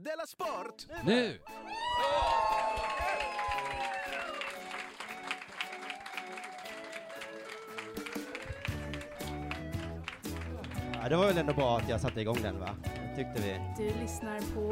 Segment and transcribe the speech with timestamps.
[0.00, 0.86] Della Sport!
[1.04, 1.38] Nu!
[11.02, 12.76] Ja, det var väl ändå bra att jag satte igång den va?
[13.16, 13.60] Tyckte vi.
[13.76, 14.68] Du lyssnar på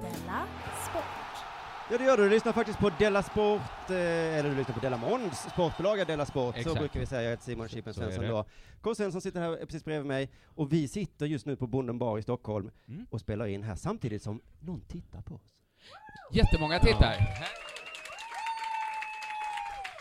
[0.00, 0.46] Della
[0.90, 1.23] Sport.
[1.90, 3.60] Ja det gör du, du lyssnar faktiskt på Della Sport,
[3.90, 3.96] eh,
[4.38, 6.78] eller du lyssnar på Della Måns sportbolag Della Sport, så Exakt.
[6.78, 7.22] brukar vi säga.
[7.22, 8.44] Jag heter Simon Chippen Så Svensson då.
[8.82, 8.94] K.
[8.94, 12.22] Svensson sitter här precis bredvid mig, och vi sitter just nu på Bonden bar i
[12.22, 13.06] Stockholm Mm.
[13.10, 15.54] och spelar in här samtidigt som någon tittar på oss.
[16.32, 17.14] Jättemånga tittar.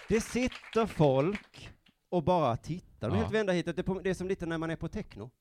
[0.07, 1.69] Det sitter folk
[2.09, 3.07] och bara tittar.
[3.09, 3.21] De är Ja.
[3.23, 3.75] helt vända hitåt.
[3.75, 5.31] Det det är som lite när man är på techno.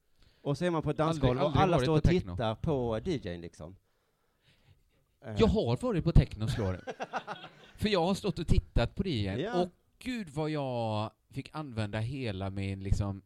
[0.42, 3.77] Och så är man på ett dansgolv och alla står och tittar på DJn liksom.
[5.27, 6.95] Eh, Jag har varit på techno slår det.
[7.77, 9.62] För jag har stått och tittat på det igen, Ja.
[9.62, 13.23] och gud vad jag fick använda hela min liksom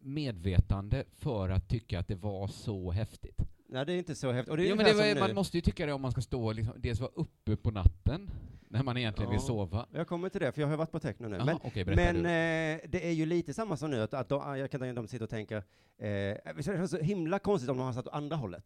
[0.00, 3.38] medvetande för att tycka att det var så häftigt.
[3.68, 4.50] Nej, det är inte så häftigt.
[4.50, 5.34] Och det är Jo, men det var, man nu.
[5.34, 8.30] måste ju tycka det om man ska stå liksom, dels vara uppe på natten,
[8.68, 9.46] när man egentligen vill Ja.
[9.46, 9.86] sova.
[9.92, 11.36] Jag kommer till det, för jag har varit på techno nu.
[11.36, 14.58] Jaha, men berätta men eh, det är ju lite samma som nu, att, att de,
[14.58, 15.62] jag kan tänka att de sitter och tänker, eh,
[15.98, 18.64] det är så himla konstigt om de har satt åt andra hållet.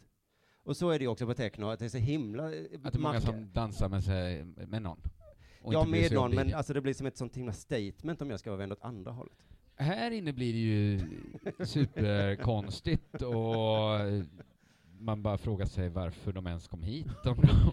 [0.62, 2.55] Och så är det ju också på techno, att det är så himla...
[2.55, 5.01] eh, Att det är många som dansar med, sig, med någon.
[5.64, 8.51] Ja, med någon, men alltså det blir som ett sånt himla statement om jag ska
[8.51, 9.39] vara vänd åt andra hållet.
[9.77, 11.01] Här inne blir det ju
[11.67, 14.01] superkonstigt och
[15.01, 17.06] man bara frågar sig varför de ens kom hit.
[17.27, 17.73] Om de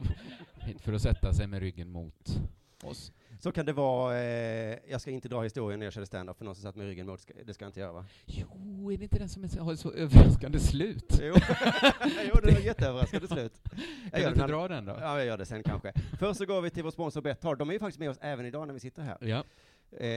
[0.66, 2.42] hit för att sätta sig med ryggen mot
[2.86, 3.12] oss.
[3.40, 6.46] Så kan det vara, eh, jag ska inte dra historien när jag körde stand-up för
[6.46, 8.06] någon som satt med ryggen mot, ska- det ska jag inte göra va?
[8.26, 11.20] Jo, är det inte den som är har ett så överraskande slut?
[11.22, 11.34] Jo,
[12.30, 13.54] jo det var jätteöverraskande slut.
[13.64, 13.80] Kan
[14.12, 14.98] Jag du gör inte dra den då?
[15.02, 15.94] Ja, jag gör det sen kanske.
[16.20, 17.58] Först så går vi till vår sponsor Betthard.
[17.58, 19.18] De är ju faktiskt med oss även idag när vi sitter här.
[19.22, 19.44] Ja.
[19.92, 20.08] Eh,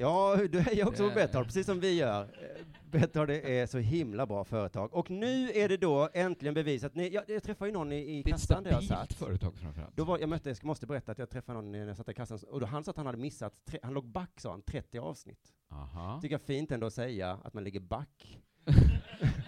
[0.00, 2.22] ja, du hejar också på Det- Betthard, precis som vi gör.
[2.22, 4.94] Eh, Betthard är så himla bra företag.
[4.94, 6.94] Och nu är det då äntligen bevisat.
[6.94, 9.12] Ni, jag, jag träffade ju någon i, i Det kassan där jag satt.
[9.12, 9.96] företag framförallt.
[9.96, 12.14] Då var, jag mötte, jag måste berätta att jag träffade någon när jag satt i
[12.14, 14.62] kassan, och då han sa att han hade missat, tre, han låg back sa han,
[14.62, 15.52] 30 avsnitt.
[15.72, 16.20] Aha.
[16.22, 18.38] Tycker jag fint ändå att säga att man ligger back.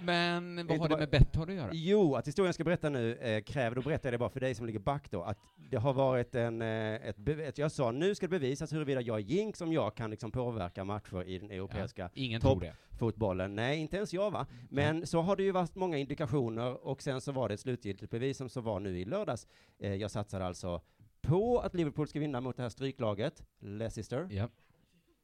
[0.02, 1.70] Men vad har det med Betthard att göra?
[1.72, 4.40] Jo, att historien jag ska berätta nu eh, kräver, då berättar jag det bara för
[4.40, 5.38] dig som ligger back då, att
[5.70, 9.16] det har varit en, eh, ett, ett jag sa nu ska det bevisas huruvida jag
[9.18, 12.60] är jinx, om jag kan liksom påverka matcher i den europeiska Ingen Topp.
[12.60, 12.96] tror det.
[12.98, 13.54] fotbollen.
[13.54, 14.46] Nej, inte ens jag va.
[14.68, 18.10] Men så har det ju varit många indikationer och sen så var det ett slutgiltigt
[18.10, 19.46] bevis som så var nu i lördags.
[19.78, 20.80] Eh, jag satsade alltså
[21.20, 24.28] på att Liverpool ska vinna mot det här stryklaget, Leicester.
[24.30, 24.48] Ja.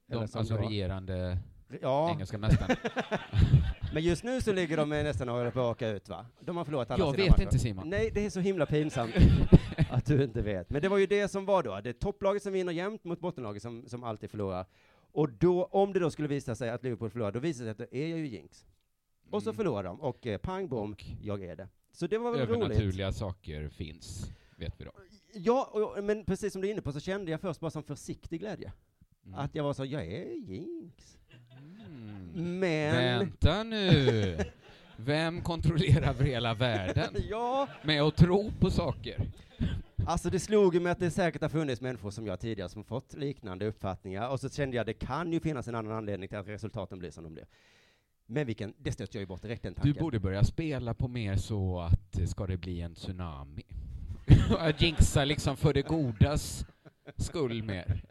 [0.06, 1.38] De, alltså regerande
[1.82, 2.76] Ja, engelska mästaren.
[3.94, 6.26] men just nu så ligger de eh, nästan och håller på att åka ut va?
[6.40, 7.42] De har förlorat alla Jag sina vet matcher.
[7.42, 7.88] inte Simon.
[7.90, 9.14] Nej, det är så himla pinsamt
[9.90, 10.70] att du inte vet.
[10.70, 11.80] Men det var ju det som var då.
[11.80, 14.66] Det är topplaget som vinner jämt mot bottenlaget som, som alltid förlorar.
[15.12, 17.84] Och då, om det då skulle visa sig att Liverpool förlorar, då visar det sig
[17.84, 18.66] att det är jag ju jinx.
[19.30, 19.56] Och så Mm.
[19.56, 21.68] förlorar de, och eh, pang bom, jag är det.
[21.92, 22.62] Så det var väl roligt.
[22.62, 24.90] Övernaturliga saker finns, vet vi då.
[25.34, 27.82] Ja, och, men precis som du är inne på så kände jag först bara som
[27.82, 28.72] försiktig glädje.
[29.26, 29.38] Mm.
[29.38, 31.17] Att jag var så, jag är jinx.
[31.88, 32.59] Mm.
[32.60, 33.19] Men...
[33.19, 34.37] Vänta nu!
[34.97, 39.16] Vem kontrollerar över hela världen Ja, med att tro på saker?
[40.06, 43.15] alltså det slog mig att det säkert har funnits människor som jag tidigare som fått
[43.15, 46.48] liknande uppfattningar, och så kände jag det kan ju finnas en annan anledning till att
[46.48, 47.47] resultaten blir som de blir.
[48.27, 50.03] Men vilken, det stötte jag ju bort direkt den Du tanken.
[50.03, 53.62] borde börja spela på mer så att eh, ska det bli en tsunami?
[54.50, 56.66] Jag jinxar liksom för det godas
[57.16, 58.03] skull mer.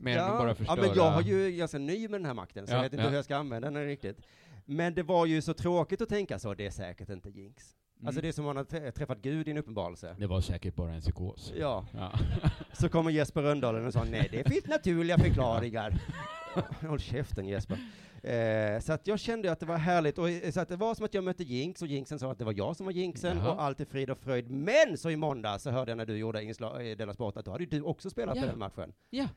[0.00, 0.76] Mer än att bara ja, förstöra.
[0.80, 3.02] men jag har ju ganska ny med den här makten, så Ja, jag vet inte
[3.04, 3.08] ja.
[3.08, 4.20] hur jag ska använda den riktigt.
[4.64, 7.74] Men det var ju så tråkigt att tänka så, det är säkert inte jinx.
[7.98, 8.06] Mm.
[8.06, 10.16] Alltså det är som om man har trä- träffat Gud i en uppenbarelse.
[10.18, 11.52] Det var säkert bara en psykos.
[11.56, 12.12] Ja, Ja.
[12.72, 16.00] så kommer Jesper Röndahl och sa nej, det finns naturliga förklaringar.
[16.88, 17.78] Håll käften Jesper.
[18.22, 20.94] Eh, så att jag kände att det var härligt, och, eh, så att det var
[20.94, 23.36] som att jag mötte Jinx, och Jinxen sa att det var jag som var Jinxen,
[23.36, 23.52] Jaha.
[23.52, 24.50] och allt är frid och fröjd.
[24.50, 27.44] Men så i måndag så hörde jag när du gjorde inslag i Della Sport att
[27.44, 28.46] då hade ju du också spelat Ja.
[28.46, 28.92] den matchen.
[29.10, 29.28] ja.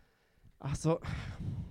[0.60, 1.00] Alltså,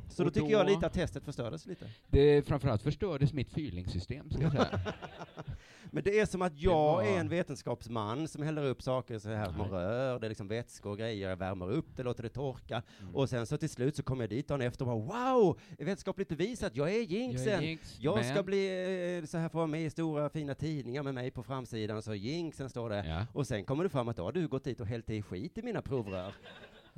[0.09, 1.87] så då Och tycker då- jag lite att testet förstördes lite.
[2.09, 4.81] Det framförallt förstördes mitt fyrlingssystem, ska jag säga.
[5.91, 9.29] Men det är som att jag var- är en vetenskapsman som häller upp saker så
[9.29, 9.67] här Nej.
[9.70, 12.82] rör, det är liksom vätskor och grejer, jag värmer upp det, låter det torka.
[13.00, 13.14] Mm.
[13.14, 16.29] Och sen så till slut så kommer jag dit dagen efter och bara wow, vetenskapligt
[16.29, 17.46] bevisat, jag är jinxen.
[17.46, 20.31] Jag är jinx, Jag ska men- bli eh, så här få vara med i stora
[20.31, 23.06] fina tidningar med mig på framsidan, så jinxen står det.
[23.06, 23.26] Ja.
[23.32, 25.58] Och sen kommer det fram att då har du gått dit och hällt i skit
[25.58, 26.32] i mina provrör.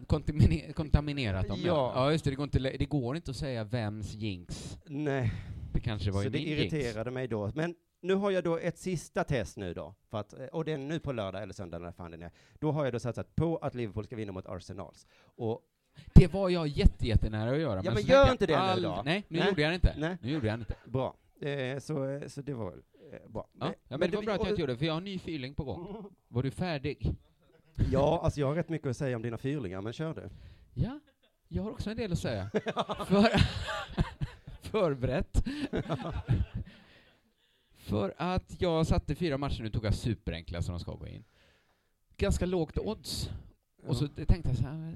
[0.06, 1.92] Kontamine- kontaminerat dem, Ja.
[1.94, 2.12] ja.
[2.12, 4.78] just det, det går, inte, det går inte att säga vems jinx.
[4.86, 5.32] Nej,
[5.72, 6.72] Det kanske var så det min jinx.
[6.74, 7.52] irriterade mig då.
[7.54, 10.72] Men nu har jag då ett sista test nu då, för att, eh, och det
[10.72, 12.30] är nu på lördag eller söndag när fan den är.
[12.58, 15.06] Då har jag då satsat på att Liverpool ska vinna mot Arsenals.
[15.22, 15.60] Och
[16.14, 17.82] Det var jag jätte, jättenära att göra.
[17.84, 19.02] Ja, men gör inte det nu då.
[19.04, 19.48] Nej, nu Nej.
[19.48, 19.94] gjorde jag det inte.
[19.98, 20.16] Nej.
[20.22, 20.74] Nu gjorde jag det inte.
[20.90, 22.80] bra, eh, så, eh, så det var väl
[23.12, 23.46] Eh, bra.
[23.60, 25.04] Ja, ja, men det var bra att jag inte gjorde det, för jag har en
[25.04, 26.10] ny fyrling på gång.
[26.28, 27.14] Var du färdig?
[27.92, 30.28] Ja, alltså jag har rätt mycket att säga om dina fyrlingar, men kör du.
[30.74, 31.00] Ja,
[31.48, 32.50] jag har också en del att säga.
[33.06, 33.40] För,
[34.62, 35.44] förberett.
[37.76, 41.24] För att jag satte fyra matcher, nu tog jag superenkla som de ska gå in.
[42.16, 43.30] Ganska lågt odds.
[43.82, 44.94] Och så tänkte jag så här,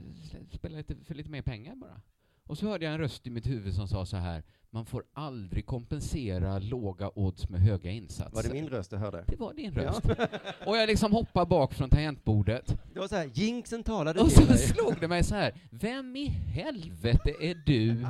[0.50, 2.00] spela lite, för lite mer pengar bara.
[2.46, 5.04] Och så hörde jag en röst i mitt huvud som sa så här, man får
[5.12, 8.34] aldrig kompensera låga odds med höga insatser.
[8.34, 9.24] Var det min röst du hörde?
[9.26, 10.00] Det var din röst.
[10.66, 12.76] Och jag liksom hoppade bak från tangentbordet.
[12.92, 14.58] Det var så här, jinxen talade Och till så mig.
[14.58, 18.06] slog det mig så här, vem i helvete är du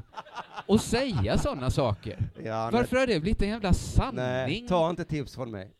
[0.68, 2.30] att säga sådana saker?
[2.44, 4.16] Ja, Varför har det blivit en jävla sanning?
[4.16, 5.70] nej, ta inte tips från mig.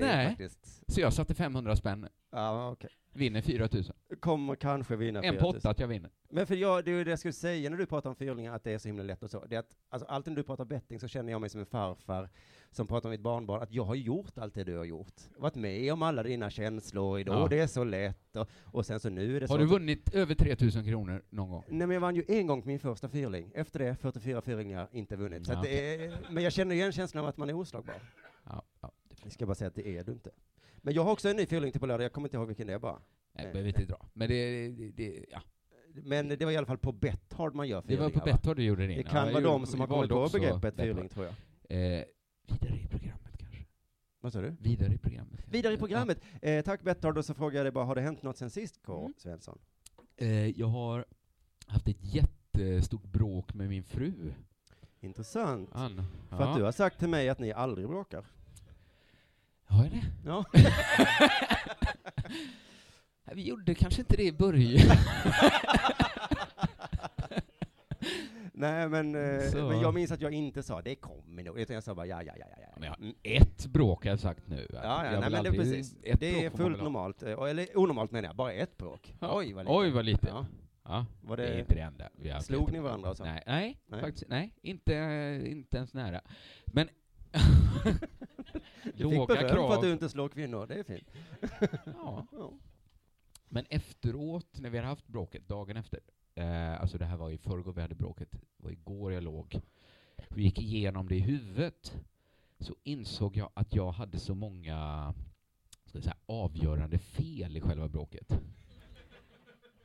[0.00, 0.28] Nej.
[0.28, 0.82] faktiskt...
[0.86, 2.90] Så jag satte 500 spänn, Ja, okej.
[3.20, 3.84] Vinner 4 000.
[4.20, 5.56] Kommer kanske vinna En 4 på 000.
[5.56, 6.10] åtta att jag vinner.
[6.30, 8.54] Men för jag, det är ju det jag skulle säga när du pratar om fyrlingar,
[8.54, 9.44] att det är så himla lätt och så.
[9.44, 11.66] Det är att, alltså, alltid när du pratar betting så känner jag mig som en
[11.66, 12.28] farfar
[12.70, 15.14] som pratar om mitt barnbarn, att jag har gjort allt det du har gjort.
[15.36, 17.42] Varit med om alla dina känslor idag, Ja.
[17.42, 19.52] och det är så lätt, och, och sen så nu är det så.
[19.54, 21.64] Har du vunnit över 3 000 kronor någon gång?
[21.68, 23.52] Nej men jag vann ju en gång på min första fyrling.
[23.54, 25.46] Efter det, 44 fyrlingar, inte vunnit.
[25.46, 27.94] Så Ja, att det är, men jag känner igen känslan av att man är oslagbar.
[28.44, 28.92] Ja, ja.
[29.22, 30.30] Jag ska bara säga att det är du inte.
[30.82, 32.66] Men jag har också en ny fyrling till på lördag, jag kommer inte ihåg vilken
[32.66, 33.00] det är bara.
[33.32, 34.06] Nej, behöver inte dra.
[34.12, 35.42] Men det, det, det, ja.
[35.94, 38.02] Men det var i alla fall på Betthard man gör det fyrlingar.
[38.02, 38.24] var på?
[38.24, 38.86] Betthard du gjorde.
[38.86, 41.34] Det Ja, kan jag vara de som har kommit på begreppet fyrling, tror jag.
[41.78, 42.04] Eh,
[42.46, 43.64] vidare i programmet kanske.
[44.20, 44.56] Vad sa du?
[44.60, 45.40] Vidare i programmet.
[45.50, 46.20] Vidare i programmet.
[46.42, 48.80] Eh, tack Betthard, och så frågar jag dig bara, har det hänt något sen sist,
[48.82, 49.00] K.
[49.00, 49.14] Mm.
[49.18, 49.58] Svensson?
[50.16, 51.04] Eh, jag har
[51.66, 54.32] haft ett jättestort bråk med min fru,
[55.02, 55.70] Intressant.
[55.72, 56.02] Ann.
[56.28, 58.24] För att du har sagt till mig att ni aldrig bråkar.
[59.70, 60.02] Har jag det?
[60.24, 60.44] Ja.
[63.34, 64.96] Vi gjorde kanske inte det i början.
[68.52, 71.82] Nej, men, eh, men jag minns att jag inte sa det kommer nog, utan jag
[71.82, 72.68] sa bara ja, ja, ja, ja.
[72.76, 73.14] Men jag-.
[73.22, 74.66] Ett bråk har jag sagt nu.
[74.72, 75.96] Ja, Jag ja, har nej, men det är precis.
[76.18, 79.14] Det är fullt normalt, eh, eller onormalt menar jag, bara ett bråk.
[79.20, 79.38] Ja.
[79.38, 79.74] Oj, vad lite.
[79.76, 80.28] Oj, vad lite.
[80.28, 80.46] Ja.
[80.84, 81.46] Ja, Var det...
[81.46, 82.08] är det, inte det enda.
[82.16, 83.24] Vi har slog ni varandra och så?
[83.24, 84.00] Nej, nej, Nej.
[84.00, 84.54] faktiskt nej.
[84.62, 84.92] Inte,
[85.46, 86.20] inte ens nära.
[86.66, 86.88] Men
[88.84, 91.10] du fick beröm för att du inte slår kvinnor, det är fint.
[91.84, 92.26] Ja.
[92.32, 92.52] Ja.
[93.52, 96.00] Men efteråt, när vi hade haft bråket, dagen efter,
[96.34, 99.60] eh, alltså det här var i förrgår vi hade bråket, det var igår jag låg,
[100.28, 101.96] vi gick igenom det i huvudet,
[102.58, 105.14] så insåg jag att jag hade så många
[105.84, 108.40] ska jag säga, avgörande fel i själva bråket.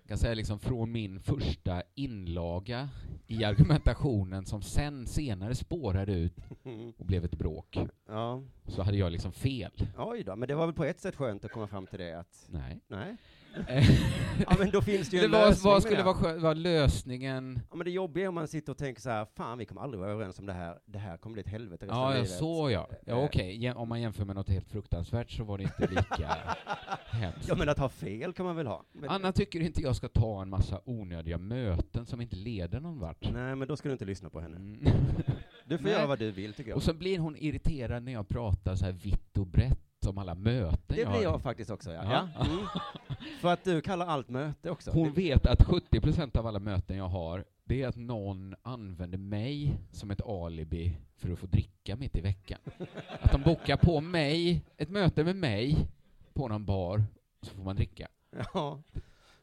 [0.08, 2.90] Kan säga liksom från min första inlaga
[3.28, 6.94] i argumentationen som sen senare spårade ut Mm.
[6.98, 8.44] och blev ett bråk, ja.
[8.68, 9.72] så hade jag liksom fel.
[9.98, 12.20] Oj då, men det var väl på ett sätt skönt att komma fram till det
[12.20, 12.80] att, Nej.
[12.88, 13.18] nej?
[14.48, 17.60] Ja men då finns det ju det en var, lösning vad skulle vara, vara lösningen?
[17.70, 19.82] Ja men det jobbiga är om man sitter och tänker så här, fan vi kommer
[19.82, 22.16] aldrig vara överens om det här, det här kommer bli ett helvete resten av Ja,
[22.18, 22.38] ja, livet.
[22.38, 22.90] så ja.
[23.06, 23.58] Ja, Eh, okej.
[23.64, 26.28] Jä- Om man jämför med något helt fruktansvärt så var det inte lika
[27.06, 27.48] hemskt.
[27.48, 28.86] Ja men att ha fel kan man väl ha?
[28.94, 33.00] Men, Anna tycker inte jag ska ta en massa onödiga möten som inte leder någon
[33.00, 33.32] vart.
[33.34, 34.56] Nej men då ska du inte lyssna på henne.
[34.56, 34.80] Mm.
[35.68, 35.94] Du får Nej.
[35.94, 36.76] göra vad du vill tycker jag.
[36.78, 40.36] Och så blir hon irriterad när jag pratar så här vitt och brett om alla
[40.36, 41.34] möten det jag blir har.
[41.34, 42.04] jag faktiskt också ja.
[42.04, 42.30] Ja.
[42.36, 42.46] ja.
[42.46, 42.66] Mm.
[43.42, 44.92] För att du kallar allt möte också.
[44.92, 49.78] Hon vet att 70% av alla möten jag har, det är att någon använder mig
[49.92, 52.60] som ett alibi för att få dricka mitt i veckan.
[53.22, 55.78] Att de bokar på mig, ett möte med mig,
[56.34, 57.04] på någon bar,
[57.42, 58.08] så får man dricka.
[58.54, 58.82] Ja.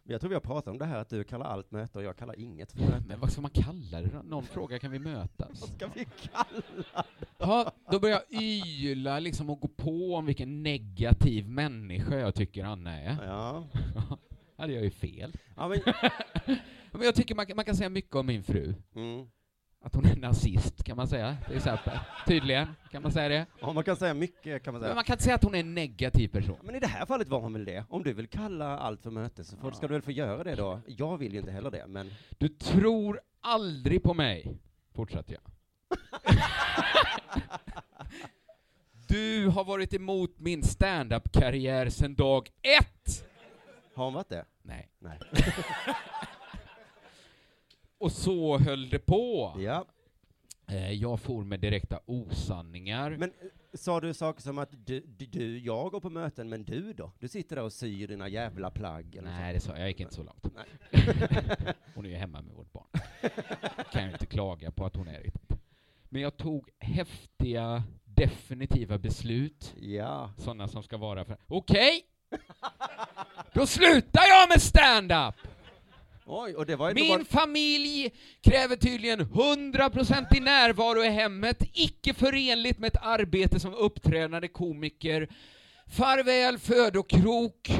[0.04, 2.16] Jag tror vi har pratat om det här att du kallar allt möte och jag
[2.16, 3.02] kallar inget för möte.
[3.09, 4.23] Men vad ska man kalla det då?
[4.23, 5.61] Någon fråga, kan vi mötas?
[5.61, 7.04] Vad ska vi kalla
[7.38, 12.64] Ja, då börjar jag yla liksom och gå på om vilken negativ människa jag tycker
[12.64, 13.25] Anna är.
[13.26, 13.64] Ja.
[14.56, 15.32] hade jag ju fel.
[15.56, 15.78] ja men,
[16.92, 18.75] Men jag tycker man, kan- man kan säga mycket om min fru.
[18.94, 19.26] mm.
[19.84, 21.98] Att hon är nazist, kan man säga, till exempel.
[22.26, 23.46] Tydligen, kan man säga det.
[23.60, 24.94] ja, man kan säga mycket kan man Men säga.
[24.94, 26.56] man kan inte säga att hon är en negativ person.
[26.62, 27.84] Men i det här fallet var hon väl det.
[27.88, 29.72] Om du vill kalla allt för möte så Ja.
[29.72, 30.80] ska du väl få göra det då.
[30.86, 34.58] Jag vill ju inte heller det, men Du tror aldrig på mig,
[34.94, 35.42] fortsatte jag.
[39.08, 43.24] Du har varit emot min stand-up-karriär sedan dag ett!
[43.94, 44.44] har hon varit det?
[44.62, 44.88] Nej.
[44.98, 45.18] Nej.
[48.02, 49.54] Och så höll det på.
[49.59, 49.85] Ja.
[50.68, 53.11] Eh, Jag for med direkta osanningar.
[53.11, 56.64] Men eh, sa du saker som att du, du, du, jag går på möten, men
[56.64, 57.12] du då?
[57.18, 59.80] Du sitter där och syr dina jävla plagg eller Nej, det sa jag.
[59.80, 60.44] Jag gick inte så långt.
[61.94, 62.87] Hon är ju hemma med vårt barn.
[63.92, 65.52] kan ju inte klaga på att hon är riktigt.
[66.09, 69.75] Men jag tog häftiga, definitiva beslut.
[69.80, 70.32] Ja.
[70.38, 71.37] Sådana som ska vara för...
[71.47, 72.02] Okej!
[73.54, 75.35] Då slutar jag med stand-up!
[76.26, 77.25] Oj, och det var Min bara...
[77.25, 78.11] familj
[78.41, 85.29] kräver tydligen 100% i närvaro i hemmet, icke förenligt med ett arbete som uppträdande komiker.
[85.87, 87.71] Farväl födokrok.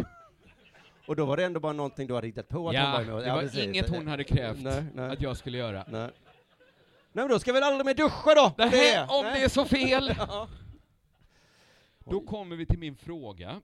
[1.07, 3.05] Och då var det ändå bara någonting du hade hittat på att hon Ja, var
[3.05, 3.25] med.
[3.25, 3.65] det var precis.
[3.65, 5.11] inget hon hade krävt Nej, nej.
[5.11, 5.85] att jag skulle göra.
[5.89, 6.01] Nej.
[7.13, 8.53] Nej men då ska vi väl aldrig mer duscha då?
[8.57, 9.39] Det här, om Nej.
[9.41, 10.15] det är så fel!
[10.19, 10.49] Ja.
[12.11, 13.61] Då kommer vi till min fråga.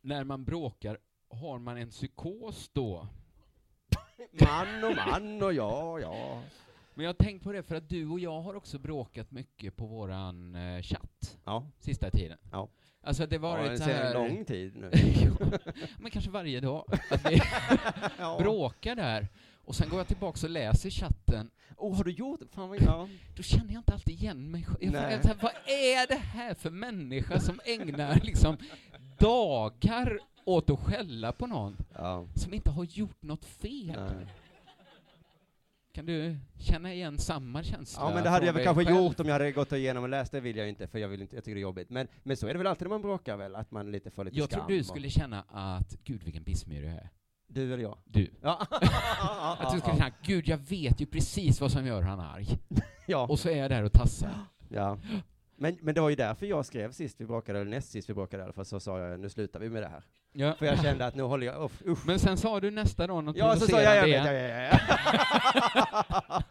[0.00, 0.98] När man bråkar,
[1.30, 3.08] har man en psykos då?
[4.40, 6.42] Man och man och ja, ja.
[6.94, 9.76] Men jag har tänkt på det för att du och jag har också bråkat mycket
[9.76, 12.38] på våran eh, chatt Ja, sista tiden.
[12.52, 12.68] Ja.
[13.04, 14.14] Alltså det ja varit en så här...
[14.14, 14.90] lång tid nu.
[15.98, 16.84] Men kanske varje dag.
[17.10, 17.42] Att vi
[18.18, 18.38] ja.
[18.38, 19.28] bråkar där.
[19.64, 21.50] Och sen går jag tillbaka och läser chatten.
[21.76, 22.46] Oh, har du gjort det?
[22.46, 23.08] Fan vad ja.
[23.36, 24.94] Då känner jag inte alltid igen mig själv.
[24.94, 28.56] Jag, jag, vad är det här för människa som ägnar liksom
[29.18, 32.26] dagar åt att skälla på någon ja.
[32.34, 34.14] som inte har gjort något fel?
[34.16, 34.26] Nej.
[35.94, 38.02] Kan du känna igen samma känsla?
[38.02, 38.96] Ja men det hade jag väl kanske själv?
[38.96, 41.22] gjort om jag hade gått igenom och läst, det vill jag inte, för jag, vill
[41.22, 41.90] inte, jag tycker det är jobbigt.
[41.90, 44.24] Men, men så är det väl alltid när man bråkar väl, att man lite får
[44.24, 44.60] lite Jag skam.
[44.60, 47.10] tror du och- skulle känna att, gud vilken pissmyr jag är.
[47.46, 47.98] Du eller jag?
[48.04, 48.30] Du.
[48.42, 48.66] Ja.
[49.58, 52.58] Att du skulle känna, gud jag vet ju precis vad som gör han arg.
[53.06, 53.26] ja.
[53.26, 54.34] Och så är jag där och tassar.
[54.68, 54.98] ja.
[55.56, 58.14] Men, men det var ju därför jag skrev sist vi bråkade, eller näst sist vi
[58.14, 60.02] bråkade i alla fall, så sa jag nu slutar vi med det här.
[60.34, 60.54] Ja.
[60.58, 62.06] För jag kände att nu håller jag, uff, usch.
[62.06, 64.70] Men sen sa du nästa dag något Ja, så sa jag, jag vet, ja, ja,
[64.70, 66.42] ja.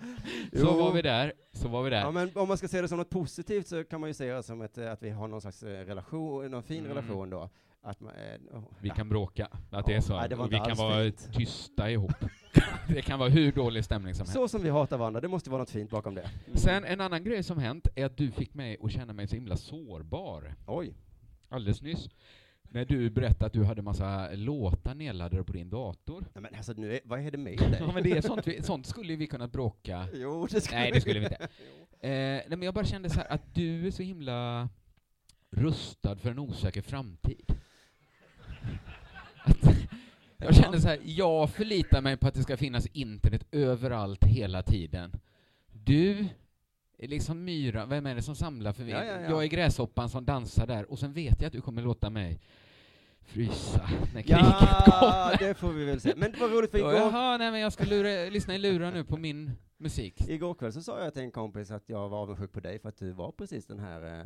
[0.59, 1.99] Så var vi där, så var vi där.
[2.01, 4.33] Ja, men om man ska se det som något positivt så kan man ju se
[4.33, 6.89] det som ett, att vi har någon slags eh, relation, någon fin Mm.
[6.89, 7.49] relation då.
[7.83, 8.95] Att man, eh, oh, Vi ja.
[8.95, 10.17] kan bråka, att det är så.
[10.17, 11.29] nej, det vi kan vara fint.
[11.33, 12.11] tysta ihop.
[12.87, 14.33] det kan vara hur dålig stämning som helst.
[14.33, 16.29] Så som vi hatar varandra, det måste vara något fint bakom det.
[16.55, 19.35] Sen en annan grej som hänt är att du fick mig att känna mig så
[19.35, 20.93] himla sårbar Oj.
[21.49, 22.09] alldeles nyss.
[22.73, 26.25] När du berättade att du hade massa låtar nedladdade på din dator.
[26.33, 27.77] Nej, men alltså, nu är, vad är det med dig?
[27.79, 30.07] Ja men det är sånt, vi, sånt skulle vi kunna bråka.
[30.13, 31.47] Jo, det skulle Nej det skulle vi inte.
[32.03, 34.69] Eh, nej, men jag bara kände så här att du är så himla
[35.49, 37.45] rustad för en osäker framtid.
[39.43, 39.75] Att,
[40.37, 44.63] jag kände så här, jag förlitar mig på att det ska finnas internet överallt hela
[44.63, 45.11] tiden.
[45.71, 46.27] Du
[47.07, 48.99] liksom myra, vem är det som samlar förvirring?
[48.99, 49.29] Ja, ja, ja.
[49.29, 52.39] Jag är gräshoppan som dansar där och sen vet jag att du kommer låta mig
[53.25, 55.37] frysa när kriget Ja, kommer.
[55.47, 56.13] det får vi väl se.
[56.17, 58.91] Men det var roligt för igår, Jaha, nej men jag ska lura, lyssna i lurar
[58.91, 59.51] nu på min
[59.81, 60.29] musik.
[60.29, 62.89] igår kväll så sa jag till en kompis att jag var avundsjuk på dig för
[62.89, 64.25] att du var precis den här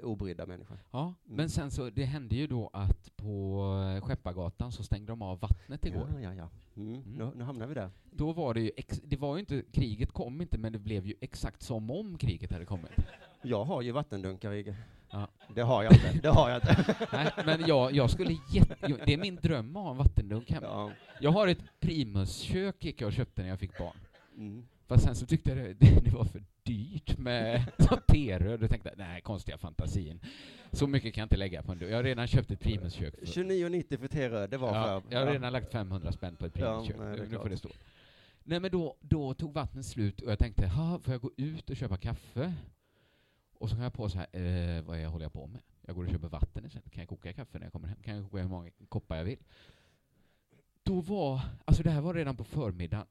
[0.00, 0.78] eh, obrydda människan.
[0.90, 1.36] Ja, Mm.
[1.36, 3.60] men sen så, det hände ju då att på
[3.96, 6.08] eh, Skeppargatan så stängde de av vattnet igår.
[6.14, 6.48] Ja, ja, ja.
[6.76, 6.94] Mm.
[6.94, 7.02] Mm.
[7.18, 7.90] Nu, nu hamnar vi där.
[8.10, 8.70] Då var det ju,
[9.02, 12.52] det var ju inte, kriget kom inte, men det blev ju exakt som om kriget
[12.52, 12.90] hade kommit.
[13.42, 14.76] Jag har ju vattendunkar, Igge.
[15.10, 15.28] Ja.
[15.54, 16.12] Det har jag inte.
[16.22, 16.96] Det har jag inte.
[17.12, 20.66] Nej, men jag, jag skulle jätte, det är min dröm att ha en vattendunk hemma.
[20.66, 20.90] Ja.
[21.20, 23.96] Jag har ett primuskök gick jag och köpte när jag fick barn.
[24.36, 24.66] Mm.
[24.86, 25.72] Fast sen så tyckte jag det,
[26.04, 30.20] det, var för dyrt med sån teröd och tänkte, nej, konstiga fantasin.
[30.72, 31.80] Så mycket kan jag inte lägga på en.
[31.80, 33.18] Jag har redan köpt ett primuskök.
[33.18, 35.12] För, 29,90 för teröd, det var Ja, för...
[35.12, 36.96] jag har redan lagt 500 spänn på ett Ja, primuskök.
[36.98, 37.42] nej, det är nu klart.
[37.42, 37.68] får det stå.
[38.42, 41.70] Nej men då, då tog vattnet slut och jag tänkte, ha, får jag gå ut
[41.70, 42.54] och köpa kaffe?
[43.58, 45.60] Och så kom jag på så här, eh, vad är jag håller jag på med?
[45.86, 46.90] Jag går och köper vatten istället.
[46.90, 47.98] Kan jag koka kaffe när jag kommer hem?
[48.02, 49.38] Kan jag koka hur många koppar jag vill?
[50.82, 53.06] Då var, alltså det här var redan på förmiddagen.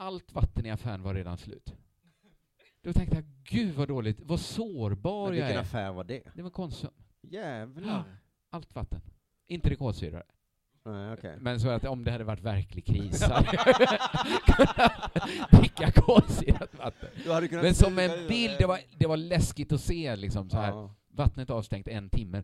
[0.00, 1.74] Allt vatten i affären var redan slut.
[2.82, 5.62] Då tänkte jag, gud vad dåligt, vad sårbar Men jag vilken är.
[5.62, 6.22] affär var det?
[6.34, 6.90] Det var Konsum.
[7.22, 8.04] Jävlar.
[8.50, 9.00] Allt vatten.
[9.46, 10.24] Inte det kolsyrade.
[10.84, 11.36] Nej, okej.
[11.40, 13.76] Men så att om det hade varit verklig kris hade jag
[14.56, 15.14] kunnat
[15.50, 17.08] dricka kolsyrat vatten.
[17.50, 20.68] Men som en bild, det var, det var läskigt att se liksom så här.
[20.68, 22.42] Ja, Vattnet avstängt en timme.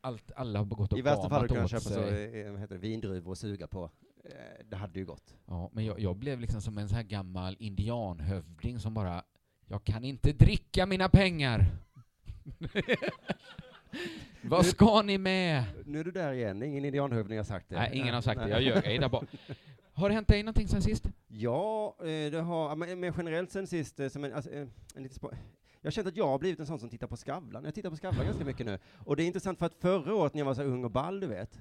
[0.00, 2.78] Allt, alla har gått och I värsta fall hade du kunnat köpa så, heter det,
[2.78, 3.90] vindruvor och suga på.
[4.22, 5.34] Eh, Det hade ju gått.
[5.46, 9.22] Ja, men jag, jag blev liksom som en så här gammal indianhövding som bara,
[9.66, 11.66] jag kan inte dricka mina pengar.
[14.42, 15.64] Vad ska ni med?
[15.86, 17.74] Nu är du där igen, ingen indianhövding har sagt det.
[17.76, 18.52] Nej, ingen har sagt det, Nej.
[18.52, 19.24] jag ljög, jag är där bak.
[19.92, 21.08] Har det hänt dig någonting sen sist?
[21.28, 24.50] Ja, eh, det har, men generellt sen sist, eh, som en, alltså,
[24.94, 25.28] en liten
[25.80, 27.64] jag har känt att jag har blivit en sån som tittar på Skavlan.
[27.64, 28.78] Jag tittar på Skavlan ganska mycket nu.
[28.98, 31.20] Och det är intressant för att förra året när jag var så ung och ball,
[31.20, 31.60] du vet.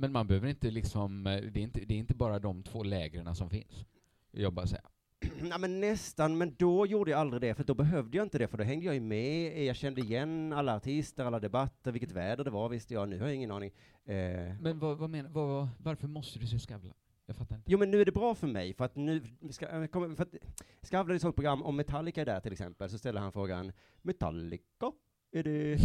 [0.00, 2.82] Men man behöver inte liksom, eh, det är inte, det är inte bara de två
[2.82, 3.86] lägren som finns.
[4.30, 4.82] Jag bara säga.
[5.50, 8.48] ja, men nästan, men då gjorde jag aldrig det, för då behövde jag inte det,
[8.48, 12.44] för då hängde jag ju med, jag kände igen alla artister, alla debatter, vilket väder
[12.44, 13.70] det var visste jag, nu har jag ingen aning.
[14.04, 14.14] Eh,
[14.60, 16.94] Men vad, vad menar, vad, varför måste du se Skavlan?
[17.26, 17.70] Jag fattar inte.
[17.70, 20.34] Jo men nu är det bra för mig, för att nu ska, för att
[20.82, 23.72] Skavlan är ett sånt program, om Metallica är där till exempel, så ställer han frågan
[24.02, 24.92] Metallica?
[25.32, 25.78] Är det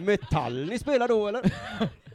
[0.00, 1.42] metall ni spelar då eller?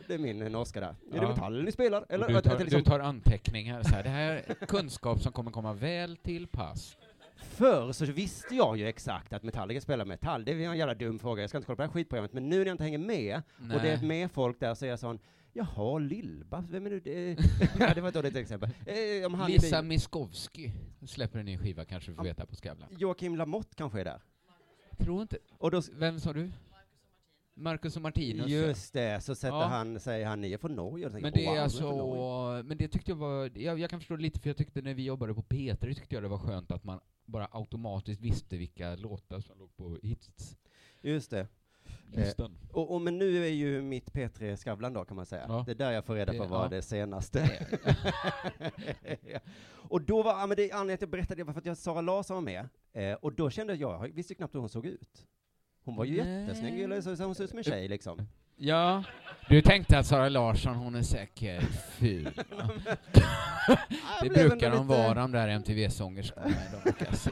[0.07, 0.87] Det är min eh, norska där.
[0.87, 1.21] Är Ja.
[1.21, 2.05] det Metall ni spelar?
[2.09, 2.27] Eller?
[2.27, 4.03] Du, tar, att liksom- du tar anteckningar så här.
[4.03, 6.97] Det här är kunskap som kommer komma väl till pass.
[7.37, 10.45] Förr så visste jag ju exakt att Metallica spelar metall.
[10.45, 11.41] Det är en jävla dum fråga.
[11.43, 12.33] Jag ska inte kolla på det här skitprogrammet.
[12.33, 14.07] Men nu när jag inte hänger med och det är Nej.
[14.07, 15.19] med folk där så är jag sån,
[15.53, 16.99] jaha, Lill-Babs, vem är du?
[16.99, 17.37] Det,
[17.79, 18.69] ja, det var ett dåligt exempel.
[18.85, 20.71] Eh, Lisa Miskovsky
[21.07, 22.89] släpper en ny skiva kanske du får veta på Skavlan.
[22.97, 24.21] Joakim Lamotte kanske är där.
[24.97, 25.37] Tror inte.
[25.57, 26.51] Och då, Vem sa du?
[27.57, 28.47] Marcus och Martinus.
[28.51, 28.57] ja.
[28.57, 29.63] just det, så sätter Ja.
[29.65, 31.09] han, säger han, ni är från Norge.
[31.09, 32.63] Men jag, det wow, är alltså, Norge.
[32.63, 35.03] men det tyckte jag var, jag, jag kan förstå lite för jag tyckte när vi
[35.03, 39.39] jobbade på P3 tyckte jag det var skönt att man bara automatiskt visste vilka låtar
[39.39, 40.57] som låg på hitslistan.
[41.01, 41.47] Just det.
[42.71, 45.45] Och, och, men nu är ju mitt P3 Skavlan då, kan man säga.
[45.47, 45.63] Ja.
[45.65, 46.69] Det är där jag får reda på Det- vad ja.
[46.69, 47.49] det senaste.
[49.73, 51.65] och då var, ja, men det anledningen till att jag berättade det var för att
[51.65, 54.59] jag, Sara Larsson var med, eh, och då kände jag, jag visste ju knappt hur
[54.59, 55.25] hon såg ut.
[55.83, 56.41] Hon var ju Nej.
[56.41, 58.27] jättesnygg, eller så, hon såg ut som en tjej liksom.
[58.57, 59.03] Ja,
[59.49, 62.29] du tänkte att Sara Larsson, hon är säkert ful.
[64.21, 66.47] Det brukar de vara, de där MTV-sångerskorna.
[66.71, 67.31] De brukar se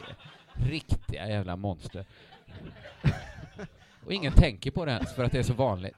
[0.53, 2.05] riktiga jävla monster.
[4.05, 5.95] Och ingen tänker på det ens för att det är så vanligt.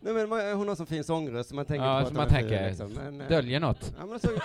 [0.00, 2.68] Nej men hon har så fin sångröst så man tänker Ja, på att man tänker,
[2.68, 2.92] liksom.
[2.92, 3.94] Men, eh, Döljer något.
[3.98, 4.28] Ja, men så...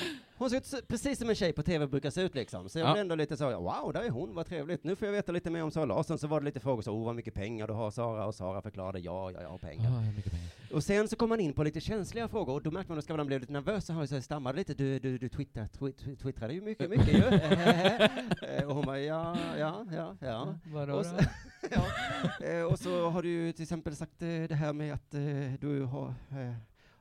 [0.38, 2.68] Hon ser ut så- precis som en tjej på TV brukar se ut liksom.
[2.68, 2.92] Så jag Ja.
[2.92, 4.84] blev ändå lite så, wow, där är hon, vad trevligt.
[4.84, 6.18] Nu får jag veta lite mer om Sara Larsson.
[6.18, 8.26] Så var det lite frågor så, oh vad mycket pengar du har Sara.
[8.26, 9.90] Och Sara förklarade, ja, ja, jag har pengar.
[9.90, 10.46] Ja, mycket pengar.
[10.72, 13.04] Och sen så kom man in på lite känsliga frågor och då märkte man att
[13.04, 14.74] Skavlan blev lite nervös och han så stammade lite.
[14.74, 17.22] Du, du, du twittrar, twitt, twittrade ju mycket, mycket ju.
[18.48, 20.54] Eh, och hon bara, ja, ja, ja, ja.
[20.64, 21.14] Vadå Och så,
[21.70, 22.46] ja.
[22.46, 25.10] Eh, och så har du ju till exempel sagt eh, det här med att
[25.60, 26.14] du har,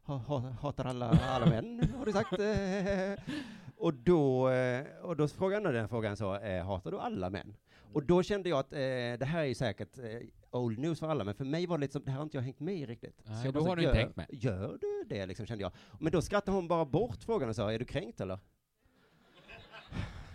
[0.05, 2.39] ha, ha, hatar alla, alla män, har du sagt.
[2.39, 3.35] Eh,
[3.77, 7.55] och, då, eh, och då frågade jag den frågan så, eh, hatar du alla män?
[7.93, 8.79] Och då kände jag att eh,
[9.19, 10.05] det här är ju säkert eh,
[10.51, 12.37] old news för alla, men för mig var det lite som, det här har inte
[12.37, 13.21] jag hängt med i riktigt.
[13.25, 14.25] Nej, jag då så, har du inte hängt med.
[14.29, 15.71] Gör du det liksom, kände jag.
[15.99, 18.39] Men då skrattade hon bara bort frågan och sa, är du kränkt eller?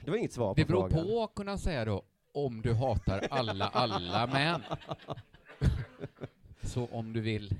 [0.05, 1.07] Det var inget svar på Det beror frågan.
[1.07, 4.63] på, kunna säga då, om du hatar alla, alla män.
[6.63, 7.55] Så om du vill.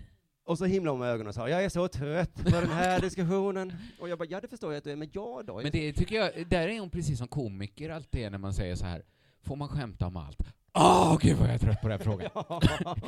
[0.51, 3.01] Och så himlade hon med ögonen och sa, jag är så trött på den här
[3.01, 3.73] diskussionen.
[4.01, 5.61] Och jag bara, ja det förstår jag att du är, men jag då?
[5.63, 8.75] Men det tycker jag, där är hon precis som komiker alltid är när man säger
[8.75, 9.03] så här,
[9.43, 10.39] får man skämta om allt?
[10.75, 12.31] Åh, gud vad jag är trött på den här frågan.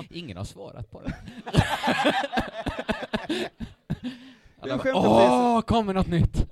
[0.11, 1.13] Ingen har svarat på den.
[4.61, 6.47] Alla bara, Åh, kommer något nytt!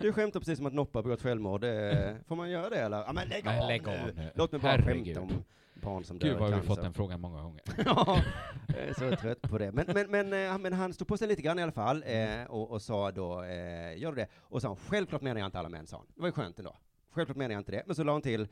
[0.00, 1.60] Du skämtar precis som att Noppa begått självmord.
[2.28, 2.96] Får man göra det eller?
[2.96, 4.30] Ja men lägg, Nej, av, lägg av nu.
[4.34, 5.16] Låt mig bara Herregud.
[5.16, 5.44] skämta om
[5.84, 7.62] barn som dör Gud vad vi fått den frågan många gånger.
[7.84, 8.22] ja,
[8.68, 9.72] jag är så trött på det.
[9.72, 12.44] Men, men, men, eh, men han stod på sig lite grann i alla fall eh,
[12.48, 14.28] och, och sa då, eh, gör du det?
[14.34, 16.06] Och sa han, självklart menar jag inte alla män, sa han.
[16.14, 16.76] Det var ju skönt ändå.
[17.10, 17.82] Självklart menar jag inte det.
[17.86, 18.48] Men så la hon till, eh,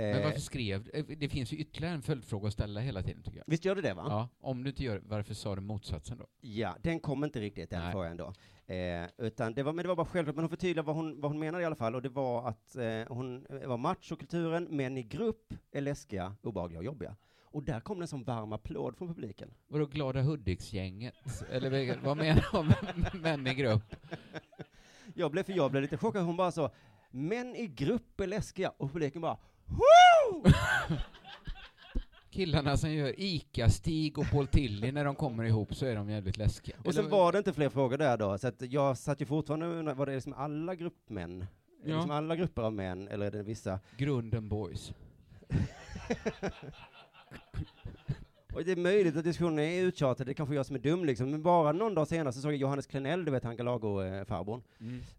[0.00, 3.44] Men varför skrev Det finns ju ytterligare en följdfråga att ställa hela tiden tycker jag.
[3.46, 4.06] visst gör du det va?
[4.08, 6.26] Ja, om du inte gör varför sa du motsatsen då?
[6.40, 8.32] Ja, den kom inte riktigt den frågan då.
[8.68, 11.30] Eh, utan det var, men det var bara självklart, men hon förtydligade vad hon, vad
[11.30, 14.98] hon menade i alla fall, och det var att eh, hon eh, var machokulturen, män
[14.98, 17.16] i grupp är läskiga, obehagliga och jobbiga.
[17.44, 19.54] Och där kom det en sån varm applåd från publiken.
[19.68, 21.14] Vadå Glada Hudiksgänget?
[21.50, 23.96] Eller vad- menar de med män i grupp?
[25.14, 26.70] Jag blev, för jag blev lite chockad, hon bara så,
[27.10, 30.44] män i grupp är läskiga, och publiken bara, Woo!
[32.36, 36.36] Killarna som gör ICA-Stig och Paul Tilly, när de kommer ihop så är de jävligt
[36.36, 36.76] läskiga.
[36.84, 39.66] Och sen var det inte fler frågor där då, så att jag satt ju fortfarande
[39.66, 41.46] och undrade, var det liksom alla gruppmän?
[41.84, 41.94] Ja.
[41.94, 43.80] Liksom alla grupper av män, eller är det vissa?
[43.96, 44.92] Grunden Boys.
[48.54, 51.04] Och det är möjligt att diskussionen är uttjatad, det är kanske jag som är dum
[51.04, 54.62] liksom, men bara någon dag senare så såg jag Johannes Klenell, du vet han Galago-farbrorn,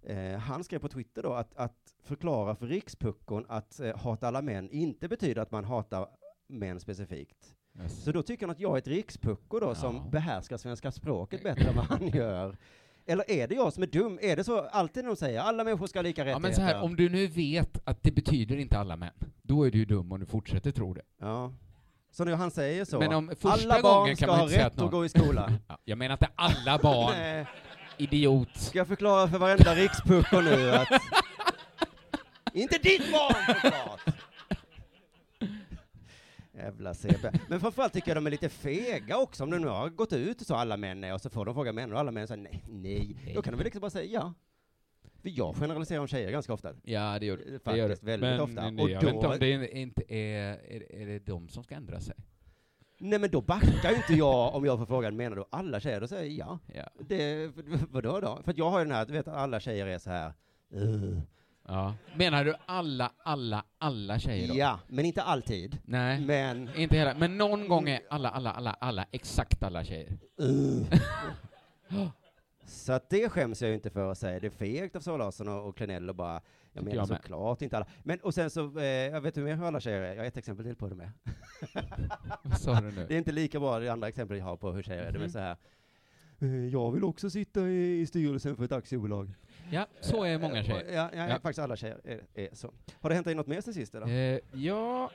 [0.04, 4.42] eh, han skrev på Twitter då att, att förklara för rikspuckon att eh, hata alla
[4.42, 6.08] män inte betyder att man hatar
[6.48, 7.54] män specifikt.
[7.82, 8.04] Yes.
[8.04, 10.10] Så då tycker han att jag är ett rikspucko då som Ja.
[10.12, 12.58] behärskar svenska språket bättre än vad han gör.
[13.06, 14.20] Eller är det jag som är dum?
[14.22, 16.42] Är det så alltid när de säger alla människor ska ha lika Ja rättigheter?
[16.42, 19.72] men så här, om du nu vet att det betyder inte alla män, då är
[19.72, 21.02] du ju dum om du fortsätter tro det.
[21.20, 21.54] Ja.
[22.12, 24.78] Så när han säger så, Men om första alla barn ska ha rätt att att
[24.78, 24.92] någon...
[24.92, 25.54] gå i skolan.
[25.68, 27.46] Ja, jag menar inte alla barn,
[27.98, 28.50] idiot.
[28.58, 30.88] Ska jag förklara för varenda rikspucko nu att...
[32.54, 34.17] inte ditt barn såklart!
[36.58, 37.32] Jävla CP.
[37.50, 40.42] Men framförallt tycker jag de är lite fega också, om de nu har gått ut
[40.42, 42.44] och så alla män är, och så får de fråga män och alla män säger
[42.44, 43.32] nej, nej.
[43.36, 44.34] Då kan de väl liksom bara säga ja.
[45.22, 46.74] För jag generaliserar om tjejer ganska ofta.
[46.84, 47.44] Ja, det gör du.
[47.60, 47.96] faktiskt det gör du.
[48.02, 48.62] väldigt men, ofta.
[48.62, 51.50] Men, Och jag då- vet inte om det är- inte är, är, är det de
[51.50, 52.16] som ska ändra sig.
[53.00, 56.02] Nej men då backar ju inte jag om jag får frågan, menar du alla tjejer?
[56.02, 56.74] Då säger jag ja.
[56.76, 57.04] Ja.
[57.08, 57.52] Det,
[57.90, 58.40] vadå då?
[58.44, 60.34] För jag har ju den här, du vet alla tjejer är så här,
[60.74, 61.20] "Ugh."
[61.70, 61.94] Ja.
[62.16, 64.56] Menar du alla, alla, alla tjejer då?
[64.58, 65.78] Ja, men inte alltid.
[65.86, 66.70] Nej, Men...
[66.76, 67.16] inte hela.
[67.18, 70.18] Men någon gång är alla, alla, alla, alla, exakt alla tjejer.
[72.66, 74.40] Så att det skäms jag ju inte för att säga.
[74.40, 76.42] Det är fegt av Sara Larsson och, och Klenell och bara,
[76.74, 77.88] jag menar jag såklart inte alla.
[78.04, 80.10] Men och sen så, eh, jag vet hur mer alla tjejer är.
[80.14, 81.12] Jag har ett exempel till på det med.
[82.44, 83.02] Vad sa du Det nu?
[83.10, 85.12] är inte lika bra det andra exempel jag har på hur tjejer är.
[85.12, 85.30] Det är Mhm.
[85.30, 85.58] så här.
[86.40, 89.34] "Eh, Jag vill också sitta i, i styrelsen för ett aktiebolag.
[89.72, 90.86] Ja, så är många Eh, tjejer.
[90.88, 91.34] och- Ja, ja, Ja.
[91.40, 92.74] faktiskt alla tjejer är, är så.
[93.02, 94.08] Har det hänt dig något mer sen sist eller?
[94.36, 95.12] Eh, ja...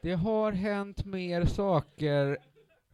[0.00, 2.38] Det har hänt mer saker,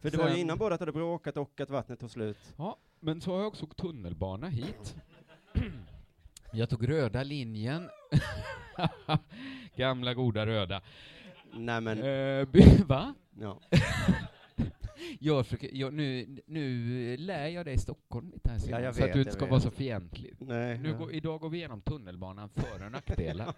[0.01, 2.11] För det var ju sen- innan både att det hade bråkat och att vattnet tog
[2.11, 2.53] slut.
[2.99, 4.95] men så har jag också åkt tunnelbana hit.
[6.53, 7.89] Jag tog röda linjen.
[9.75, 10.81] Gamla goda röda.
[11.53, 13.13] Nej men, Eh, by- va?
[13.39, 13.59] ja.
[15.19, 19.13] Jag försöker, jag, nu, nu lär jag dig Stockholm lite här Ja, jag så att
[19.13, 20.35] du inte ska vara så fientlig.
[20.39, 20.77] Nej.
[20.77, 20.97] Nu ja.
[20.97, 23.53] går, idag går vi igenom tunnelbanan för och nackdelar.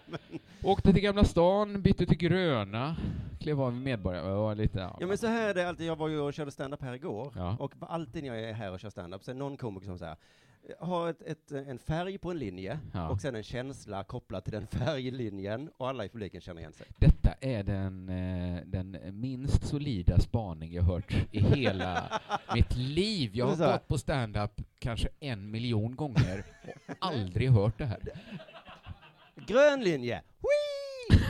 [0.62, 2.96] Åkte till Gamla stan, bytte till Gröna,
[3.40, 4.28] klev av med Medborgare.
[4.28, 6.34] Jag var lite, ja, Ja men så här är det alltid, jag var ju och
[6.34, 7.56] körde stand-up här igår, Ja.
[7.60, 9.98] och alltid när jag är här och kör stand-up så är det någon komiker som
[9.98, 10.16] säger
[10.80, 13.08] har ett, ett, en färg på en linje Ja.
[13.08, 16.86] och sen en känsla kopplad till den färglinjen och alla i publiken känner igen sig.
[16.98, 22.20] Detta är den, eh, den minst solida spaning jag hört i hela
[22.54, 23.30] mitt liv.
[23.34, 26.44] Jag har gått på stand-up kanske en miljon gånger
[26.86, 28.00] och aldrig hört det här.
[29.46, 30.22] Grön linje!
[30.40, 31.20] Whee!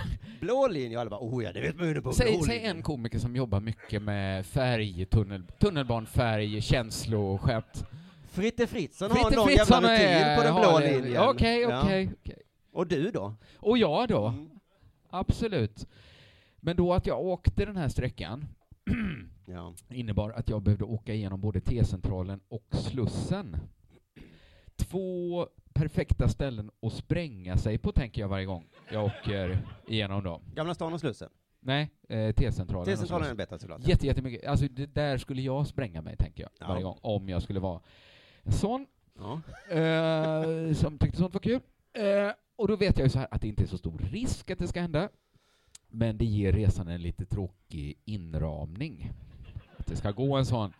[0.40, 2.70] Blå linje, och alla bara oh ja, det vet man ju på Säg, säg linje."
[2.70, 7.84] en komiker som jobbar mycket med färg, tunnel, tunnelbanfärg, känsloskämt.
[8.34, 11.00] Fritte Fritzson har Fritte någon Fritzson jävla rutin är- på den har blå det.
[11.00, 11.22] linjen.
[11.28, 11.82] Okej, Ja.
[11.82, 12.42] okej, okej.
[12.72, 13.34] Och du då?
[13.58, 14.26] Och jag då?
[14.26, 14.50] Mm.
[15.10, 15.86] Absolut.
[16.56, 18.44] Men då att jag åkte den här sträckan
[19.46, 19.74] Ja.
[19.90, 23.56] innebar att jag behövde åka igenom både T-centralen och Slussen.
[24.76, 30.42] Två perfekta ställen att spränga sig på, tänker jag varje gång jag åker igenom dem.
[30.54, 31.28] Gamla stan och Slussen.
[31.60, 32.84] Nej, eh, T-centralen.
[32.86, 33.86] T-centralen är bättre såklart.
[33.88, 34.46] Jätte, jättemycket.
[34.48, 36.66] Alltså, det där skulle jag spränga mig, tänker jag, Ja.
[36.68, 37.80] varje gång, om jag skulle vara
[38.44, 38.86] en sån
[39.18, 39.40] Ja.
[39.74, 41.60] eh, som tyckte sånt var kul.
[41.92, 44.50] Eh, och då vet jag ju så här att det inte är så stor risk
[44.50, 45.08] att det ska hända,
[45.88, 49.10] men det ger resan en lite tråkig inramning.
[49.76, 50.72] Att det ska gå en sån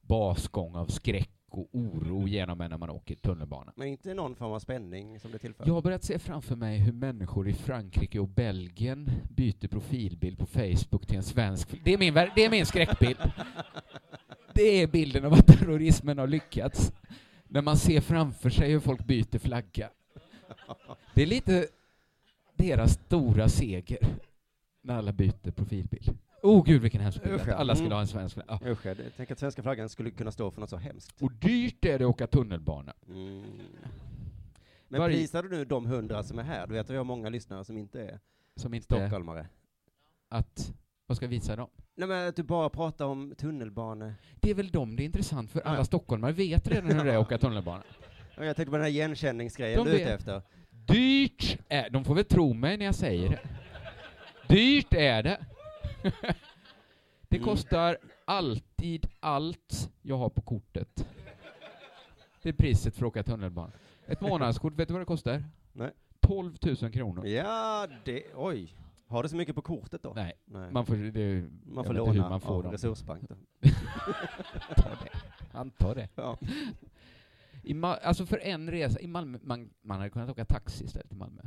[0.00, 3.72] basgång av skräck och oro genom en när man åker tunnelbana.
[3.76, 5.66] Men inte någon form av spänning som det tillför.
[5.66, 10.46] Jag har börjat se framför mig hur människor i Frankrike och Belgien byter profilbild på
[10.46, 11.84] Facebook till en svensk.
[11.84, 13.18] Det är min, det är min skräckbild.
[14.54, 16.92] Det är bilden av att terrorismen har lyckats.
[17.48, 19.90] När man ser framför sig hur folk byter flagga.
[21.14, 21.66] Det är lite
[22.56, 23.98] deras stora seger
[24.82, 26.18] när alla byter profilbild.
[26.42, 27.54] Oh gud vilken hemsk bild, Usch, att ja.
[27.54, 27.94] alla skulle Mm.
[27.96, 28.58] ha en svensk flagga.
[28.64, 28.70] Ja.
[28.70, 31.22] Usch, jag tänker att svenska flaggan skulle kunna stå för något så hemskt.
[31.22, 32.92] Och dyrt är det att åka tunnelbana.
[33.08, 33.42] Mm.
[34.88, 36.66] Men Varje- prisar du nu de hundra som är här?
[36.66, 38.20] Du vet att vi har många lyssnare som inte är
[38.56, 39.46] Som inte stockholmare.
[40.28, 40.72] att,
[41.10, 41.68] vad ska jag visa dem?
[41.94, 44.14] Nej men att du bara pratar om tunnelbane.
[44.40, 45.60] Det är väl dem det är intressant för.
[45.60, 45.84] Alla ja.
[45.84, 47.82] stockholmare vet redan hur det är att åka tunnelbana.
[48.36, 50.42] Jag tänkte på den här igenkänningsgrejen De du är ute efter.
[50.70, 53.40] Dyrt är De får väl tro mig när jag säger det.
[54.54, 55.40] Dyrt är det.
[57.28, 57.48] Det Mm.
[57.48, 61.06] kostar alltid allt jag har på kortet.
[62.42, 63.72] Det är priset för att åka tunnelbana.
[64.06, 65.44] Ett månadskort, vet du vad det kostar?
[65.72, 65.90] Nej.
[66.20, 67.26] 12 000 kronor.
[67.26, 68.74] Ja, det, oj.
[69.10, 70.12] Har du så mycket på kortet då?
[70.16, 70.72] Nej, Nej.
[70.72, 72.72] man får, det, Man får låna man får av dem.
[72.72, 73.34] Resursbank då.
[74.76, 75.10] Ta det.
[75.52, 76.08] Anta det.
[76.14, 76.38] Ja.
[77.62, 81.08] I Ma- alltså för en resa i Malmö, man, man hade kunnat åka taxi istället
[81.08, 81.42] till Malmö.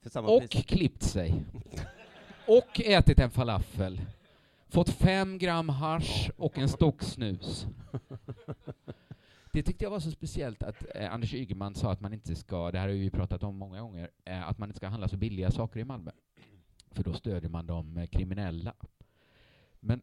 [0.00, 0.64] För samma Och pris.
[0.66, 1.44] klippt sig.
[2.46, 4.00] Och ätit en falafel.
[4.68, 7.66] Fått fem gram hasch och en stock snus.
[9.52, 12.70] Det tyckte jag var så speciellt att eh, Anders Ygeman sa att man inte ska,
[12.70, 15.16] det här har vi pratat om många gånger, eh, att man inte ska handla så
[15.16, 16.10] billiga saker i Malmö.
[16.90, 18.74] För då stödjer man de eh, kriminella.
[19.80, 20.00] Men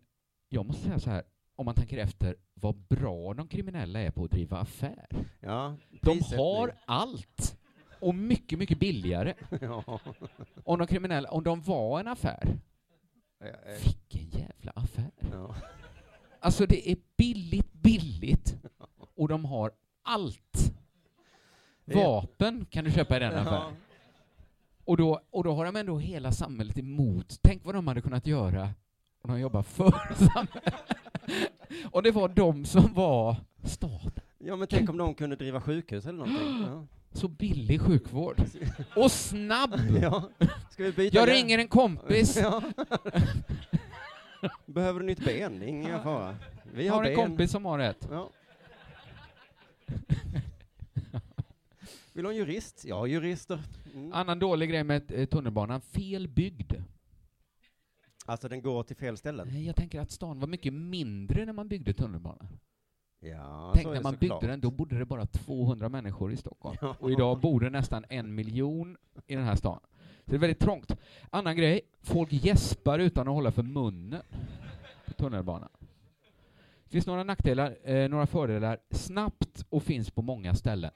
[0.50, 1.24] jag måste säga så här,
[1.56, 5.08] om man tänker efter, vad bra de kriminella är på att driva affär.
[5.40, 7.58] Ja, De har allt!
[8.00, 9.34] Och mycket, mycket billigare.
[9.62, 10.00] ja.
[10.64, 12.58] Om de kriminella, om de var en affär,
[13.40, 13.48] Ja,
[13.84, 15.12] vilken jävla affär.
[15.32, 15.56] ja.
[16.40, 18.58] Alltså det är billigt, billigt
[19.16, 19.72] och de har
[20.04, 20.74] allt.
[21.86, 23.76] Vapen kan du köpa i den affären.
[24.86, 27.40] Och då, och då har de ändå hela samhället emot.
[27.42, 28.70] Tänk vad de hade kunnat göra
[29.22, 29.92] om de jobbar för
[30.34, 30.74] samhället.
[31.92, 34.24] Och det var de som var staten.
[34.38, 36.66] Ja, men tänk om de kunde driva sjukhus eller någonting.
[36.72, 36.88] Ja.
[37.12, 38.42] Så billig sjukvård.
[38.96, 39.80] Och snabb!
[40.02, 40.30] Ja.
[40.72, 41.18] Ska vi byta?
[41.18, 42.38] Jag ringer en kompis.
[42.42, 42.62] Ja.
[44.66, 45.64] Behöver du nytt ben?
[45.64, 46.36] Ingen fara.
[46.74, 47.28] Vi har har en ben.
[47.28, 48.08] kompis som har ett.
[48.12, 48.30] Ja.
[52.16, 52.86] Vill du ha en jurist?
[52.86, 53.60] Ja, jurister.
[53.94, 54.14] Mm.
[54.14, 56.74] Annan dålig grej med eh, tunnelbanan, fel byggd.
[58.26, 59.48] Alltså den går till fel ställen.
[59.52, 62.48] Nej, Jag tänker att stan var mycket mindre när man byggde tunnelbanan.
[63.20, 66.78] Ja, Tänk när man byggde den, då bodde det bara 200 människor i Stockholm.
[66.82, 66.96] Ja.
[67.00, 68.98] Och idag bor det nästan en miljon
[69.28, 69.80] i den här stan.
[70.26, 70.92] Så det är väldigt trångt.
[71.30, 74.22] Annan grej, folk gäspar utan att hålla för munnen
[75.06, 75.70] på tunnelbanan.
[76.84, 80.92] Det finns några nackdelar, eh, några fördelar, snabbt och finns på många ställen.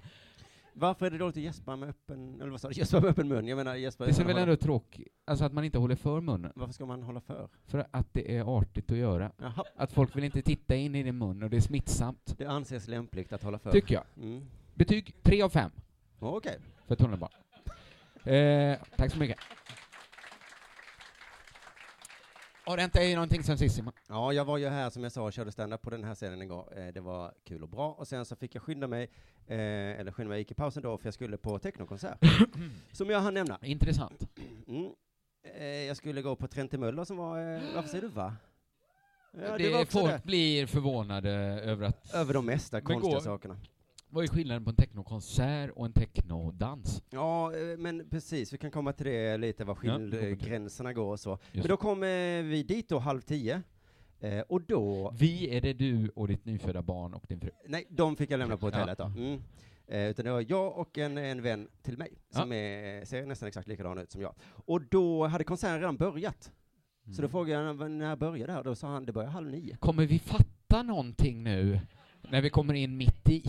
[0.73, 3.27] Varför är det dåligt att gäspa med öppen, eller vad sa du, gäspa med öppen
[3.27, 3.47] mun?
[3.47, 6.51] Jag menar gäspa Det är väl ändå tråkigt, alltså att man inte håller för munnen,
[6.55, 7.49] Varför ska man hålla för?
[7.65, 9.31] för att det är artigt att göra.
[9.37, 12.45] Jaha, Att folk vill inte titta in i din mun och det är smittsamt, det
[12.45, 13.71] anses lämpligt att hålla för.
[13.71, 14.03] tycker jag.
[14.17, 14.45] Mm.
[14.73, 15.71] Betyg 3 av 5
[16.19, 16.57] Okej.
[16.87, 17.39] för tunnelbanan.
[18.23, 19.37] Eh, tack så mycket.
[22.69, 23.93] Har det hänt dig någonting sen sist Simon?
[24.07, 26.41] Ja, jag var ju här som jag sa och körde stand-up på den här scenen
[26.41, 26.73] igår.
[26.77, 27.91] Eh, det var kul och bra.
[27.91, 29.03] Och sen så fick jag skynda mig,
[29.47, 32.19] eh, eller skynda mig, jag gick i pausen då, för jag skulle på technokonsert.
[32.91, 33.59] som jag hann nämna.
[33.61, 34.29] Intressant.
[34.67, 34.91] Mm.
[35.57, 37.37] Eh, jag skulle gå på Trente Möller som var,
[37.75, 38.35] varför säger du va?
[39.31, 40.21] Ja, det, det, folk det.
[40.23, 41.31] blir förvånade
[41.63, 42.13] över att...
[42.13, 43.57] Över de mesta konstiga sakerna.
[44.11, 47.03] Vad är skillnaden på en technokonsert och en technodans?
[47.09, 50.19] Ja, eh, men precis, vi kan komma till det lite, var Ja, vi kommer till
[50.19, 50.35] det.
[50.49, 51.29] gränserna går och så.
[51.51, 52.07] Just Men då kom eh,
[52.43, 53.61] vi dit då halv tio,
[54.19, 57.49] eh, och då, Vi är det du och ditt nyfödda barn och din fru.
[57.67, 59.05] nej, de fick jag lämna på hotellet Ja.
[59.15, 59.21] då.
[59.21, 59.41] Mm.
[59.87, 62.57] Eh, utan det var jag och en, en vän till mig, som Ja.
[62.57, 64.35] är, ser nästan exakt likadan ut som jag.
[64.65, 66.51] Och då hade konserten redan börjat.
[67.05, 67.29] Så då Mm.
[67.31, 68.63] frågade jag "När- började det här?
[68.63, 69.77] Då sa han det börjar halv nio.
[69.77, 71.79] Kommer vi fatta någonting nu
[72.29, 73.43] när vi kommer in mitt i?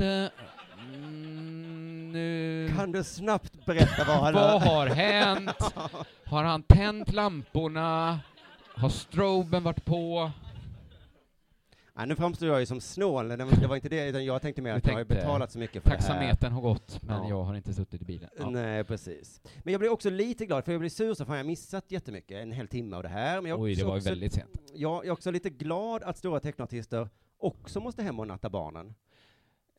[0.00, 0.30] Eh.
[0.78, 2.72] Mm, nu...
[2.76, 5.74] Kan du snabbt berätta vad han Vad har hänt?
[6.24, 8.20] Har han tänt lamporna?
[8.74, 10.30] Har stroben varit på?
[11.96, 14.42] Nej, nu framstår jag ju som snål, det var, det var inte det, utan jag
[14.42, 16.02] tänkte mer att jag har tänkte, betalat så mycket för det här.
[16.08, 17.28] Taxametern har gått, men Ja.
[17.28, 18.30] jag har inte suttit i bilen.
[18.38, 18.50] Ja.
[18.50, 19.40] Nej, precis.
[19.62, 21.90] Men jag blir också lite glad, för jag blir sur så fan jag har missat
[21.90, 23.40] jättemycket, en hel timme av det här.
[23.42, 24.50] Men jag Oj, det var ju också, väldigt sent.
[24.74, 28.94] Ja, jag är också lite glad att stora tecknartister också måste hem och natta barnen.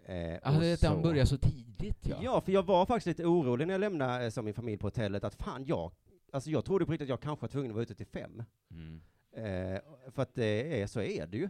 [0.06, 2.16] Eh, Ja, och det, han börjar så tidigt, ja.
[2.22, 4.88] Ja, för jag var faktiskt lite orolig när jag lämnade eh, som min familj på
[4.88, 5.92] hotellet, att fan, jag,
[6.32, 8.44] alltså jag trodde på riktigt att jag kanske var tvungen att vara ute till fem.
[8.72, 9.02] Mm.
[9.32, 9.80] Eh,
[10.12, 11.50] för att det är, så är det ju.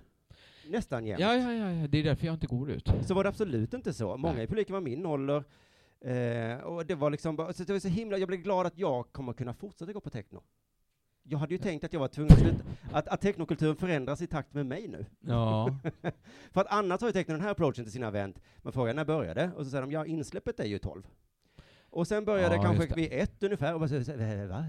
[0.69, 1.19] Nästan jämt.
[1.19, 2.89] Ja, ja, ja, ja, det är därför jag inte går ut.
[3.01, 4.17] Så var det absolut inte så.
[4.17, 4.43] Många Nej.
[4.43, 5.43] i publiken var min ålder.
[6.01, 8.77] Eh, och det var liksom bara, så det var så himla, jag blev glad att
[8.77, 10.43] jag kommer kunna fortsätta gå på techno.
[11.23, 14.27] Jag hade ju tänkt att jag var tvungen att sluta, att, att technokulturen förändras i
[14.27, 15.06] takt med mig nu.
[15.19, 15.80] Ja.
[16.51, 18.39] För att annars har ju techno den här approachen till sina event.
[18.58, 19.51] Man frågar när började?
[19.56, 21.03] Och så säger de, ja insläppet är ju 12.
[21.98, 23.96] Och sen börjar Ja, kanske vid ett ungefär, och bara så,
[24.48, 24.66] va?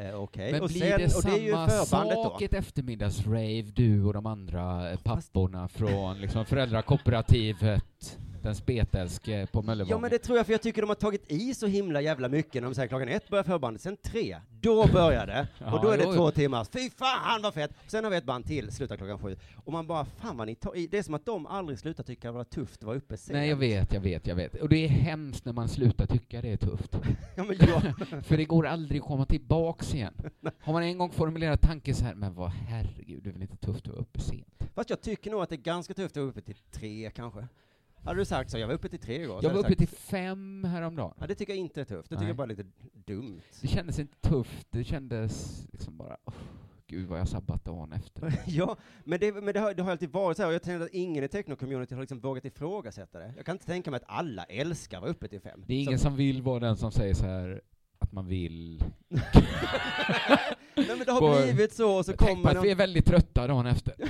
[0.00, 0.52] Eh, Okej.
[0.52, 2.44] Men Och, blir sen, det och det är ju förbandet sak då.
[2.44, 9.90] ett eftermiddagsrave, du och de andra eh, papporna från liksom föräldrakooperativet, den spetälske på Möllevången?
[9.96, 12.28] Ja men det tror jag, för jag tycker de har tagit i så himla jävla
[12.28, 15.48] mycket när de säger klockan ett börjar förbandet, sen tre, då börjar det.
[15.58, 17.70] Ja, och då är det två timmar, fy fan vad fett!
[17.86, 19.36] Sen har vi ett band till, slutar klockan sju.
[19.64, 20.86] Och man bara, fan vad ni tar i.
[20.86, 23.34] Det är som att de aldrig slutar tycka det var tufft att vara uppe sent.
[23.34, 24.54] Nej, jag vet, jag vet, jag vet.
[24.54, 26.96] Och det är hemskt när man slutar tycka det är tufft.
[27.36, 30.14] Ja, men jag, För det går aldrig att komma tillbaks igen.
[30.60, 33.56] Har man en gång formulerat tanken så här, men vad herregud, det är väl inte
[33.56, 34.58] tufft att vara uppe sent?
[34.74, 37.48] fast jag tycker nog att det är ganska tufft att vara uppe till tre kanske.
[38.04, 39.40] Hade du sagt så, jag var uppe till tre igår.
[39.42, 41.14] Jag var uppe till fem häromdagen.
[41.20, 42.08] Ja, det tycker jag inte är tufft.
[42.10, 42.28] Det tycker Nej.
[42.28, 43.40] jag bara är lite dumt.
[43.60, 46.34] Det kändes inte tufft, det kändes liksom bara, oh,
[46.86, 48.42] gud vad jag sabbat dagen efter.
[48.46, 50.84] ja, men, det, men det, har, det har alltid varit så här, och jag tänkte
[50.84, 53.32] att ingen i techno-community har liksom vågat ifrågasätta det.
[53.36, 55.64] Jag kan inte tänka mig att alla älskar att vara uppe till fem.
[55.66, 57.60] Det är ingen Så- som vill vara den som säger så här
[57.98, 58.84] att man vill.
[60.78, 62.74] Nej men det har Går- blivit så, och så Tänk på kommer att vi är
[62.74, 63.94] väldigt trötta dagen efter.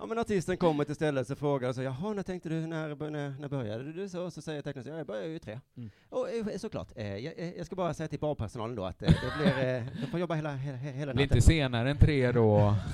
[0.00, 3.34] ja, men artisten kommer till stället så frågar så, jaha, när tänkte du, när, när,
[3.40, 4.30] när började du så?
[4.30, 5.60] Så säger tecknaren, ja, jag började ju tre.
[5.76, 5.90] Mm.
[6.08, 9.08] Och eh, såklart, eh, jag, eh, jag ska bara säga till barpersonalen då att eh,
[9.08, 11.36] det blir, eh, de får jobba hela, hela, hela Det blir natten.
[11.36, 12.74] inte senare än tre då.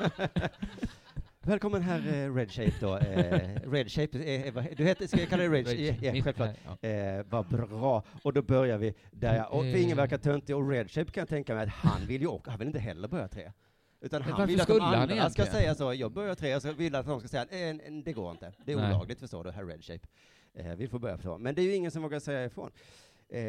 [1.46, 2.96] Välkommen här eh, Red Shape då.
[2.96, 6.06] Eh, Red Shape, eh, eh, du heter, ska jag kalla dig Red Shape?
[6.06, 6.56] Ja, självklart.
[6.80, 6.88] ja.
[6.88, 8.02] Eh, vad bra.
[8.22, 9.44] Och då börjar vi där, ja.
[9.46, 9.82] och för Eh.
[9.82, 12.50] ingen verkar töntig, och Red Shape kan jag tänka mig att han vill ju också,
[12.50, 13.52] han vill inte heller börja tre.
[14.00, 17.06] Utan han vill att de andra ska säga så, jag börjar tre, så vill att
[17.06, 18.52] de ska säga, eh, eh, det går inte.
[18.64, 18.94] Det är Nej.
[18.94, 20.08] olagligt förstår du, herr Red Shape.
[20.54, 21.38] Eh, vi får börja så.
[21.38, 22.70] Men det är ju ingen som vågar säga ifrån.
[23.28, 23.42] Eh,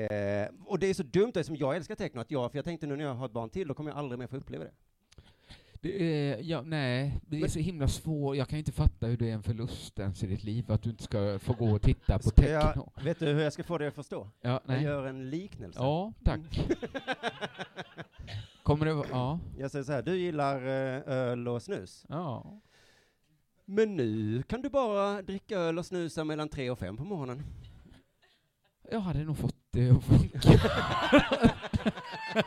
[0.65, 2.88] och det är så dumt, det som jag älskar techno, att jag, för jag tänkte
[2.88, 4.71] nu när jag har ett barn till, då kommer jag aldrig mer få uppleva det.
[5.84, 8.36] Det är, ja, nej, det är Men- så himla svårt.
[8.38, 10.89] Jag kan inte fatta hur det är en förlust ens i ditt liv att du
[10.89, 12.91] inte ska få gå och titta på Ska jag, techno.
[13.04, 14.30] vet du hur jag ska få dig att förstå?
[14.41, 14.84] Ja, Jag nej.
[14.84, 15.80] gör en liknelse.
[15.80, 16.39] Ja, tack.
[18.63, 19.08] Kommer vara...
[19.12, 19.39] Ja.
[19.58, 22.06] Jag säger så här, du gillar eh, öl och snus.
[22.10, 22.62] Ja.
[23.65, 27.44] Men nu kan du bara dricka öl och snusa mellan tre och fem på morgonen.
[28.91, 30.39] Jag hade nog fått det att funka.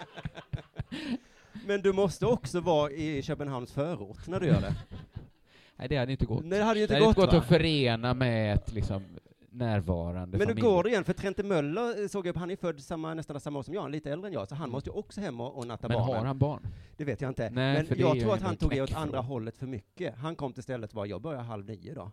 [1.67, 4.75] Men du måste också vara i Köpenhamns förort när du gör det.
[5.77, 6.45] Nej, det hade inte gått.
[6.45, 9.03] Nej, det hade ju Det inte hade gått, inte gått att förena med ett liksom
[9.51, 10.61] närvarande Men nu familj.
[10.69, 13.59] går det igen, för Trente Möller eh, såg jag han är född samma, nästan samma
[13.59, 15.67] år som jag, lite äldre än jag, så han måste ju också hem och, och
[15.67, 16.17] natta Men barnen.
[16.17, 16.67] har han barn?
[16.97, 17.51] Det vet jag inte.
[17.51, 20.15] Nej, Men det jag är tror att han tog det åt andra hållet för mycket.
[20.19, 22.11] Han kom till stället bara, jag börjar halv nio idag.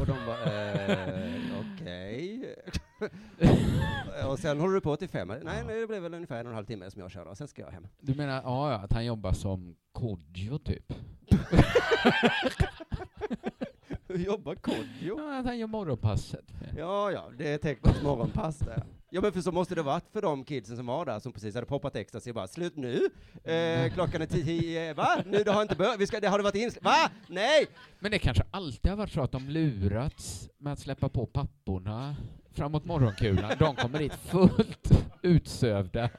[0.00, 2.54] Och de bara, eh, okej.
[4.28, 5.28] och sen håller du på till fem.
[5.28, 7.36] Nej, nej, det blev väl ungefär en och en halv timme som jag körde, och
[7.36, 7.86] sen ska jag hem.
[8.00, 10.92] Du menar ja, ja, att han jobbar som Kodjo typ?
[14.08, 15.18] Hur jobbar Kodjo?
[15.18, 16.52] Ja, att han gör morgonpasset.
[16.76, 18.82] Ja, ja, det är tekniskt morgonpass det.
[19.14, 21.54] Ja, men för så måste det varit för de kidsen som var där, som precis
[21.54, 23.10] hade poppat så jag bara, slut nu,
[23.44, 25.22] eh, klockan är tio, va?
[25.26, 27.10] Nu, det har inte börjat, vi ska, det har det varit insläppt, va?
[27.28, 27.66] Nej!
[27.98, 32.16] Men det kanske alltid har varit så att de lurats med att släppa på papporna
[32.50, 33.52] framåt morgonkulan.
[33.58, 36.10] De kommer dit fullt utsövda,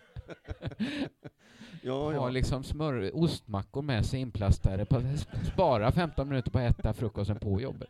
[1.81, 2.29] Ja, har ja.
[2.29, 5.01] liksom smör, ostmackor med sig inplastade, på,
[5.53, 7.89] spara 15 minuter på att äta frukosten på jobbet.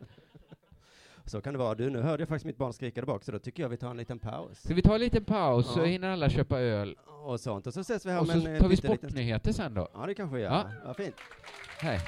[1.26, 1.74] Så kan det vara.
[1.74, 3.76] Du, nu hörde jag faktiskt mitt barn skrika där bak, så då tycker jag vi
[3.76, 4.58] tar en liten paus.
[4.62, 5.84] Ska vi ta en liten paus så Ja.
[5.84, 6.96] hinner alla köpa öl?
[7.24, 7.66] Och sånt.
[7.66, 9.88] Och så ses vi här Och så tar vi pytteliten- sportnyheter sen då.
[9.94, 10.50] Ja, det kanske vi gör.
[10.50, 10.64] Ja.
[10.84, 10.94] Ja.
[10.94, 11.14] fint.
[11.78, 12.00] Hej.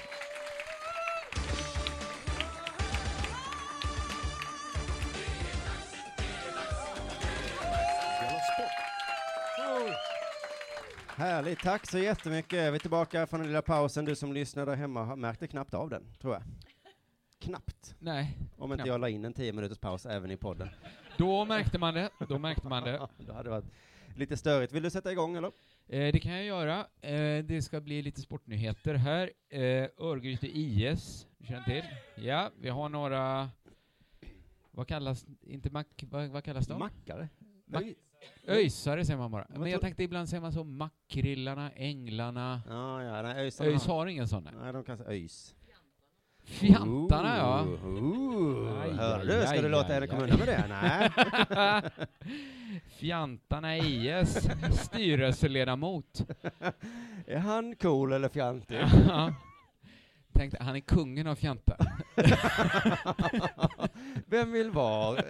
[11.16, 12.72] Härligt, tack så jättemycket.
[12.72, 14.04] Vi är tillbaka från den lilla pausen.
[14.04, 16.42] Du som lyssnar där hemma märkte knappt av den, tror jag.
[17.38, 17.94] Knappt.
[17.98, 18.88] Nej, Om inte Knappt.
[18.88, 20.68] jag la in en tio minuters paus även i podden.
[21.18, 22.10] då märkte man det.
[22.28, 23.08] Då märkte man det.
[23.18, 23.72] Då hade det varit
[24.16, 24.72] lite störigt.
[24.72, 25.48] Vill du sätta igång eller?
[25.88, 26.86] Eh, det kan jag göra.
[27.00, 29.30] Eh, det ska bli lite sportnyheter här.
[29.50, 31.84] Eh, Örgryte IS, du känner till?
[32.14, 33.48] Ja, vi har några...
[34.70, 36.78] Vad kallas, inte mack, vad, vad kallas de?
[36.78, 37.28] Mackare?
[37.66, 37.94] Mack-.
[38.46, 39.46] Öjsare säger man bara.
[39.48, 42.62] Vad Men jag tänkte ibland säger man så makrillarna, änglarna.
[42.68, 44.48] Ja, ja, nej, ÖIS har ingen sån.
[44.62, 44.72] nej.
[44.72, 45.54] De säga öjs.
[46.48, 47.64] Fjantarna ja.
[47.64, 48.82] Ooh, ooh.
[48.82, 49.46] Aj, Hör aj, du?
[49.46, 50.64] Ska du låta henne komma undan med det?
[50.68, 51.10] Nej.
[52.98, 56.28] Fjantarna IS, styrelseledamot.
[57.26, 58.80] Är han cool eller fjantig?
[59.08, 59.34] Ja.
[60.32, 61.76] Tänkte, han är kungen av fjantar.
[64.26, 65.22] Vem vill vara?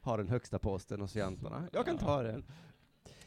[0.00, 1.68] ha den högsta posten hos fjantarna?
[1.72, 2.44] Jag kan ta den.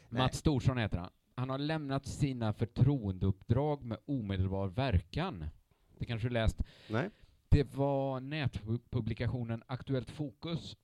[0.08, 0.22] Nej.
[0.22, 1.10] Mats Storsson heter han.
[1.34, 5.44] Han har lämnat sina förtroendeuppdrag med omedelbar verkan.
[5.98, 6.56] Det kanske du läst?
[6.90, 7.10] Nej.
[7.48, 10.76] Det var nätpublikationen Aktuellt Fokus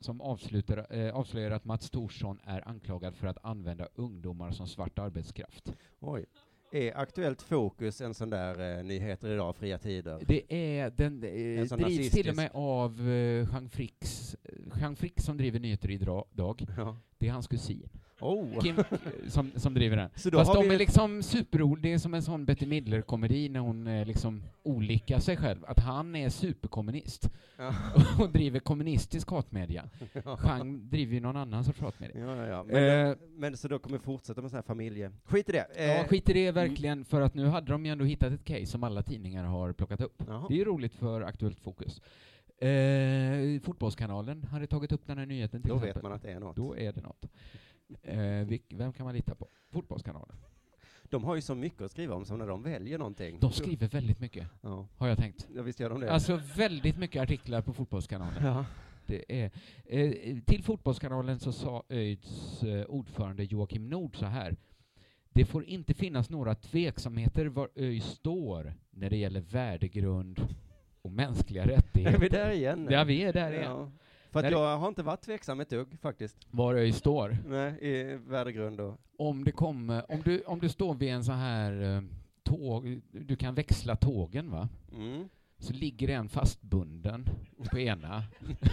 [0.00, 4.98] som avslutar, eh, avslöjar att Mats Thorsson är anklagad för att använda ungdomar som svart
[4.98, 5.76] arbetskraft.
[6.00, 6.24] Oj.
[6.72, 10.22] Är Aktuellt Fokus en sån där eh, nyheter idag, fria tider?
[10.26, 13.48] Det är, den eh, drivs nazistisk- till och med av eh,
[14.80, 16.26] Jean Frick som driver nyheter idag.
[16.76, 16.96] Ja.
[17.18, 17.88] Det är hans kusin,
[18.20, 18.60] Oh.
[18.60, 18.76] Kim,
[19.28, 20.10] som, som driver den.
[20.16, 23.48] Så Fast har de är ett- liksom superroliga, det är som en sån Betty Midler-komedi
[23.48, 27.74] när hon eh, liksom olikar sig själv, att han är superkommunist Ja.
[28.24, 29.84] och driver kommunistisk hatmedia.
[30.44, 32.18] Jean driver ju någon annan sorts hatmedia.
[32.26, 32.62] Ja, ja, ja.
[32.64, 35.12] Men, Eh, men så då kommer fortsätta med sån här familje...
[35.24, 35.66] Skit i det.
[35.76, 38.44] ja, Eh, skit i det verkligen, för att nu hade de ju ändå hittat ett
[38.44, 40.22] case som alla tidningar har plockat upp.
[40.26, 40.44] jaha.
[40.48, 42.00] Det är ju roligt för Aktuellt Fokus.
[42.58, 45.94] Eh, fotbollskanalen hade tagit upp den här nyheten till Då exempel.
[45.94, 46.56] vet man att det är något.
[46.56, 47.26] Då är det något.
[48.02, 49.48] Eh, vilk- vem kan man lita på?
[49.70, 50.36] Fotbollskanalen.
[51.04, 53.38] De har ju så mycket att skriva om som när de väljer någonting.
[53.40, 55.48] De skriver väldigt mycket, Ja, har jag tänkt.
[55.54, 56.12] ja visst gör de det.
[56.12, 58.44] Alltså väldigt mycket artiklar på Fotbollskanalen.
[58.44, 58.64] ja.
[59.06, 59.50] Det är,
[59.84, 64.56] eh, till Fotbollskanalen så sa ÖIDs eh, ordförande Joakim Nord så här.
[65.32, 70.40] Det får inte finnas några tveksamheter var ÖID står när det gäller värdegrund
[71.02, 72.28] och mänskliga Är vi rättigheter.
[72.30, 72.88] där igen?
[72.90, 73.64] Ja, vi är där igen.
[73.64, 73.90] Ja.
[74.30, 76.36] För att jag har inte varit tveksam ett dugg, faktiskt.
[76.50, 77.38] Var ÖID står.
[77.46, 79.00] Nej, i värdegrund och...
[79.16, 82.02] Om det kommer, om du, om du står vid en sån här eh,
[82.42, 84.68] tåg, du kan växla tågen va?
[84.92, 85.28] Mm.
[85.58, 87.28] Så ligger en fastbunden
[87.70, 88.22] på ena,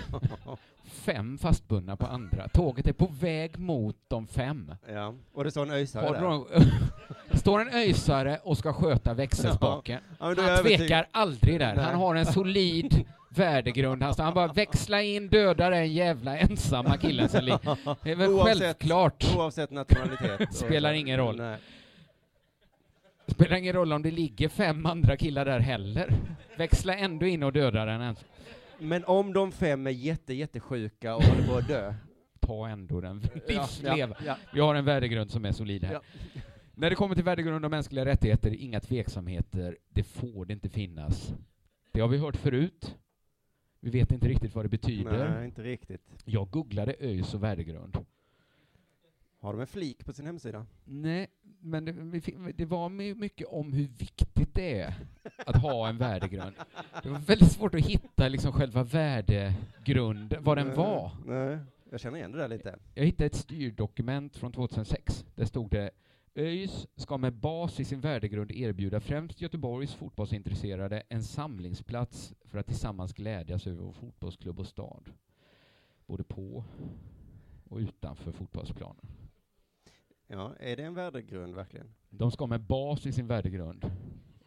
[0.87, 2.47] fem fastbundna på andra.
[2.47, 4.73] Tåget är på väg mot de fem.
[4.93, 5.13] ja.
[5.33, 6.21] Och det står en öjsare där.
[7.31, 10.01] de, står en öjsare och ska sköta växelspaken.
[10.19, 11.75] Ja, jag Han tvekar aldrig där.
[11.75, 11.85] Nej.
[11.85, 14.03] Han har en solid värdegrund.
[14.03, 17.95] Han, han bara växla in, döda den jävla ensamma killen som ligger.
[18.03, 19.35] Det är väl Oavsett- självklart.
[19.37, 20.53] Oavsett nationalitet.
[20.55, 21.37] Spelar ingen roll.
[21.37, 21.57] Nej.
[23.27, 26.13] Spelar ingen roll om det ligger fem andra killar där heller.
[26.57, 28.15] Växla ändå in och döda den.
[28.79, 31.93] Men om de fem är jätte, jättesjuka och håller på att dö.
[32.39, 34.15] Ta ändå den Ja, livsleva.
[34.25, 35.93] ja, Vi har en värdegrund som är solid här.
[35.93, 36.01] Ja.
[36.75, 39.77] När det kommer till värdegrund och mänskliga rättigheter, inga tveksamheter.
[39.89, 41.33] Det får det inte finnas.
[41.91, 42.95] Det har vi hört förut.
[43.79, 45.29] Vi vet inte riktigt vad det betyder.
[45.29, 46.01] Nej, inte riktigt.
[46.25, 47.97] Jag googlade ÖIS och värdegrund.
[49.47, 50.65] Har de en flik på sin hemsida?
[50.85, 51.27] Nej,
[51.59, 51.93] men det,
[52.55, 54.93] det var my- mycket om hur viktigt det är
[55.45, 56.53] att ha en värdegrund.
[57.03, 61.11] Det var väldigt svårt att hitta liksom själva värdegrunden, vad den var.
[61.25, 61.59] Nej,
[61.91, 62.79] jag känner igen det där lite.
[62.93, 65.25] Jag hittade ett styrdokument från 2006.
[65.35, 65.91] Där stod det
[66.35, 72.67] ÖIS ska med bas i sin värdegrund erbjuda främst Göteborgs fotbollsintresserade en samlingsplats för att
[72.67, 75.09] tillsammans glädjas över vår fotbollsklubb och stad.
[76.07, 76.63] Både på
[77.69, 79.05] och utanför fotbollsplanen.
[80.27, 81.87] Ja, är det en värdegrund verkligen?
[82.09, 83.91] De ska med bas i sin värdegrund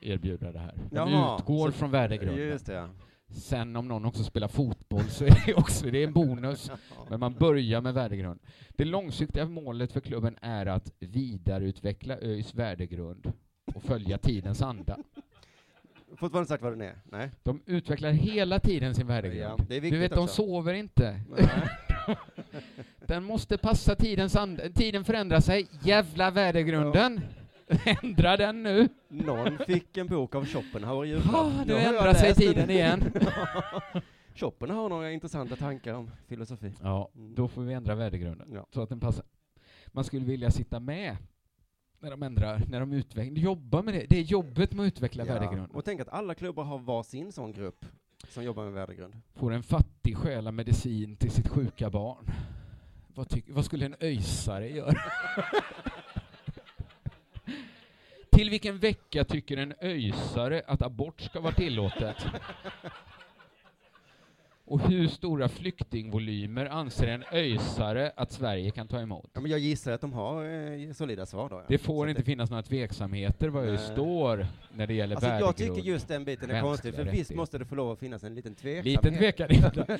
[0.01, 0.75] erbjuda det här.
[0.91, 2.47] De Jaha, utgår så- från värdegrunden.
[2.49, 2.89] Just det, ja.
[3.29, 6.71] Sen om någon också spelar fotboll så är det också det är en bonus.
[7.11, 8.41] Men man börjar med värdegrund.
[8.69, 13.33] Det långsiktiga målet för klubben är att vidareutveckla ÖIS värdegrund
[13.75, 14.99] och följa tidens anda.
[16.17, 17.01] Fortfarande sagt vad den är?
[17.05, 17.31] Nej.
[17.43, 19.73] De utvecklar hela tiden sin Ja, värdegrund.
[19.73, 20.35] är du vet, de också.
[20.35, 21.21] sover inte.
[23.11, 24.69] Den måste passa tidens anda.
[24.69, 25.67] Tiden förändrar sig.
[25.83, 27.21] Jävla värdegrunden!
[28.03, 28.89] Ändra den nu!
[29.09, 31.67] Någon fick en bok av Schopenhauer i julklapp.
[31.67, 32.49] Nu ändrar sig läst den.
[32.55, 33.13] tiden igen.
[34.35, 36.73] Schopenhauer har några intressanta tankar om filosofi.
[36.83, 37.35] Ja, Mm.
[37.35, 38.67] då får vi ändra värdegrunden Ja.
[38.75, 39.25] så att den passar.
[39.87, 41.17] Man skulle vilja sitta med
[42.01, 44.07] när de ändrar, när de utvecklar, jobba med det.
[44.09, 45.71] Det är jobbet med att utveckla värdegrunden.
[45.71, 47.85] Och tänk att alla klubbar har var sin sån grupp
[48.29, 49.15] som jobbar med värdegrund.
[49.35, 52.25] Får en fattig stjäla medicin till sitt sjuka barn.
[53.21, 55.03] Vad, tyck, vad skulle en öjsare göra?
[58.31, 62.17] till vilken vecka tycker en öjsare att abort ska vara tillåtet?
[64.71, 69.31] Och hur stora flyktingvolymer anser en öjsare att Sverige kan ta emot?
[69.33, 71.57] Ja, men jag gissar att de har eh, solida svar då.
[71.57, 71.65] Ja.
[71.69, 75.31] Det får Så inte att finnas några tveksamheter vad det står när det gäller Alltså
[75.31, 78.25] jag tycker just den biten är konstig, för visst måste det få lov att finnas
[78.25, 79.05] en liten tveksamhet.
[79.05, 79.49] Liten tvekan.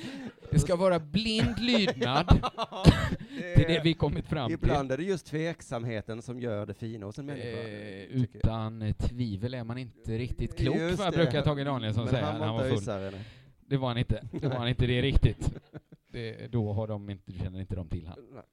[0.51, 2.27] Det ska vara blind lydnad
[3.55, 4.53] till det vi kommit fram till.
[4.53, 7.47] Ibland är det just tveksamheten som gör det fina hos en människa.
[7.47, 8.11] Eh, jag.
[8.11, 11.17] utan tvivel är man inte riktigt klok, vad det.
[11.17, 12.71] brukar Tage Danielsson säga när han var full.
[12.71, 13.11] öjsare.
[13.71, 14.27] Det var han inte.
[14.31, 15.53] Det var han inte det riktigt.
[16.11, 18.17] Det, då har de inte, känner inte de till han.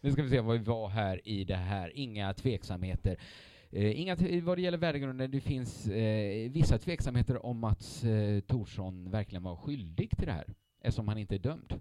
[0.00, 1.92] Nu ska vi se vad vi var här i det här.
[1.94, 3.16] Inga tveksamheter.
[3.70, 9.10] Eh, inga vad det gäller värdegrunden, det finns eh, vissa tveksamheter om att eh, Torsson
[9.10, 11.80] verkligen var skyldig till det här, eftersom han inte är dömd.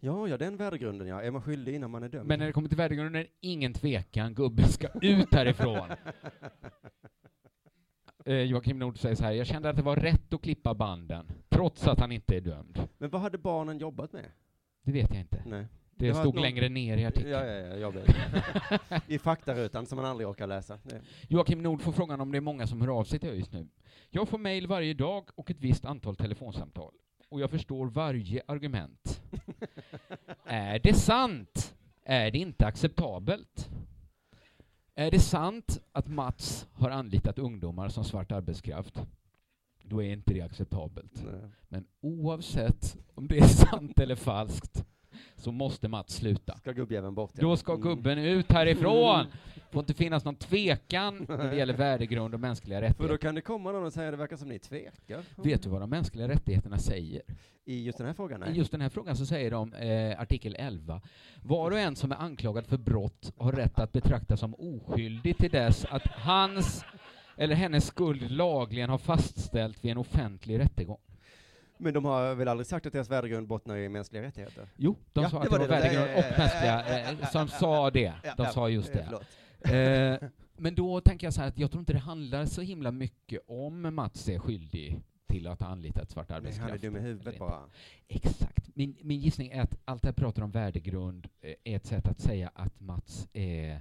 [0.00, 1.22] Ja, ja, den värdegrunden ja.
[1.22, 2.28] Är man skyldig innan man är dömd?
[2.28, 5.88] Men när det kommer till värdegrunden ingen tvekan, gubben ska ut härifrån.
[8.26, 11.26] Eh, Joakim Nord säger så här, jag kände att det var rätt att klippa banden,
[11.48, 12.88] trots att han inte är dömd.
[12.98, 14.24] Men vad hade barnen jobbat med?
[14.82, 15.42] Det vet jag inte.
[15.46, 15.66] Nej.
[15.94, 17.30] Det, Det stod någon- längre ner i artikeln.
[17.32, 18.16] Ja, ja, ja, jag vet.
[19.08, 20.78] I faktarutan som man aldrig orkar läsa.
[20.82, 21.00] Det.
[21.28, 23.68] Joakim Nord får frågan om det är många som hör av sig till ÖIS nu.
[24.10, 26.92] Jag får mejl varje dag och ett visst antal telefonsamtal.
[27.28, 29.22] Och jag förstår varje argument.
[30.44, 31.74] är det sant?
[32.04, 33.68] Är det inte acceptabelt?
[34.98, 39.06] Är det sant att Mats har anlitat ungdomar som svart arbetskraft?
[39.82, 41.24] Då är inte det acceptabelt.
[41.24, 41.50] Nej.
[41.68, 44.84] Men oavsett om det är sant eller falskt
[45.36, 46.58] så måste Mats sluta.
[46.58, 47.30] Ska gubbjäveln bort?
[47.34, 47.40] ja.
[47.40, 47.82] Då ska Mm.
[47.88, 49.26] gubben ut härifrån!
[49.70, 53.16] får inte finnas någon tvekan när det gäller värdegrund och mänskliga För då rättigheter.
[53.16, 55.22] kan det komma någon och säga det verkar som ni tvekar.
[55.36, 57.22] Vet du vad de mänskliga rättigheterna säger?
[57.64, 58.42] I just den här frågan?
[58.42, 58.58] I Nej.
[58.58, 61.00] just den här frågan så säger de, eh, artikel 11,
[61.42, 65.50] var och en som är anklagad för brott har rätt att betraktas som oskyldig till
[65.50, 66.84] dess att hans
[67.36, 70.98] eller hennes skuld lagligen har fastställt vid en offentlig rättegång.
[71.78, 74.68] Men de har väl aldrig sagt att deras värdegrund bottnar i mänskliga rättigheter?
[74.76, 77.48] Jo, de Ja, sa det att det var var värdegrund och mänskliga, eh, ja, som
[77.48, 78.12] sa det.
[78.36, 79.04] De sa just eh, det.
[79.04, 80.22] förlåt.
[80.22, 82.90] Eh, men då tänker jag så här att jag tror inte det handlar så himla
[82.92, 86.70] mycket om Mats är skyldig till att ha anlitat svart Nej, arbetskraft.
[86.70, 87.60] han är dum i huvudet bara.
[88.08, 88.68] Exakt.
[88.74, 92.08] Min, min gissning är att allt det här pratar om värdegrund eh, är ett sätt
[92.08, 93.80] att säga att Mats är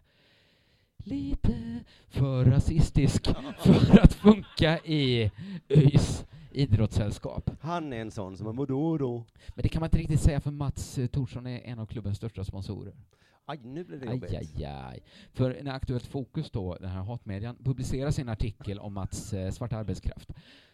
[1.03, 3.27] lite för rasistisk
[3.59, 5.31] för att funka i
[5.69, 7.51] ÖIS idrottssällskap.
[7.61, 9.25] Han är en sån som har då då.
[9.47, 12.17] Men det kan man inte riktigt säga för Mats eh, Thorsson är en av klubbens
[12.17, 12.93] största sponsorer.
[13.47, 14.33] Aj, nu blir det Aj, jobbigt.
[14.33, 15.03] aj, aj.
[15.33, 19.77] För när Aktuellt Fokus då, den här hatmedian, publicerar sin artikel om Mats eh, svarta
[19.77, 20.29] arbetskraft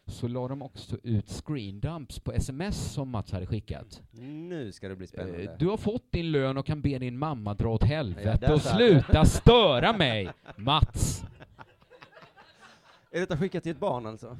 [0.07, 4.01] så la de också ut screendumps på sms som Mats hade skickat.
[4.22, 5.43] Nu ska det bli spännande.
[5.43, 8.38] Eh, Du har fått din lön och kan be din mamma dra åt Ja, helvete
[8.41, 11.24] där och sluta störa mig, Mats.
[13.11, 14.38] Är detta skickat till ett barn alltså?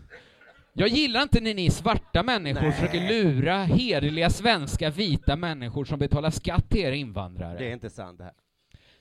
[0.74, 2.72] Jag gillar inte när ni svarta människor Nej.
[2.72, 7.58] försöker lura hederliga svenska vita människor som betalar skatt till er invandrare.
[7.58, 8.34] Det är inte sant det här.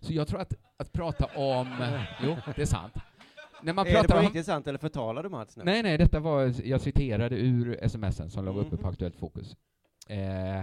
[0.01, 1.68] Så jag tror att, att prata om...
[2.23, 2.95] Jo, det är sant.
[3.62, 4.25] När man är det pratar på om...
[4.25, 5.64] riktigt sant eller förtalar du Mats nu?
[5.64, 8.83] Nej, nej, detta var, jag citerade ur smsen som låg uppe Mhm.
[8.83, 9.57] på Aktuellt Fokus.
[10.09, 10.62] Eh,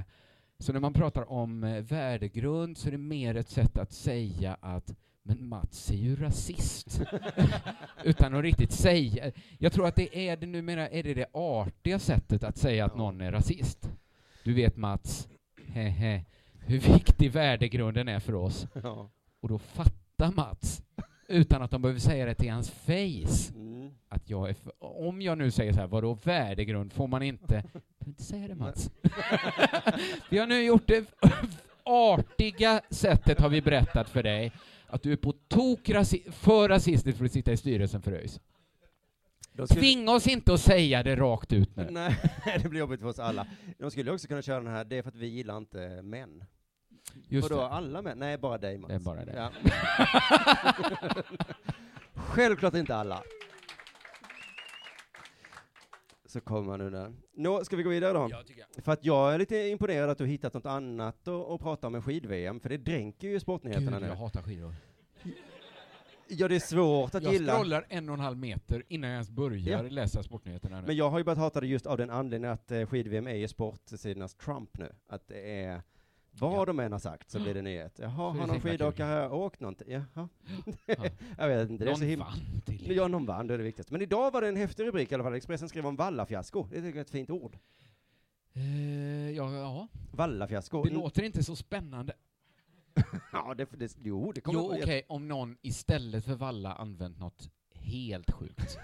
[0.59, 4.57] så när man pratar om eh, värdegrund så är det mer ett sätt att säga
[4.61, 4.95] att
[5.27, 7.01] men Mats är ju rasist.
[8.03, 9.31] Utan att riktigt säga.
[9.59, 12.97] Jag tror att det är det numera, är det det artiga sättet att säga att
[12.97, 13.89] någon är rasist.
[14.43, 15.27] Du vet Mats,
[15.67, 16.25] hehe,
[16.59, 18.67] hur viktig värdegrunden är för oss.
[18.83, 19.09] Ja.
[19.39, 20.81] Och då fattar Mats,
[21.27, 23.91] utan att de behöver säga det till hans face, Mm.
[24.09, 27.47] att jag är för, om jag nu säger så här, vadå värdegrund, får man inte,
[27.47, 28.91] behöver inte säga det Mats.
[30.29, 31.05] vi har nu gjort det
[31.83, 34.51] artiga sättet har vi berättat för dig,
[34.87, 38.39] att du är på tok rasi- för rasistisk för att sitta i styrelsen för ÖIS.
[39.53, 41.87] Skulle- Tvinga oss inte att säga det rakt ut nu.
[41.91, 42.15] Nej,
[42.63, 43.47] det blir jobbigt för oss alla.
[43.77, 46.43] De skulle också kunna köra den här, det är för att vi gillar inte män.
[47.27, 47.69] Just och då det.
[47.69, 48.19] alla män?
[48.19, 48.89] Nej, bara dig Mats.
[48.89, 49.35] Det är bara dig.
[49.35, 49.51] Ja.
[52.15, 53.23] Självklart inte alla.
[56.37, 57.13] Så kommer han nu där.
[57.33, 58.27] Nå, ska vi gå vidare då?
[58.31, 58.83] Ja, tycker jag.
[58.83, 61.87] För att jag är lite imponerad att du har hittat något annat att, att prata
[61.87, 64.15] om än skid-VM, för det dränker ju sportnyheterna Gud, jag nu.
[64.23, 64.73] hatar skidor.
[66.29, 67.53] Ja, det är svårt att Jag gilla.
[67.55, 69.89] scrollar en och en halv meter innan jag ens börjar Ja.
[69.89, 70.87] läsa sportnyheterna nu.
[70.87, 73.35] Men jag har ju börjat hata det just av den anledningen att eh, skid-VM är
[73.35, 74.91] ju sportsidornas Trump nu.
[75.07, 75.81] Att det är,
[76.39, 76.65] vad Ja.
[76.65, 77.99] de än har sagt så blir det nyhet.
[77.99, 79.91] Jaha, Så har någon så skidåkare åkt någonting?
[79.91, 80.29] Jaha.
[80.85, 80.95] Ja.
[81.37, 82.25] jag vet inte, det är så Någon himla...
[82.25, 82.95] vann till.
[82.95, 83.93] Ja, någon vann, det är det viktigaste.
[83.93, 85.33] Men idag var det en häftig rubrik i alla fall.
[85.33, 86.63] Expressen skrev om vallafiasko.
[86.63, 87.57] Det tycker jag är ett fint ord.
[88.53, 89.87] Eh, ja, ja.
[90.11, 90.83] Vallafiasko.
[90.83, 92.13] Det låter inte så spännande.
[93.31, 97.49] Ja, det, det, jo, det kommer Jo, okej, om någon istället för valla använt något
[97.73, 98.77] helt sjukt.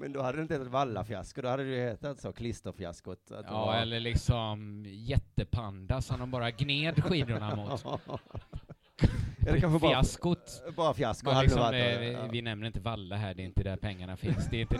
[0.00, 3.30] Men då hade det inte hetat vallafiasko, då hade det ju hetat så, klisterfiaskot.
[3.30, 7.84] Att Ja, var- eller liksom jättepanda som de bara gned skidorna mot.
[9.46, 10.62] Eller kanske bara, Fiaskot.
[10.76, 12.12] bara fiasko Man hade liksom, eh, varit.
[12.12, 12.26] Ja.
[12.32, 14.46] Vi nämner inte Valla här, det är inte där pengarna finns.
[14.50, 14.76] Det är inte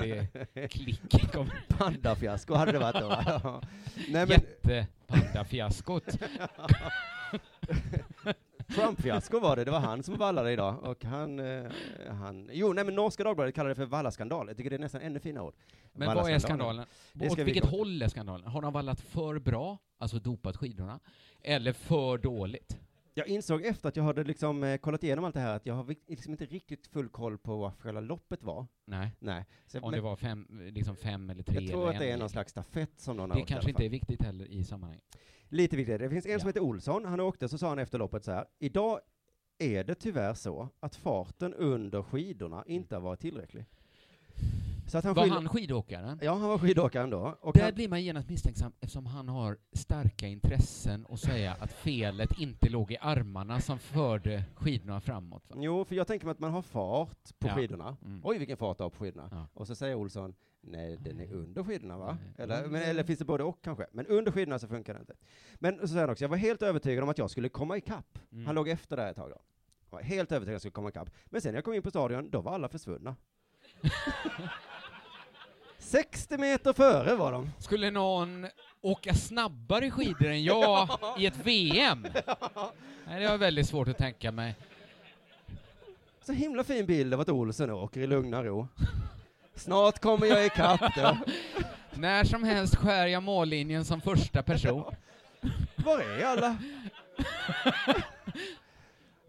[0.54, 1.64] det klicken kommer.
[1.68, 3.08] Pandafiasko hade det varit då.
[3.08, 3.24] va?
[3.26, 3.62] Ja.
[4.08, 6.18] Nej men, Jättepanda-fiaskot.
[8.74, 10.82] Trump-fiasko var det, det var han som vallade idag.
[10.82, 11.70] Och han, eh,
[12.08, 14.48] han, jo nej men Norska Dagbladet kallar det för vallaskandal.
[14.48, 15.54] Jag tycker det är nästan ännu finare ord.
[15.92, 16.86] Men vad är skandalen?
[17.20, 18.46] Åt vi vilket håll är skandalen?
[18.46, 21.00] Har de vallat för bra, alltså dopat skidorna,
[21.42, 22.76] eller för dåligt?
[23.14, 25.74] Jag insåg efter att jag hade liksom eh, kollat igenom allt det här att jag
[25.74, 28.66] har liksom inte riktigt full koll på vad själva loppet var.
[28.84, 29.44] Nej, Nej.
[29.66, 32.10] Så, om men det var fem, liksom fem eller tre jag tror eller att det
[32.10, 33.86] är någon slags stafett som någon har Det åkt i kanske alla inte fall.
[33.86, 35.04] är viktigt heller i sammanhanget.
[35.48, 36.02] Lite viktigare.
[36.02, 36.48] Det finns en som Ja.
[36.50, 39.00] heter Olsson, han åkte, så sa han efter loppet så här, idag
[39.58, 43.64] är det tyvärr så att farten under skidorna inte har varit tillräcklig.
[44.90, 46.18] Så att han Var han skidåkaren?
[46.22, 47.38] Ja, han var skidåkaren då.
[47.40, 51.72] Och Där han, blir man genast misstänksam eftersom han har starka intressen och säga att
[51.72, 55.50] felet inte låg i armarna som förde skidorna framåt.
[55.50, 55.56] Va?
[55.58, 57.54] jo, för jag tänker mig att man har fart på Ja.
[57.54, 57.96] skidorna.
[58.04, 58.20] Mm.
[58.24, 59.28] Oj, vilken fart du har på skidorna.
[59.32, 59.46] Ja.
[59.54, 62.18] Och så säger Olsson, nej, den är under skidorna va?
[62.20, 62.34] Nej.
[62.44, 63.86] Eller, men, eller finns det både och kanske?
[63.92, 65.14] Men under skidorna så funkar det inte.
[65.54, 68.18] Men så säger han också, jag var helt övertygad om att jag skulle komma ikapp.
[68.32, 68.46] Mm.
[68.46, 69.40] Han låg efter där ett tag då.
[69.90, 71.10] Jag var helt övertygad om att jag skulle komma ikapp.
[71.26, 73.16] Men sen när jag kom in på stadion, då var alla försvunna.
[75.80, 77.50] 60 meter före var de.
[77.58, 78.46] Skulle någon
[78.80, 82.06] åka snabbare skidor än jag i ett VM?
[83.06, 84.54] Nej, det har väldigt svårt att tänka mig.
[86.22, 88.68] Så himla fin bild av att Olsson åker i lugna ro.
[89.54, 91.16] Snart kommer jag ikapp då.
[91.94, 94.94] När som helst skär jag mållinjen som första person.
[95.76, 96.56] Var är alla?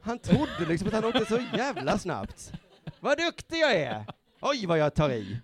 [0.01, 2.53] Han trodde liksom att han åkte så jävla snabbt.
[2.99, 4.05] Vad duktig jag är!
[4.41, 5.39] Oj, vad jag tar i.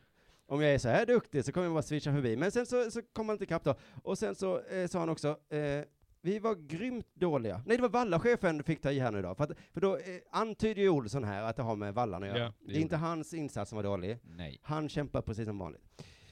[0.50, 2.38] Om jag är så här duktig så kommer jag bara swisha förbi.
[2.38, 3.76] Men sen så, så kom han inte ikapp då.
[4.04, 5.84] Och sen så eh, sa han också, eh,
[6.22, 7.62] vi var grymt dåliga.
[7.66, 9.36] Nej, det var Vallachefen fick ta i här nu då.
[9.36, 12.32] För, att, för då eh, antyder ju Olsson här att det har med Vallarna att
[12.32, 12.44] göra.
[12.44, 14.18] Ja, det det är inte hans insats som var dålig.
[14.24, 14.60] Nej.
[14.64, 15.82] Han kämpar precis som vanligt.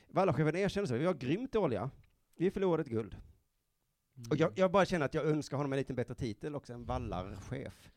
[0.08, 1.90] Vallachefen erkänner så, vi var grymt dåliga.
[2.38, 3.16] Vi förlorade ett guld.
[4.30, 6.86] Och jag, jag bara känner att jag önskar honom en lite bättre titel också, en
[6.86, 7.90] vallarchef.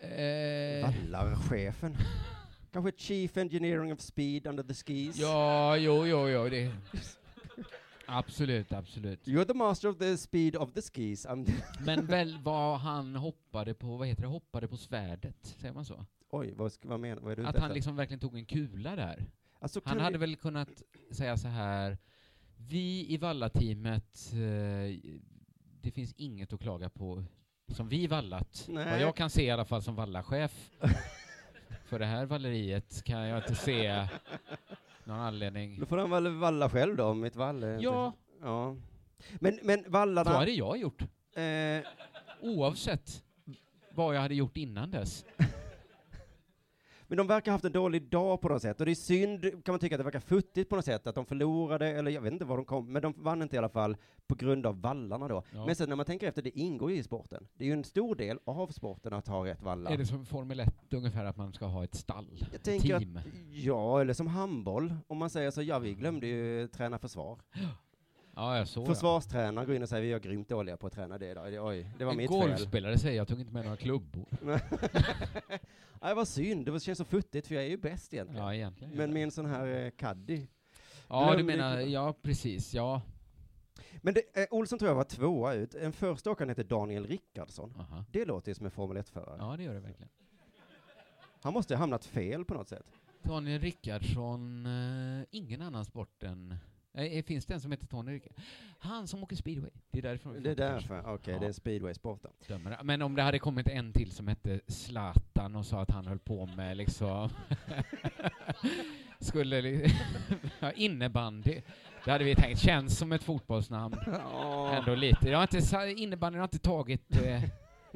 [0.00, 1.96] Eh, Vallarchefen.
[2.74, 5.16] Kanske Chief Engineering of Speed under the skis.
[5.18, 6.70] ja, jo, jo, jo, det...
[8.06, 9.26] Absolut, absolut.
[9.28, 11.26] You're the master of the speed of the skis.
[11.86, 16.06] Men väl vad han hoppade på, vad heter det, hoppade på svärdet, säger man så?
[16.30, 17.74] Oj, vad, vad menar vad är du Att han efter?
[17.74, 19.26] liksom verkligen tog en kula där.
[19.60, 21.98] alltså, Han hade vi- väl kunnat säga så här,
[22.56, 25.12] vi i Valla-teamet, eh,
[25.80, 27.24] det finns inget att klaga på
[27.68, 28.64] som vi vallat.
[28.68, 28.90] Nej.
[28.90, 30.70] Vad jag kan se i alla fall som Valla-chef
[31.84, 34.06] för det här valleriet kan jag inte se
[35.04, 35.80] någon anledning.
[35.80, 38.18] Då får han väl valla själv då, om mitt vall är Ja, inte...
[38.42, 38.76] Ja.
[39.40, 40.30] Men, men vallarna...
[40.30, 41.02] så hade jag gjort.
[41.34, 41.88] Eh,
[42.40, 43.22] Oavsett
[43.90, 45.24] vad jag hade gjort innan dess.
[47.08, 49.64] Men de verkar ha haft en dålig dag på något sätt, och det är synd,
[49.64, 52.20] kan man tycka, att det verkar futtigt på något sätt, att de förlorade, eller jag
[52.20, 53.96] vet inte var de kom, men de vann inte i alla fall
[54.26, 55.42] på grund av vallarna då.
[55.52, 55.66] Ja.
[55.66, 57.48] Men sen när man tänker efter, det ingår ju i sporten.
[57.54, 59.92] Det är ju en stor del av sporten att ha rätt vallar.
[59.92, 62.46] Är det som Formel 1 ungefär att man ska ha ett stall?
[62.52, 63.16] Jag tänker team?
[63.16, 67.38] att, ja, eller som handboll, om man säger så, ja vi glömde ju träna försvar.
[68.36, 71.18] Ja, jag såg Försvarstränaren går in och säger vi är grymt dåliga på att träna
[71.18, 71.52] det idag.
[71.52, 72.40] Det- Oj, det var En mitt fel.
[72.40, 74.24] golfspelare säger jag tog inte med några klubbor.
[76.02, 78.44] Nej, vad synd, det känns så futtigt för jag är ju bäst egentligen.
[78.44, 78.94] Ja, egentligen.
[78.96, 80.46] Men min sån här eh, caddy.
[81.08, 81.90] ja, du glömde menar, lite.
[81.90, 83.02] ja precis, ja.
[84.02, 85.74] Men det, eh, Olsson tror jag var tvåa ut.
[85.74, 87.74] En första åkaren heter Daniel Rickardsson.
[87.78, 88.04] Aha.
[88.12, 89.36] Det låter ju som en Formel 1-förare.
[89.38, 90.10] Ja, det gör det verkligen.
[91.42, 92.86] Han måste ha hamnat fel på något sätt.
[93.22, 96.56] Tony Rickardsson, eh, ingen annan sport än...
[96.94, 98.44] Eh, finns det en som heter Tony Rickardsson?
[98.78, 99.70] Han som åker speedway.
[99.90, 101.38] Det är vi Det är därför, okej, Ja.
[101.40, 102.22] det är en speedwaysport.
[102.22, 102.28] då.
[102.48, 102.78] Dömer det.
[102.82, 106.18] Men om det hade kommit en till som hette Zlatan och sa att han höll
[106.18, 107.30] på med liksom...
[109.20, 109.90] skulle...
[110.74, 111.60] innebandy.
[112.04, 113.94] Det hade vi tänkt, känns som ett fotbollsnamn.
[114.72, 115.28] Ändå lite.
[115.28, 117.42] Jag har inte, innebandyn har inte tagit eh,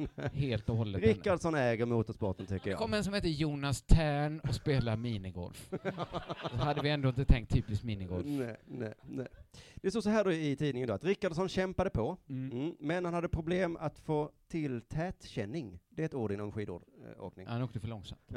[0.33, 1.01] helt och hållet.
[1.01, 2.79] Rickardsson äger motorsporten tycker Det jag.
[2.79, 5.69] kom en som heter Jonas Tern och spelar minigolf.
[6.51, 8.25] Då hade vi ändå inte tänkt typiskt minigolf.
[8.25, 9.27] Nej, nej, nej.
[9.75, 12.51] Det står så här då i tidningen då, att Rickardsson kämpade på, Mm.
[12.51, 15.79] mm, men han hade problem att få till tätkänning.
[15.89, 17.47] Det är ett ord inom skidåkning.
[17.47, 18.21] Han åkte för långsamt.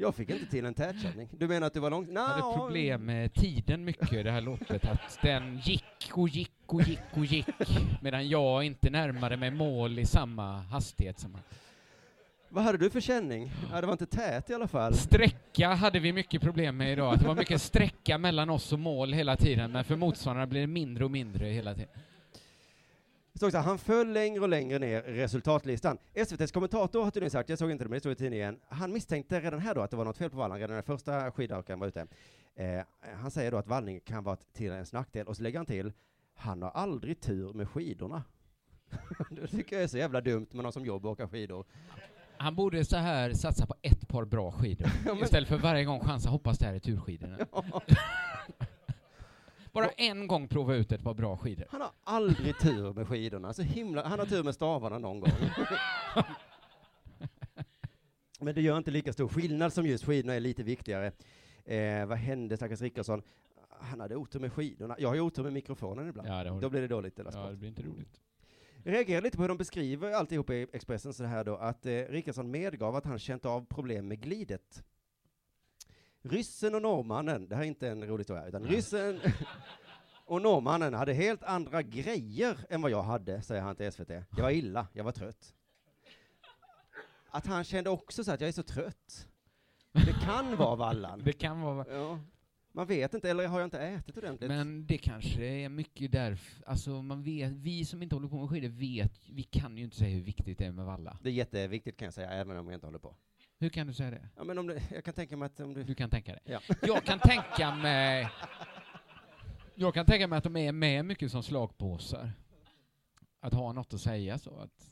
[0.00, 1.28] Jag fick inte till en tätkänning.
[1.32, 2.08] Du menar att du var långt?
[2.12, 6.50] Jag hade problem med tiden mycket i det här loppet, att den gick och gick
[6.66, 7.46] och gick och gick,
[8.02, 11.42] medan jag inte närmade mig mål i samma hastighet som han.
[12.48, 13.50] Vad hade du för känning?
[13.72, 14.94] Ja, det var inte tät i alla fall.
[14.94, 19.12] Sträcka hade vi mycket problem med idag, det var mycket sträcka mellan oss och mål
[19.12, 21.90] hela tiden, men för motståndarna blir det mindre och mindre hela tiden.
[23.38, 25.98] Det stod så här, han föll längre och längre ner i resultatlistan.
[26.14, 28.92] SVTs kommentator har tydligen sagt, jag såg inte det men det stod i tidningen, han
[28.92, 31.78] misstänkte redan här då att det var något fel på vallan, redan när första skidåkaren
[31.80, 32.06] var ute.
[32.54, 32.80] Eh,
[33.20, 35.92] han säger då att vallning kan vara till ens nackdel, och så lägger han till,
[36.34, 38.22] han har aldrig tur med skidorna.
[39.30, 41.66] det tycker jag är så jävla dumt med någon som jobbar och åker skidor.
[42.36, 45.84] Han borde så här satsa på ett par bra skidor, Ja, men- istället för varje
[45.84, 47.38] gång chansa hoppas det här är turskidorna.
[47.52, 47.82] Ja,
[49.82, 51.66] Bara en gång prova ut ett par bra skidor.
[51.70, 55.30] han har aldrig tur med skidorna, så himla, han har tur med stavarna någon gång.
[58.40, 61.12] Men det gör inte lika stor skillnad som just skidorna är lite viktigare.
[61.64, 63.22] Eh, vad hände stackars Rickardsson?
[63.80, 64.96] Han hade otur med skidorna.
[64.98, 66.28] Jag har ju otur med mikrofonen ibland.
[66.28, 67.18] Ja, Då blir det dåligt.
[67.18, 68.20] Eller Ja, det blir inte roligt.
[68.84, 71.92] Jag reagerar lite på hur de beskriver alltihop i Expressen så här då, att eh,
[71.92, 74.84] Rickardsson medgav att han känt av problem med glidet.
[76.30, 79.20] Ryssen och norrmannen, det här är inte en rolig historia, utan ryssen
[80.24, 84.10] och norrmannen hade helt andra grejer än vad jag hade, säger han till SVT.
[84.10, 85.54] Jag var illa, jag var trött.
[87.30, 89.28] Att han kände också så att jag är så trött.
[89.92, 91.20] Det kan vara vallan.
[91.24, 91.86] Det kan vara...
[91.90, 92.20] Ja.
[92.72, 94.50] Man vet inte, eller har jag inte ätit ordentligt?
[94.50, 98.50] Men det kanske är mycket därför, alltså man vet, vi som inte håller på med
[98.50, 101.18] skidor vet, vi kan ju inte säga hur viktigt det är med valla.
[101.22, 103.16] Det är jätteviktigt kan jag säga, även om jag inte håller på.
[103.58, 104.28] Hur kan du säga det?
[104.36, 105.82] Ja, men om du, jag kan tänka mig att om du...
[105.84, 106.40] Du kan tänka dig.
[106.44, 106.60] Ja.
[106.82, 108.28] Jag kan tänka mig...
[109.74, 112.32] Jag kan tänka mig att de är med mycket som slagpåsar.
[113.40, 114.90] Att ha något att säga så att...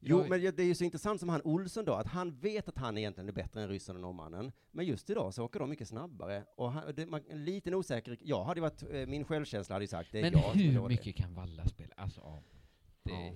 [0.00, 2.68] Jo, Jag- men det är ju så intressant som han Olsson då, att han vet
[2.68, 5.70] att han egentligen är bättre än ryssen och norrmannen, men just idag så åker de
[5.70, 9.74] mycket snabbare, och han, det, man, en liten osäker, jag hade varit, eh, min självkänsla
[9.74, 11.94] hade ju sagt, det är Men jag hur mycket kan Valla spela?
[11.96, 12.42] Alltså.
[13.02, 13.32] Det, Ja.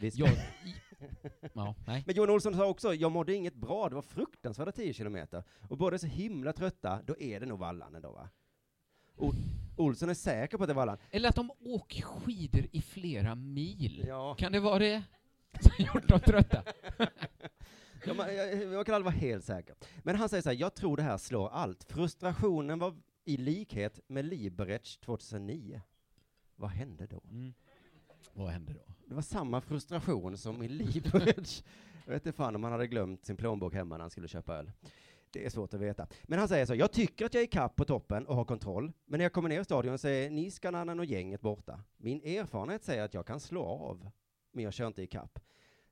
[0.00, 0.30] Jag,
[1.52, 2.02] ja, nej.
[2.06, 5.78] Men Johan Olsson sa också, jag mådde inget bra, det var fruktansvärda 10 kilometer, och
[5.78, 8.28] båda är så himla trötta, då är det nog vallan ändå va?
[9.16, 9.32] O
[9.76, 10.98] Olsson är säker på att det är vallan.
[11.10, 14.04] Eller att de åker skidor i flera mil.
[14.08, 15.02] Ja, Kan det vara det
[15.60, 16.62] som gjort dem trötta?
[18.06, 19.74] ja man, jag, jag kan aldrig vara helt säker.
[20.02, 21.84] Men han säger så här, jag tror det här slår allt.
[21.84, 25.82] Frustrationen var i likhet med Liberec 2009.
[26.56, 27.22] Vad hände då?
[27.30, 27.54] Mm.
[28.32, 28.80] Vad hände då?
[29.08, 31.64] Det var samma frustration som i Liberec.
[32.04, 34.54] Jag vet inte fan om han hade glömt sin plånbok hemma när han skulle köpa
[34.56, 34.72] öl.
[35.30, 36.06] Det är svårt att veta.
[36.22, 38.92] Men han säger så, jag tycker att jag är kapp på toppen och har kontroll,
[39.06, 41.80] men när jag kommer ner i stadion så är Niskanen och gänget borta.
[41.96, 44.10] Min erfarenhet säger att jag kan slå av,
[44.52, 45.38] men jag kör inte i kapp.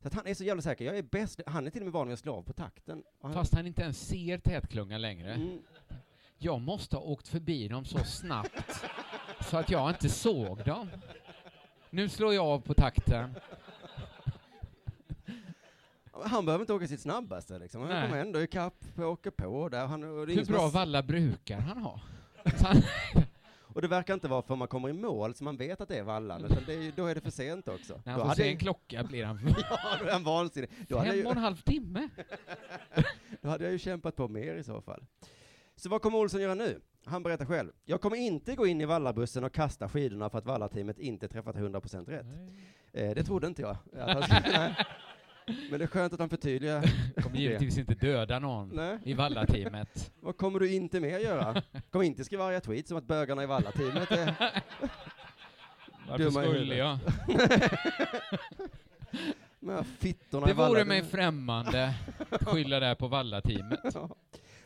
[0.02, 1.92] Så att han är så jävla säker, jag är bäst, han är till och med
[1.92, 3.02] van vid att slå av på takten.
[3.22, 5.32] Han, Fast han inte ens ser tätklungan längre.
[5.32, 5.58] mm,
[6.38, 8.84] Jag måste ha åkt förbi dem så snabbt
[9.40, 10.88] så att jag inte såg dem.
[11.90, 13.34] Nu slår jag av på takten.
[16.24, 17.80] han behöver inte åka sitt snabbaste liksom.
[17.80, 18.08] Han Nej.
[18.08, 19.86] kommer ändå i kapp och åker på där.
[19.86, 22.00] Han, och Hur som bra valla brukar han ha?
[23.76, 25.98] Och det verkar inte vara för man kommer i mål så man vet att det
[25.98, 27.92] är vallan, utan det är, då är det för sent också.
[27.92, 30.70] När då han får hade se en klocka blir han Ja, då är han vansinnig.
[30.88, 32.08] Då fem och en halv timme.
[33.40, 35.04] då hade jag ju kämpat på mer i så fall.
[35.76, 36.80] Så vad kommer Olsson göra nu?
[37.04, 37.72] Han berättar själv.
[37.84, 41.56] Jag kommer inte gå in i Vallabussen och kasta skidorna för att Vallateamet inte träffat
[41.56, 42.26] 100% rätt.
[42.92, 43.76] Eh, det trodde inte jag.
[45.70, 46.90] Men det är skönt att han förtydligar.
[47.22, 48.98] Kommer givetvis inte döda någon Nej.
[49.04, 50.12] i Valla-teamet.
[50.20, 51.62] Vad kommer du inte mer göra?
[51.90, 54.34] Kommer inte skriva arga tweets om att bögarna i Vallateamet är...
[56.08, 56.98] Varför skulle jag?
[59.60, 61.94] De här fittorna Det vore mig främmande
[62.30, 63.80] att skylla det här på Valla-teamet.
[63.94, 64.16] Ja.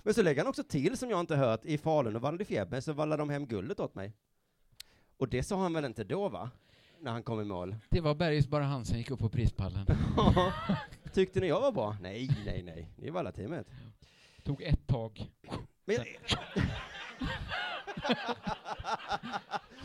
[0.03, 2.45] Men så lägger han också till, som jag inte hört, i Falun och Val di
[2.45, 4.13] Fiemme så vallar de hem guldet åt mig.
[5.19, 6.51] Och det sa han väl inte då, va?
[7.01, 7.77] När han kom i mål.
[7.89, 9.87] Det var Bergis bara han som gick upp på prispallen.
[11.13, 11.97] Tyckte ni jag var bra?
[12.01, 12.89] Nej, nej, nej.
[12.97, 13.67] Ni är Valla-teamet.
[14.45, 15.31] Tog ett tag.
[15.85, 16.07] Men jag,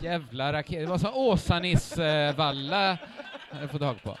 [0.00, 0.80] Jävla raket.
[0.80, 2.98] Det var så Åsa-Nisse-Valla
[3.50, 4.18] jag hade fått tag på.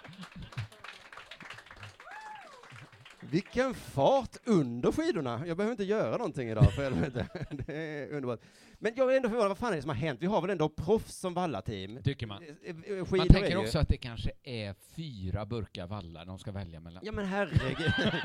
[3.30, 5.46] Vilken fart under skidorna!
[5.46, 7.26] Jag behöver inte göra någonting idag, för helvete.
[7.66, 8.40] Det är underbart.
[8.78, 10.22] Men jag är ändå förvånad, vad fan är det som har hänt?
[10.22, 12.02] Vi har väl ändå proffs som Valla-team?
[12.04, 12.42] Tycker man.
[12.42, 13.56] Eh, eh, Man Skidor är tänker ju...
[13.56, 17.02] också att det kanske är fyra burkar Valla de ska välja mellan.
[17.06, 17.92] Ja men herregud.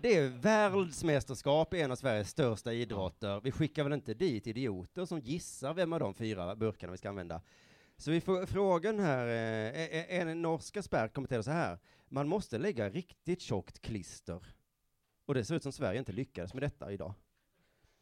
[0.00, 3.40] Det är världsmästerskap i en av Sveriges största idrotter.
[3.40, 7.08] Vi skickar väl inte dit idioter som gissar vem av de fyra burkarna vi ska
[7.08, 7.40] använda.
[7.96, 11.78] Så vi får frågan här, eh, en norska expert kommenterar så här.
[12.08, 14.46] Man måste lägga riktigt tjockt klister.
[15.26, 17.14] Och det ser ut som Sverige inte lyckades med detta idag.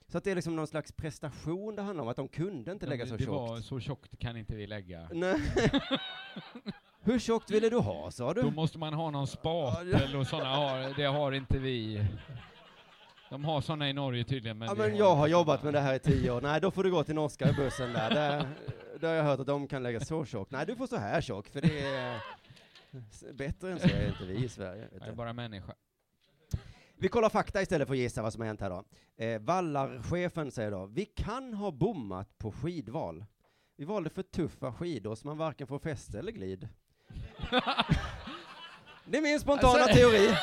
[0.09, 2.87] Så att det är liksom någon slags prestation det handlar om, att de kunde inte
[2.87, 3.51] lägga det, så det tjockt.
[3.51, 5.09] var så tjockt kan inte vi lägga.
[5.13, 5.41] Nej.
[7.01, 8.43] Hur tjockt ville du ha, sa du?
[8.43, 12.07] Då måste man ha någon spatel och sådana har, det har inte vi.
[13.31, 14.59] De har sådana i Norge tydligen.
[14.59, 16.41] Men Ja, men har jag har jobbat med det här i tio år.
[16.41, 18.11] Nej, då får du gå till norska bussen där.
[18.11, 18.49] Där,
[19.01, 20.51] där har jag hört att de kan lägga så tjock.
[20.51, 22.21] Nej, du får så här tjock, för det är
[23.35, 24.89] bättre än så är inte vi i Sverige.
[24.99, 25.75] Jag är bara människa.
[26.97, 28.85] Vi kollar fakta istället för att gissa vad som har hänt här då.
[29.25, 33.25] Eh, Vallarchefen säger då, vi kan ha bommat på skidval.
[33.77, 36.69] Vi valde för tuffa skidor så man varken får fäste eller glid.
[39.07, 40.29] Det är min spontana Alltså- teori.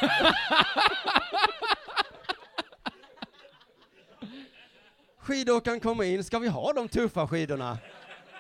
[5.18, 7.78] Skidåkaren kommer in, ska vi ha de tuffa skidorna?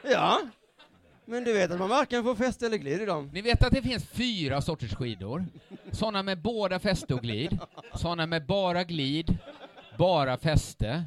[0.03, 0.41] Ja.
[1.31, 3.29] Men du vet att man varken får fäste eller glid i dem.
[3.33, 5.45] Ni vet att det finns fyra sorters skidor.
[5.91, 7.59] Sådana med båda fäste och glid.
[7.95, 9.37] Sådana med bara glid,
[9.97, 11.03] bara fäste.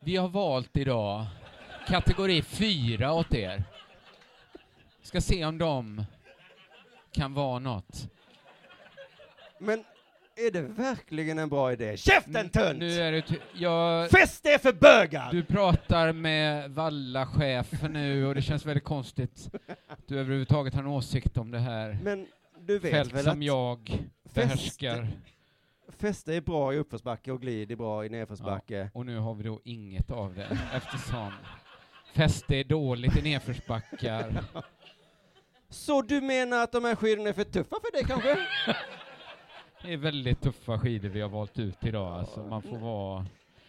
[0.00, 1.26] Vi har valt idag
[1.86, 3.64] kategori fyra åt er.
[5.02, 6.04] Ska se om de
[7.12, 8.08] kan vara något.
[9.58, 9.84] Men
[10.36, 11.96] är det verkligen en bra idé?
[11.96, 12.78] Käften tönt!
[12.78, 15.32] Nu är det ty- jag, Fäste är för bögar!
[15.32, 19.50] Du pratar med Valla-chefen nu och det känns väldigt konstigt
[19.88, 22.26] att du överhuvudtaget har en åsikt om det här Men
[22.58, 23.98] du vet fält väl som att jag
[24.34, 25.08] behärskar.
[25.98, 28.90] fäste är bra i uppförsbacke och glid är bra i nedförsbacke.
[28.94, 31.32] Och nu har vi då inget av det eftersom
[32.14, 34.44] fäste är dåligt i nedförsbackar.
[35.68, 38.36] Så du menar att de här skidorna är för tuffa för dig kanske?
[39.82, 42.18] Det är väldigt tuffa skidor vi har valt ut idag.
[42.18, 43.26] Alltså man får vara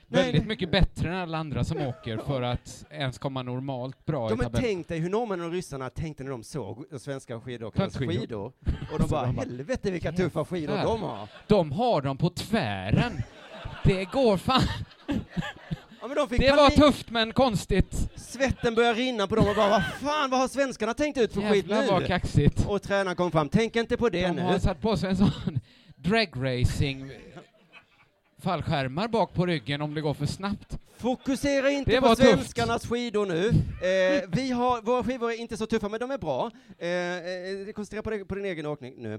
[0.08, 4.30] Nej, väldigt mycket bättre än alla andra som åker för att ens komma normalt bra
[4.30, 4.62] Ja, i tabellen.
[4.62, 8.22] tänk dig hur norrmännen och ryssarna tänkte när de såg de svenska skidåkarnas Fältskidor.
[8.22, 8.52] skidor.
[8.94, 11.28] Och de bara, de helvete vilka tuffa skidor jävlar." de har.
[11.48, 13.12] De har dem på tvären.
[13.84, 14.62] Det går fan.
[16.02, 16.76] Ja, de Det var panik.
[16.80, 18.10] tufft men konstigt.
[18.16, 21.42] Svetten började rinna på dem och bara, vad fan, vad har svenskarna tänkt ut för
[21.42, 22.08] skit Jävlar vad nu?
[22.08, 22.66] kaxigt.
[22.68, 24.42] Och tränaren kom fram, tänk inte på det De nu.
[24.42, 25.60] har satt på sig en sån
[26.04, 27.12] dragracing
[28.38, 30.78] fallskärmar bak på ryggen om det går för snabbt.
[30.98, 32.30] Fokusera inte Det på var tufft.
[32.30, 33.48] svenskarnas skidor nu.
[33.48, 36.52] Eh, vi har, våra skidor är inte så tuffa, men de är bra.
[36.78, 36.90] Eh,
[37.68, 39.14] eh, koncentrera på, dig- på din egen åkning nu.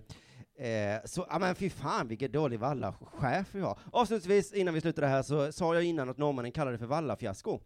[0.66, 3.78] Eh, så, ja men fy fan vilken dålig vallachef vi har.
[3.92, 6.86] Avslutningsvis, innan vi slutar det här, så sa jag innan att norrmännen kallade det för
[6.86, 7.60] vallafiasko.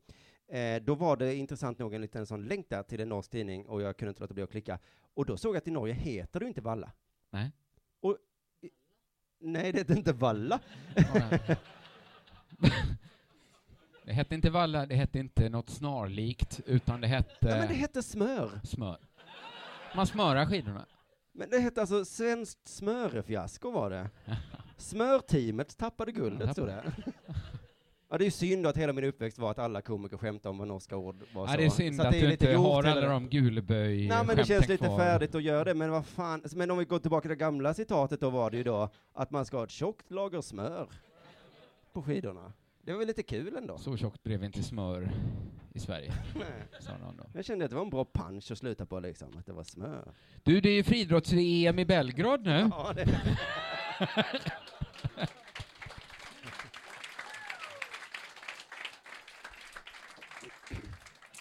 [0.52, 3.66] Eh, då var det intressant nog en liten sån länk där till en norsk tidning,
[3.66, 4.78] och jag kunde inte låta bli att klicka.
[5.14, 6.92] Och då såg jag att i Norge heter det inte valla.
[7.32, 7.50] Nej.
[8.02, 8.16] Och,
[9.38, 10.60] nej, det heter inte valla.
[14.04, 17.74] Det hette inte valla, det hette inte något snarlikt, utan det hette Nej, men det
[17.74, 18.60] heter smör.
[18.64, 18.98] smör.
[19.96, 20.86] Man smörar skidorna.
[21.32, 24.10] Men det hette alltså Svenskt smörefiasko var det.
[24.76, 26.82] Smörteamet tappade guldet, Ja, stod det.
[28.08, 30.58] Ja, det är ju synd att hela min uppväxt var att alla komiker skämtade om
[30.58, 31.56] vad norska ord var Ja, så.
[31.56, 34.44] det är synd så att, är du inte har alla de guleböj Nej, men det
[34.44, 34.98] känns lite kvar.
[34.98, 36.42] färdigt att göra det, men vad fan.
[36.54, 39.30] Men om vi går tillbaka till det gamla citatet då var det ju då att
[39.30, 40.88] man ska ha ett tjockt lager smör
[41.92, 42.52] på skidorna.
[42.82, 43.78] Det var väl lite kul ändå?
[43.78, 45.10] Så tjockt blev inte smör
[45.74, 46.12] i Sverige,
[46.80, 47.24] sa någon då.
[47.34, 49.62] Jag kände att det var en bra punch att sluta på liksom, att det var
[49.64, 50.12] smör.
[50.42, 52.70] Du, det är ju friidrotts-EM i Belgrad nu.
[52.70, 52.94] Ja,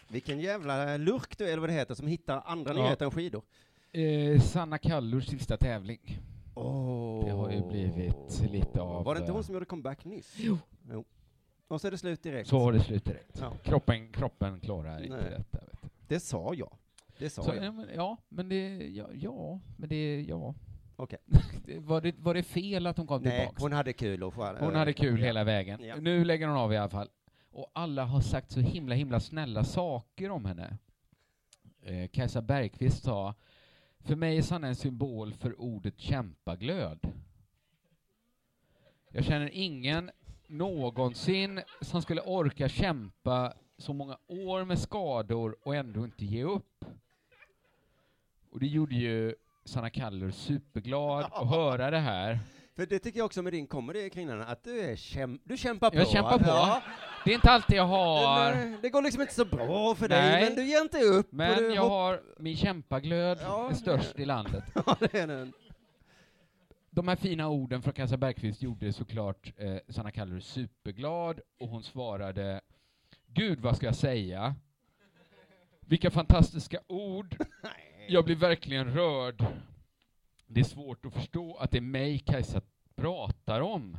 [0.08, 2.84] Vilken jävla lurk du är, eller vad det heter, som hittar andra Ja.
[2.84, 3.42] nyheter än skidor.
[3.92, 6.18] Eh, Sanna Kallurs sista tävling.
[6.56, 7.26] Oh.
[7.26, 10.36] Det har ju blivit lite av, Var det inte eh, hon som gjorde comeback nyss?
[10.38, 10.58] Jo.
[10.92, 11.06] jo.
[11.68, 12.50] Och så är det slut direkt.
[12.50, 13.40] Så var det slut direkt.
[13.42, 13.52] Ja.
[13.64, 15.30] Kroppen, kroppen klarar inte Nej.
[15.38, 15.60] detta.
[16.08, 16.74] Det sa jag.
[17.18, 17.66] Det sa Så, jag.
[17.66, 20.54] ja, men, ja, men det, ja, ja, men det, ja.
[20.96, 21.20] Okej.
[21.66, 23.62] Det- var, det, var det fel att hon kom Nej, tillbaks?
[23.62, 25.84] hon hade kul och Hon hade kul hela vägen.
[25.84, 25.96] Ja.
[25.96, 27.10] Nu lägger hon av i alla fall.
[27.56, 30.78] Och alla har sagt så himla, himla snälla saker om henne.
[31.82, 33.34] Eh, Kajsa Bergqvist sa,
[34.00, 37.00] för mig är Sanna en symbol för ordet kämpaglöd.
[39.12, 40.12] Jag känner ingen
[40.48, 46.86] någonsin som skulle orka kämpa så många år med skador och ändå inte ge upp.
[48.52, 49.36] Och det gjorde ju
[49.66, 52.40] Sanna Kallur superglad att höra det här.
[52.76, 55.58] För det tycker jag också med din comedy kring den, att du, är käm- du
[55.58, 55.98] kämpar på.
[55.98, 56.46] Jag kämpar på.
[56.48, 56.82] Ja.
[57.26, 60.32] Det är inte alltid jag har, Det, det går liksom inte så bra för Nej.
[60.32, 61.32] dig, men du ger inte upp.
[61.32, 63.70] men jag hopp- har, min kämpaglöd Ja.
[63.70, 64.64] är störst i landet.
[64.86, 65.54] Ja, det är den.
[66.90, 71.84] De här fina orden från Kajsa Bergqvist gjorde såklart eh, Sanna Kallur superglad och hon
[71.84, 72.62] svarade
[73.28, 74.56] Gud, vad ska jag säga?
[75.80, 77.38] Vilka fantastiska ord!
[78.08, 79.46] Jag blir verkligen rörd.
[80.48, 82.62] Det är svårt att förstå att det är mig Kajsa
[82.96, 83.98] pratar om.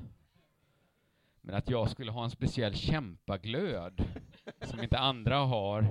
[1.47, 4.05] Men att jag skulle ha en speciell kämpaglöd
[4.63, 5.87] som inte andra har,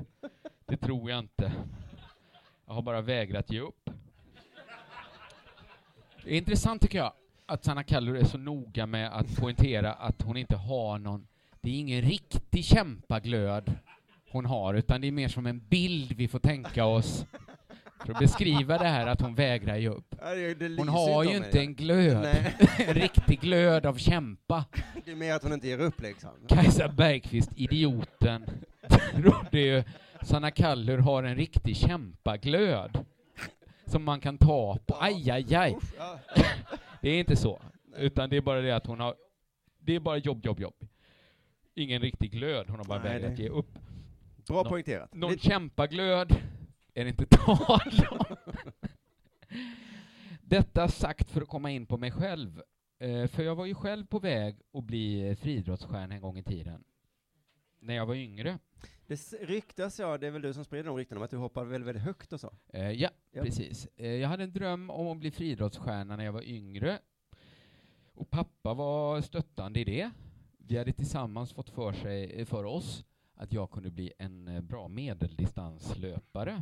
[0.66, 1.52] det tror jag inte.
[2.66, 3.90] Jag har bara vägrat ge upp.
[6.24, 7.14] Det är intressant tycker jag
[7.46, 11.28] att Sanna Kallur är så noga med att poängtera att hon inte har någon,
[11.62, 13.74] det är ingen riktig kämpaglöd
[14.32, 17.26] hon har, utan det är mer som en bild vi får tänka oss
[18.06, 20.16] för att beskriva det här att hon vägrar ge upp.
[20.78, 22.26] Hon har ju inte en glöd,
[22.88, 24.66] en riktig glöd av kämpa.
[25.06, 26.30] det är mer att hon inte ger upp liksom.
[26.48, 28.46] Kajsa Bergqvist, idioten,
[29.16, 29.84] trodde ju
[30.22, 33.06] Sanna Kallur har en riktig kämpaglöd
[33.86, 34.98] som man kan ta på.
[35.00, 35.78] Aj, aj, aj.
[37.02, 37.62] Det är inte så,
[37.98, 39.16] utan det är bara det att hon har,
[39.80, 40.76] det är bara jobb, jobb, jobb.
[41.76, 43.70] Ingen riktig glöd, hon har bara vägrat ge upp.
[44.48, 45.14] Bra Nå- poängterat.
[45.14, 46.36] Någon Lite- kämpaglöd
[46.96, 47.82] är det inte tal
[48.12, 48.36] om.
[50.42, 52.62] Detta sagt för att komma in på mig själv.
[53.00, 56.84] Eh, för jag var ju själv på väg att bli friidrottsstjärna en gång i tiden.
[57.80, 58.60] När jag var yngre.
[59.08, 61.66] Det ryktas, ja, det är väl du som sprider de ryktena om att du hoppar
[61.66, 62.54] väldigt, väldigt högt och så.
[62.74, 63.44] Eh, ja, Ja.
[63.44, 63.88] precis.
[63.96, 67.00] Eh, jag hade en dröm om att bli friidrottsstjärna när jag var yngre.
[68.14, 70.12] Och pappa var stöttande i det.
[70.58, 74.88] Vi hade tillsammans fått för, sig, för oss att jag kunde bli en eh, bra
[74.88, 76.62] medeldistanslöpare.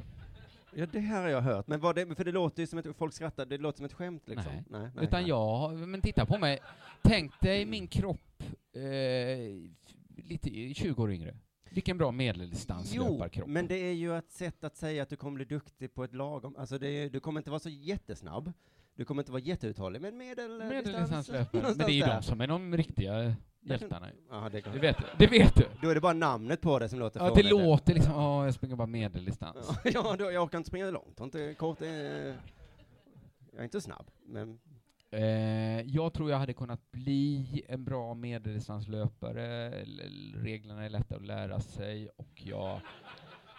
[0.76, 1.68] Ja, det här har jag hört.
[1.68, 3.94] Men vad det, för det låter ju som ett, folk skrattar, det låter som ett
[3.94, 4.54] skämt liksom.
[4.54, 4.64] Nej.
[4.70, 5.30] nej, nej Utan nej.
[5.30, 6.60] jag, men titta på mig.
[7.02, 8.44] Tänk dig min kropp
[8.74, 8.82] eh,
[10.24, 11.36] lite 20 år yngre.
[11.70, 13.48] Vilken bra Jo, medeldistanslöparkropp.
[13.48, 16.14] men det är ju ett sätt att säga att du kommer bli duktig på ett
[16.14, 18.52] lagom, alltså det du kommer inte vara så jättesnabb,
[18.96, 20.64] du kommer inte vara jätteuthållig, men medel...
[20.64, 21.62] Medeldistanslöpare.
[21.78, 22.16] Men det är ju där.
[22.16, 24.08] de som är de riktiga hjältarna.
[24.30, 25.04] Ja, det, Det vet du.
[25.18, 25.66] Det vet du.
[25.82, 28.54] Då är det bara namnet på det som låter Ja, det låter liksom, ja, jag
[28.54, 29.80] springer bara medeldistans.
[29.84, 32.36] Ja, då, jag orkar inte springa långt, och inte kort, eh, jag
[33.60, 34.60] är inte snabb, men
[35.14, 39.70] Eh, jag tror jag hade kunnat bli en bra medeldistanslöpare.
[40.36, 42.80] Reglerna är lätta att lära sig och jag...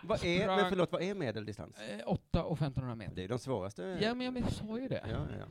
[0.03, 1.77] vad är, Sprang- men förlåt, vad är medeldistans?
[1.79, 3.15] Eh, 8 och 1500 meter.
[3.17, 3.99] Det är de svåraste.
[4.03, 5.03] Ja, men jag sa ju det.
[5.11, 5.45] ja, ja,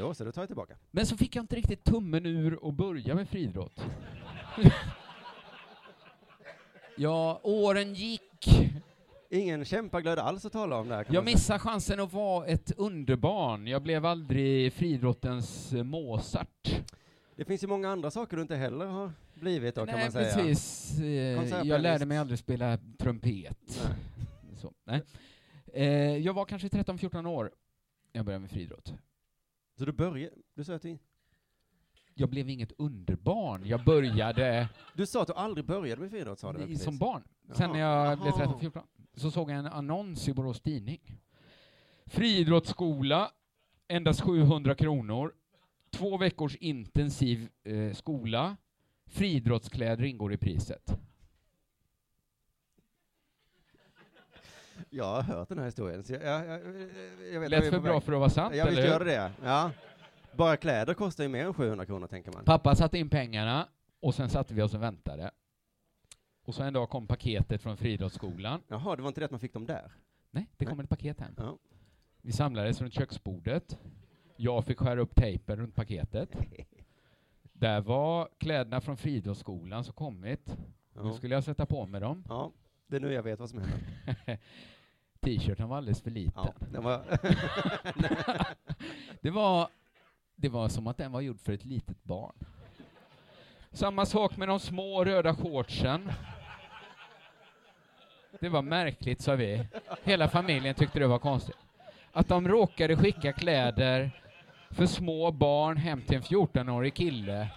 [0.00, 0.76] Då så, då tar jag tillbaka.
[0.90, 3.84] Men så fick jag inte riktigt tummen ur och börja med friidrott.
[6.96, 8.48] ja, åren gick.
[9.30, 11.04] Ingen kämpaglöd alls att tala om där.
[11.04, 13.66] kan Jag missade chansen att vara ett underbarn.
[13.66, 16.82] Jag blev aldrig friidrottens eh, Mozart.
[17.36, 20.12] Det finns ju många andra saker du inte heller har blivit då, kan Nej, man
[20.12, 20.34] säga.
[20.34, 21.00] precis.
[21.00, 23.80] Eh, Jag lärde mig aldrig spela trumpet.
[23.84, 23.94] Nej.
[24.56, 25.02] Så, nej.
[25.74, 27.50] Eh, jag var kanske 13-14 år när
[28.18, 28.94] jag började med friidrott.
[29.80, 30.98] Så du började, du sa att du,
[32.14, 33.66] Jag blev inget underbarn.
[33.66, 36.82] Jag började du sa att du aldrig började med friidrott, sa du precis?
[36.82, 37.22] som barn.
[37.52, 38.58] Sen när jag blev jaha.
[38.60, 38.82] 13-14
[39.14, 41.00] så såg jag en annons i Borås Tidning.
[42.06, 43.30] Friidrottsskola,
[43.88, 45.34] endast 700 kronor.
[45.90, 48.56] Två veckors intensiv eh, skola.
[49.06, 51.00] Friidrottskläder ingår i priset.
[54.90, 56.60] Jag har hört den här historien, så jag, jag, jag,
[57.32, 58.94] jag vet Lät för bra för att vara sant, Ja, visst eller hur?
[58.94, 59.32] gör det.
[59.44, 59.70] Ja.
[60.36, 62.44] Bara kläder kostar ju mer än 700 kronor, tänker man.
[62.44, 63.68] Pappa satte in pengarna
[64.00, 65.30] Och sen satte vi oss och väntade.
[66.44, 68.60] Och så en dag kom paketet från friidrottsskolan.
[68.68, 69.92] Jaha, det var inte det att man fick dem där?
[70.30, 71.34] Nej, det kom ett paket hem.
[71.36, 71.58] Ja.
[72.22, 73.78] Vi samlades runt köksbordet.
[74.36, 76.28] Jag fick skära upp tejpen runt paketet.
[77.52, 80.56] Där var kläderna från friidrottsskolan som kommit.
[80.94, 81.12] Nu Ja.
[81.12, 82.24] skulle jag sätta på mig dem.
[82.28, 82.52] ja,
[82.90, 83.80] det är nu jag vet vad som händer.
[85.20, 86.32] T-shirten var alldeles för liten.
[86.36, 87.02] Ja, den var...
[89.20, 89.68] Det var,
[90.36, 92.34] det var som att den var gjord för ett litet barn.
[93.72, 96.12] Samma sak med de små röda shortsen.
[98.40, 99.66] Det var märkligt, sa vi.
[100.02, 101.56] Hela familjen tyckte det var konstigt.
[102.12, 104.10] Att de råkade skicka kläder
[104.70, 107.48] för små barn hem till en 14-årig kille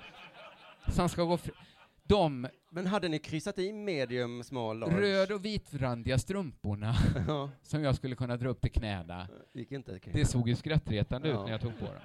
[0.87, 1.53] som ska gå fri.
[2.03, 5.01] De Men hade ni kryssat i medium, small, large?
[5.01, 6.95] röd och vitrandiga strumporna
[7.27, 9.99] Ja, som jag skulle kunna dra upp till knäna gick inte.
[10.13, 11.43] Det såg ju skrattretande ut Ja.
[11.43, 12.01] när jag tog på den.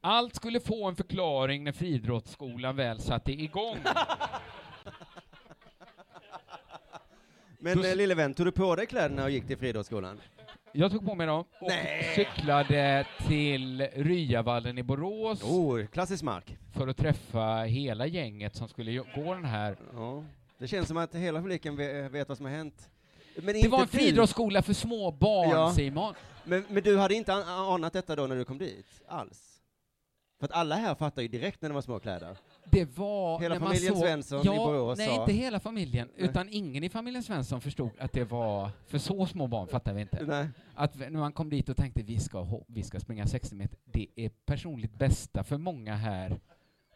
[0.00, 3.76] Allt skulle få en förklaring när friidrottsskolan väl satte igång.
[7.58, 10.20] Men Då- eh, lille vän, tog du på dig kläderna och gick till friidrottsskolan?
[10.72, 12.12] Jag tog på mig dem och Nej.
[12.14, 16.56] cyklade till Ryavallen i Borås Oh, klassisk mark.
[16.72, 19.76] för att träffa hela gänget som skulle gå den här.
[19.94, 20.24] Ja.
[20.58, 22.88] Det känns som att hela publiken ve- vet vad som har hänt.
[23.36, 23.98] Men Det inte var en du.
[23.98, 25.72] friidrottsskola för små barn, Ja.
[25.74, 26.14] Simon.
[26.44, 28.86] Men, men du hade inte an- anat detta då när du kom dit?
[29.08, 29.60] Alls?
[30.38, 32.36] För att alla här fattar ju direkt när det var små kläder.
[32.72, 36.28] Det var Hela familjen såg, Svensson ja, i Borås Nej, sa- inte hela familjen, Nej.
[36.28, 40.00] utan ingen i familjen Svensson förstod att det var för så små barn, fattar vi
[40.00, 40.24] inte.
[40.26, 40.48] Nej.
[40.74, 44.06] att när man kom dit och tänkte vi ska, vi ska springa 60 meter, det
[44.16, 46.40] är personligt bästa för många här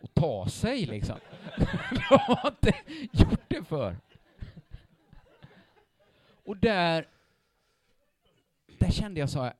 [0.03, 1.16] att ta sig liksom.
[1.91, 2.75] De har inte
[3.12, 3.97] gjort det för.
[6.45, 7.09] Och där,
[8.79, 9.55] där kände jag så här,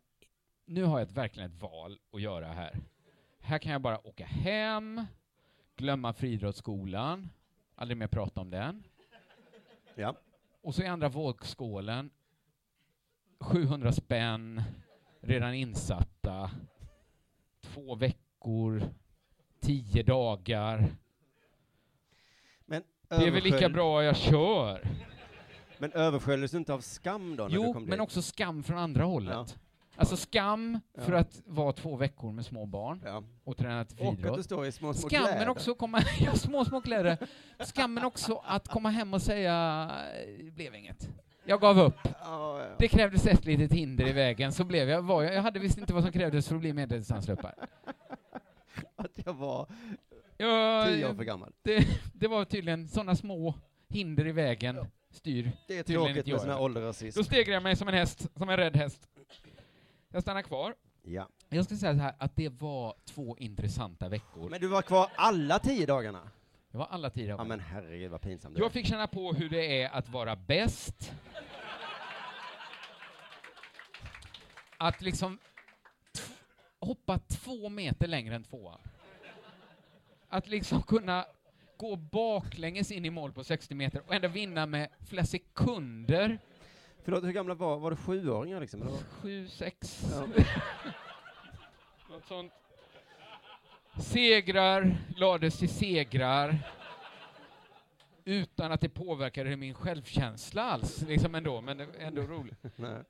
[0.67, 2.79] nu har jag ett, verkligen ett val att göra här.
[3.41, 5.07] Här kan jag bara åka hem,
[5.77, 7.31] glömma friidrottsskolan,
[7.75, 8.85] aldrig mer prata om den.
[9.95, 10.17] Ja.
[10.63, 12.11] Och så i andra vågskålen
[13.41, 14.63] 700 spänn,
[15.21, 16.51] redan insatta,
[17.61, 18.83] två veckor,
[19.61, 20.87] tio dagar.
[22.65, 24.89] Men Det är väl lika bra jag kör?
[25.79, 29.05] Men översköljdes du inte av skam då när du Jo, men också skam från andra
[29.05, 29.59] hållet.
[29.97, 31.19] Alltså skam för Ja.
[31.19, 33.23] att vara två veckor med små barn Ja.
[33.45, 34.45] och träna till Och att du friidrott.
[34.45, 35.49] står i små, små Skammen kläder.
[35.49, 37.17] också komma, ja, små, små kläder.
[37.59, 39.91] Skammen också att komma hem och säga,
[40.45, 41.09] det blev inget.
[41.45, 41.99] Jag gav upp.
[42.21, 42.67] Ja.
[42.79, 45.79] Det krävdes ett litet hinder i vägen, så blev jag, var jag, jag hade visst
[45.79, 47.55] inte vad som krävdes för att bli medeldistanslöpare.
[48.97, 49.67] Att jag var
[50.37, 51.53] Jag, tio år för gammal.
[51.63, 53.55] det, det var tydligen sådana små
[53.89, 55.53] hinder i vägen, styr.
[55.69, 56.57] Det är tråkigt med det.
[56.57, 57.19] ålderrasism.
[57.21, 59.09] Då stegrar jag mig som en häst, som en rädd häst.
[60.15, 60.75] Jag stannar kvar.
[61.03, 61.29] Ja.
[61.49, 64.51] Jag ska säga så här att det var två intressanta veckor.
[64.51, 66.31] Men du var kvar alla tio dagarna?
[66.71, 67.29] Det var alla tider.
[67.29, 71.13] Ja men herregud vad pinsamt Jag fick känna på hur det är att vara bäst.
[74.77, 75.39] Att liksom
[76.81, 78.81] hoppa två meter längre än tvåan.
[80.29, 81.27] Att liksom kunna
[81.77, 86.39] gå baklänges in i mål på 60 meter och ändå vinna med flera sekunder.
[87.05, 88.83] Förlåt, hur gamla var, var det sjuåringar liksom?
[88.83, 88.99] Eller?
[89.23, 90.27] Sju, sex, Ja.
[92.11, 92.53] något sånt.
[93.99, 96.59] Segrar lades till segrar
[98.25, 102.59] utan att det påverkade min självkänsla alls, liksom ändå, men ändå roligt.
[102.77, 103.03] Nej.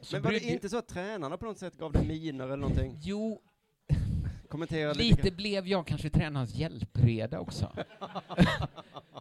[0.00, 2.56] Så Men var det inte så att tränarna på något sätt gav dig miner eller
[2.56, 2.98] någonting?
[3.02, 3.40] Jo,
[4.60, 4.92] lite?
[4.94, 7.72] lite blev jag kanske tränarens hjälpreda också.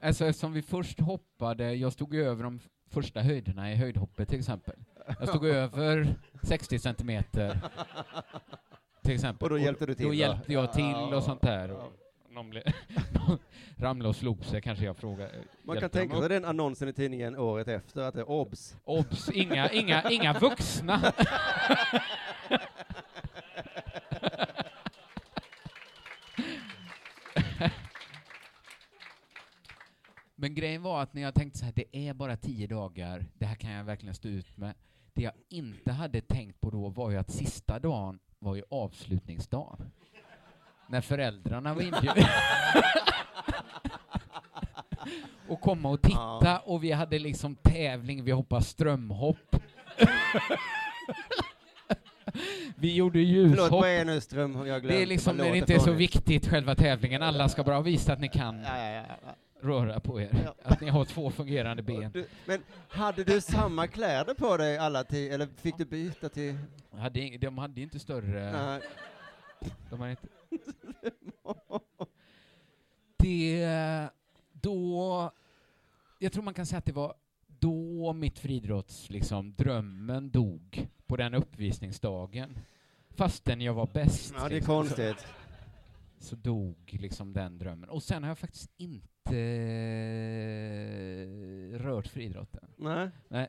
[0.01, 4.39] Alltså eftersom vi först hoppade, jag stod ju över de första höjderna i höjdhoppet till
[4.39, 4.75] exempel.
[5.19, 7.59] Jag stod över 60 centimeter
[9.03, 9.45] till exempel.
[9.45, 10.15] Och då hjälpte du till, Då va?
[10.15, 11.67] hjälpte jag till och sånt där.
[12.29, 12.53] någon
[13.77, 15.31] ramlade och slog sig kanske jag frågade.
[15.63, 18.75] Man kan tänka sig den annonsen i tidningen året efter, att det är obs.
[18.83, 21.13] Obs, inga, inga, inga vuxna.
[30.39, 33.45] Men grejen var att när jag tänkte så här, det är bara tio dagar, det
[33.45, 34.73] här kan jag verkligen stå ut med.
[35.13, 39.91] Det jag inte hade tänkt på då var ju att sista dagen var ju avslutningsdagen.
[40.87, 42.13] När föräldrarna var inbjudna.
[45.47, 49.55] och komma och titta och vi hade liksom tävling, vi hoppade strömhopp.
[52.75, 53.71] vi gjorde Förlåt, ljushopp.
[53.71, 54.67] vad är nu ström?
[54.67, 54.87] Jag glömt.
[54.87, 58.13] Det är liksom när det inte är så viktigt själva tävlingen, alla ska bara visa
[58.13, 59.35] att ni kan ja, ja, ja.
[59.61, 60.29] Röra på er.
[60.45, 60.55] Ja.
[60.63, 62.11] Att ni har två fungerande ben.
[62.13, 66.57] Du, men hade du samma kläder på dig alla tio, eller fick du byta till...
[66.91, 68.51] Hade, de hade inte större...
[68.51, 68.81] Nej.
[69.89, 70.27] De hade inte...
[73.17, 74.09] det,
[74.51, 75.31] då,
[76.19, 77.13] jag tror man kan säga att det var
[77.59, 82.59] då mitt friidrotts, liksom, drömmen dog på den uppvisningsdagen.
[83.09, 84.33] Fastän jag var bäst.
[84.37, 85.19] Ja, det är liksom, konstigt.
[86.19, 87.89] Så, så dog liksom den drömmen.
[87.89, 89.16] Och sen har jag faktiskt inte
[91.83, 92.69] rört friidrotten.
[92.77, 93.09] Nej.
[93.27, 93.47] Nej.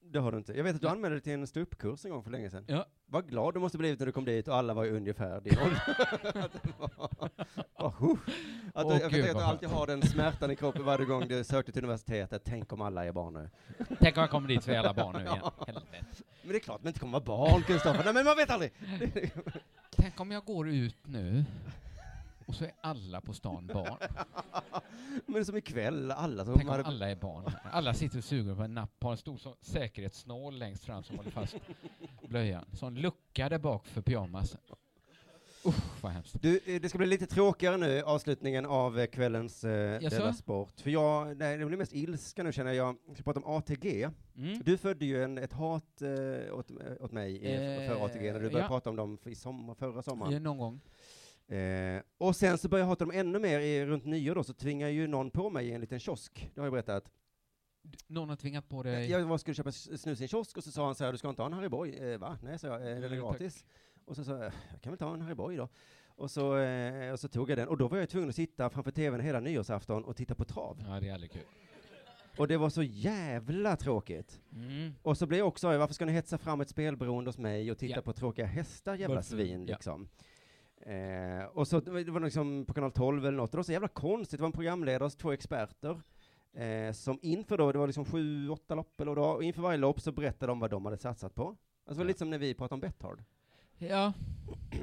[0.00, 0.52] Det har du inte.
[0.52, 2.64] Jag vet att du anmälde dig till en ståuppkurs en gång för länge sedan.
[2.68, 2.86] Ja.
[3.06, 5.58] Vad glad du måste blivit när du kom dit och alla var ju ungefär din
[5.58, 5.82] ålder.
[8.74, 11.28] Att att du, jag vet att du alltid har den smärtan i kroppen varje gång
[11.28, 12.42] du sökte till universitetet.
[12.44, 13.50] Tänk om alla är barn nu.
[13.98, 15.38] Tänk om jag kommer dit så är alla barn nu igen.
[15.66, 16.06] Helvete.
[16.42, 18.04] Men det är klart man inte kommer vara barn, Kristoffer.
[18.04, 18.72] Nej, men man vet aldrig.
[19.96, 21.44] Tänk om jag går ut nu
[22.52, 23.98] och så är alla på stan barn.
[25.26, 27.44] Men som ikväll, alla som Tänk om alla är barn.
[27.72, 31.16] Alla sitter och suger på en napp, har en stor sån säkerhetsnål längst fram som
[31.16, 31.56] håller fast
[32.28, 32.64] blöjan.
[32.72, 34.60] Sån lucka där bak för pyjamasen.
[35.66, 36.42] Usch, vad hemskt.
[36.42, 40.00] Du, eh, det ska bli lite tråkigare nu, avslutningen av eh, kvällens eh?
[40.00, 40.80] Della Sport.
[40.80, 42.96] För jag, nej, det blir mest ilska nu känner jag.
[43.06, 44.08] Jag ska prata om ATG.
[44.36, 44.62] Mm.
[44.64, 48.46] Du födde ju en, ett hat eh, åt, åt mig Eh, för ATG när du
[48.46, 48.68] började ja.
[48.68, 50.32] prata om dem i sommar, förra sommaren.
[50.32, 50.80] Ja, någon gång.
[51.48, 54.52] Eh, och sen så började jag hata dem ännu mer i, runt nyår då, så
[54.54, 56.50] tvingade ju någon på mig i en liten kiosk.
[56.54, 57.10] Det har jag berättat.
[58.06, 59.10] Någon har tvingat på dig...
[59.10, 61.18] Jag var, skulle köpa snus i en kiosk och så sa han så här, du
[61.18, 61.96] ska inte ha en Harry Boy?
[61.96, 62.38] Eh, va?
[62.42, 63.64] Nej, sa jag, eh, den är Mm, gratis.
[64.04, 65.68] Och så sa jag, jag kan väl ta en Harry Boy då.
[66.06, 68.70] Och så, eh, och så tog jag den, och då var jag tvungen att sitta
[68.70, 70.82] framför tvn hela nyårsafton och titta på trav.
[70.88, 71.42] Ja, det är aldrig kul.
[72.36, 74.40] Och det var så jävla tråkigt.
[74.52, 74.92] Mm.
[75.02, 77.78] Och så blev jag också, varför ska ni hetsa fram ett spelberoende hos mig och
[77.78, 78.02] titta Ja.
[78.02, 79.28] på tråkiga hästar, jävla Varför?
[79.30, 79.74] svin Ja.
[80.86, 83.72] Eh, och så det var liksom på kanal 12 eller något, och det var så
[83.72, 86.00] jävla konstigt, det var en programledare och två experter,
[86.52, 89.78] eh, som inför då, det var liksom sju, åtta lopp eller då, och inför varje
[89.78, 91.42] lopp så berättade de vad de hade satsat på.
[91.48, 92.06] Alltså det var Ja.
[92.08, 93.22] lite som när vi pratade om Betthard.
[93.78, 94.12] Ja.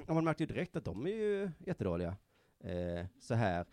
[0.07, 2.15] Och man märkte ju direkt att de är ju jättedåliga.
[2.59, 3.65] Eh, så här.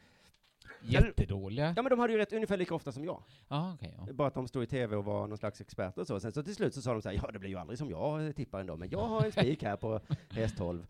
[0.82, 1.72] Jättedåliga.
[1.76, 3.22] Ja men de hade ju rätt ungefär lika ofta som jag.
[3.48, 3.94] Ja, okej.
[4.06, 4.12] ja.
[4.12, 6.20] Bara att de stod i tv och var någon slags experter och så.
[6.20, 7.90] Sen så till slut så sa de så här, ja det blir ju aldrig som
[7.90, 10.00] jag tippar ändå, men jag har en spik här på
[10.30, 10.86] häst 12.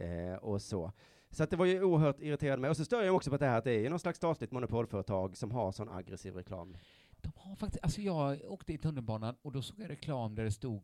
[0.00, 0.92] Eh, och så.
[1.30, 2.70] Så att det var ju oerhört irriterande med.
[2.70, 5.36] Och så stör jag också på det här att det är någon slags statligt monopolföretag
[5.36, 6.76] som har sån aggressiv reklam.
[7.20, 10.52] De har faktiskt, alltså jag åkte i tunnelbanan och då såg jag reklam där det
[10.52, 10.82] stod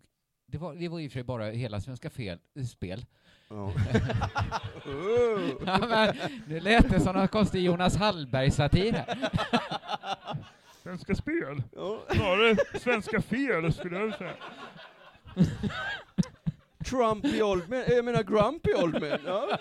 [0.49, 2.39] det var, det var i och för sig bara hela Svenska fel,
[2.69, 3.07] spel.
[3.49, 3.73] Ja.
[5.67, 9.31] Ja, men, nu lät det som någon konstig Jonas Hallberg-satir här.
[10.83, 11.63] Svenska spel?
[11.77, 12.03] Ja.
[12.11, 14.35] Snarare svenska fel skulle jag säga.
[16.87, 19.19] Trumpy old man, jag menar grumpy old man.
[19.25, 19.59] Ja.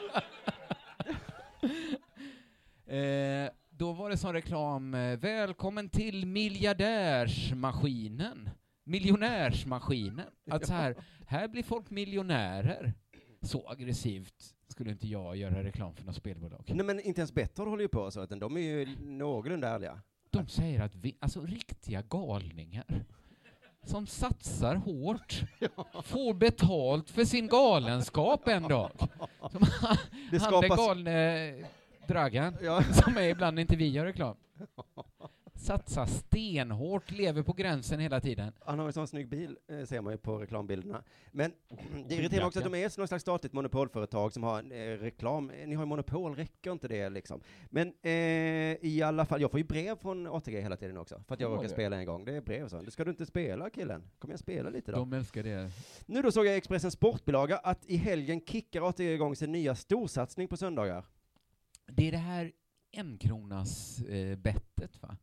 [2.96, 8.50] Eh, då var det som reklam, eh, välkommen till miljardärsmaskinen.
[8.84, 10.26] Miljonärsmaskinen.
[10.52, 10.96] Att så här,
[11.28, 12.94] här blir folk miljonärer.
[13.42, 16.64] Så aggressivt skulle inte jag göra reklam för något spelbolag.
[16.68, 20.02] Nej men inte ens Betthard håller ju på så, utan de är ju någorlunda ärliga.
[20.30, 23.06] De säger att vi, alltså riktiga galningar
[23.86, 25.44] som satsar hårt
[26.04, 28.92] får betalt för sin galenskap en dag.
[29.52, 29.98] Som han,
[30.32, 30.78] Det han den skapas...
[30.88, 31.54] galne
[32.08, 32.84] Dragan, Ja.
[32.84, 34.36] som är ibland inte vi gör reklam.
[35.66, 38.54] Satsar stenhårt, lever på gränsen hela tiden.
[38.66, 41.04] Han har en sån snygg bil, eh, ser man ju på reklambilderna.
[41.32, 41.52] Men
[42.08, 45.50] det irriterar mig också att de är någon slags statligt monopolföretag som har eh, reklam.
[45.50, 47.42] Eh, Ni har ju monopol, räcker inte det liksom?
[47.70, 48.12] Men eh,
[48.82, 51.50] i alla fall, jag får ju brev från ATG hela tiden också, för att jag
[51.50, 52.26] Får råkar spela en gång.
[52.26, 52.92] Det är brev så.
[52.92, 54.04] Ska du inte spela killen?
[54.20, 54.98] Kommer jag spela lite då?
[54.98, 55.72] De älskar det.
[56.06, 59.76] Nu då såg jag i Expressens sportbilaga att i helgen kickar ATG igång sin nya
[59.76, 61.06] storsatsning på söndagar.
[61.88, 62.52] Det är det här
[62.98, 65.18] enkronas eh, bettet va?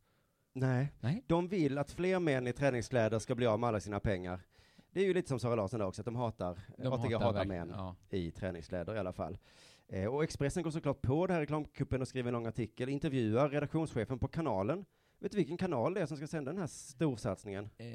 [0.53, 0.91] Nej.
[0.99, 1.23] Nej.
[1.27, 4.41] De vill att fler män i träningskläder ska bli av med alla sina pengar.
[4.91, 7.33] Det är ju lite som Sara Larsson där också, att de hatar, De ATG hatar,
[7.33, 7.95] verkligen- män Ja.
[8.09, 9.37] i träningskläder i alla fall.
[9.87, 13.49] Eh, och Expressen går såklart på det här reklamkuppen och skriver en lång artikel, intervjuar
[13.49, 14.85] redaktionschefen på kanalen.
[15.23, 17.63] Vet du vilken kanal det är som ska sända den här storsatsningen?
[17.77, 17.85] Eh,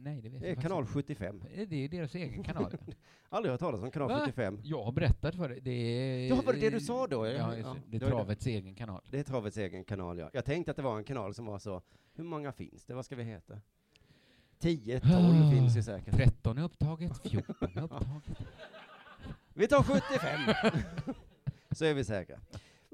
[0.00, 0.92] nej, det vet Det är kanal inte.
[0.92, 1.42] 75.
[1.54, 2.76] Eh, Det är deras egen kanal.
[3.28, 4.20] Aldrig hört talas om kanal Va?
[4.20, 4.60] 75.
[4.64, 5.60] Jag har berättat för dig.
[5.60, 6.28] Det är...
[6.28, 7.26] Ja, var det det du sa då?
[7.26, 7.96] Ja, Ja, det.
[7.96, 8.06] är det.
[8.06, 9.02] travets egen kanal.
[9.10, 10.30] Det är Travets egen kanal, ja.
[10.32, 11.82] Jag tänkte att det var en kanal som var så,
[12.14, 12.94] hur många finns det?
[12.94, 13.60] Vad ska vi heta?
[14.58, 15.50] 10, 12 Ah.
[15.50, 16.14] finns det säkert.
[16.16, 18.38] 13 är upptaget, 14 är upptaget.
[19.54, 20.74] Vi tar 75!
[21.70, 22.38] så är vi säkra.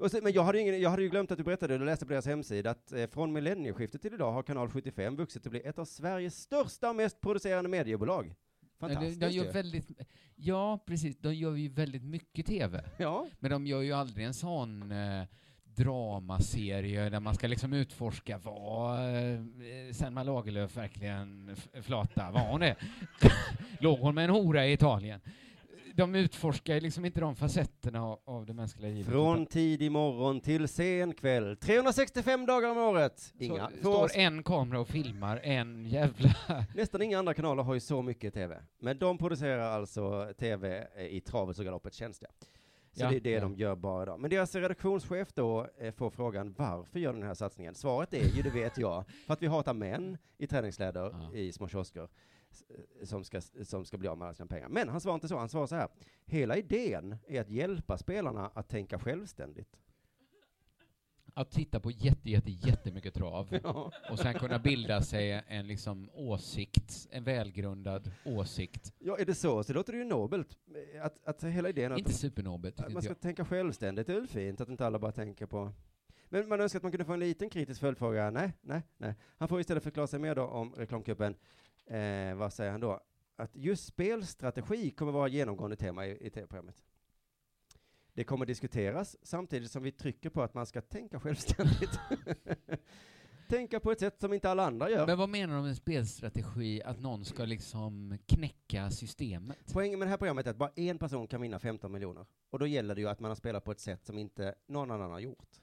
[0.01, 2.05] Och så, men jag hade, ingen, jag hade ju glömt att du berättade, du läste
[2.05, 5.51] på deras hemsida, att eh, från millennieskiftet till idag har kanal 75 vuxit till att
[5.51, 8.35] bli ett av Sveriges största och mest producerande mediebolag.
[8.79, 9.91] Ja, de, Fantastiskt de gör väldigt,
[10.35, 11.17] ja, precis.
[11.17, 12.83] De gör ju väldigt mycket TV.
[12.97, 15.23] Ja, Men de gör ju aldrig en sån eh,
[15.63, 19.41] dramaserie där man ska liksom utforska vad eh,
[19.91, 22.75] Selma Lagerlöf verkligen flata, var hon det?
[23.79, 25.21] Låg hon med en hora i Italien?
[26.01, 29.05] De, utforskar liksom inte de facetterna av, av det mänskliga livet.
[29.11, 31.57] Från tidig morgon till sen kväll.
[31.57, 33.33] 365 dagar om året.
[33.39, 36.29] Inga, så står oss, en kamera och filmar en jävla...
[36.75, 38.63] nästan inga andra kanaler har ju så mycket tv.
[38.79, 42.21] Men de producerar alltså tv i travets och galoppets tjänst.
[42.21, 42.45] ja.
[42.93, 43.41] Så Ja, det är det ja.
[43.41, 44.19] de gör bara idag.
[44.19, 47.75] Men deras redaktionschef då eh, får frågan varför gör den här satsningen?
[47.75, 51.37] Svaret är ju, det vet jag, för att vi hatar män i träningskläder Ja.
[51.37, 52.09] i små kiosker
[53.03, 54.69] som ska, som ska bli av med alla sina pengar.
[54.69, 55.87] Men han svarar inte så, han svarar så här.
[56.25, 59.77] Hela idén är att hjälpa spelarna att tänka självständigt.
[61.33, 63.91] Att titta på jätte, jätte, jättemycket trav Ja.
[64.11, 68.93] och sen kunna bilda sig en liksom åsikt, en välgrundad åsikt.
[68.99, 70.57] Ja, är det så, så låter det ju nobelt.
[70.95, 73.19] Eh, Att, att hela idén Inte supernobelt, att man ska jag.
[73.19, 75.71] tänka självständigt, det är väl fint att inte alla bara tänker på
[76.33, 78.29] men man önskar att man kunde få en liten kritisk följdfråga.
[78.31, 79.15] Nej, nej, nej.
[79.37, 81.35] Han får istället förklara sig mer då om reklamkuppen.
[81.91, 82.99] Eh, vad säger han då?
[83.35, 86.83] Att just spelstrategi kommer vara genomgående tema i, i tv-programmet.
[88.13, 91.99] Det kommer diskuteras samtidigt som vi trycker på att man ska tänka självständigt.
[93.49, 95.07] tänka på ett sätt som inte alla andra gör.
[95.07, 96.83] Men vad menar de med spelstrategi?
[96.83, 99.73] Att någon ska liksom knäcka systemet?
[99.73, 102.25] Poängen med det här programmet är att bara en person kan vinna 15 miljoner.
[102.49, 104.91] Och då gäller det ju att man har spelat på ett sätt som inte någon
[104.91, 105.61] annan har gjort.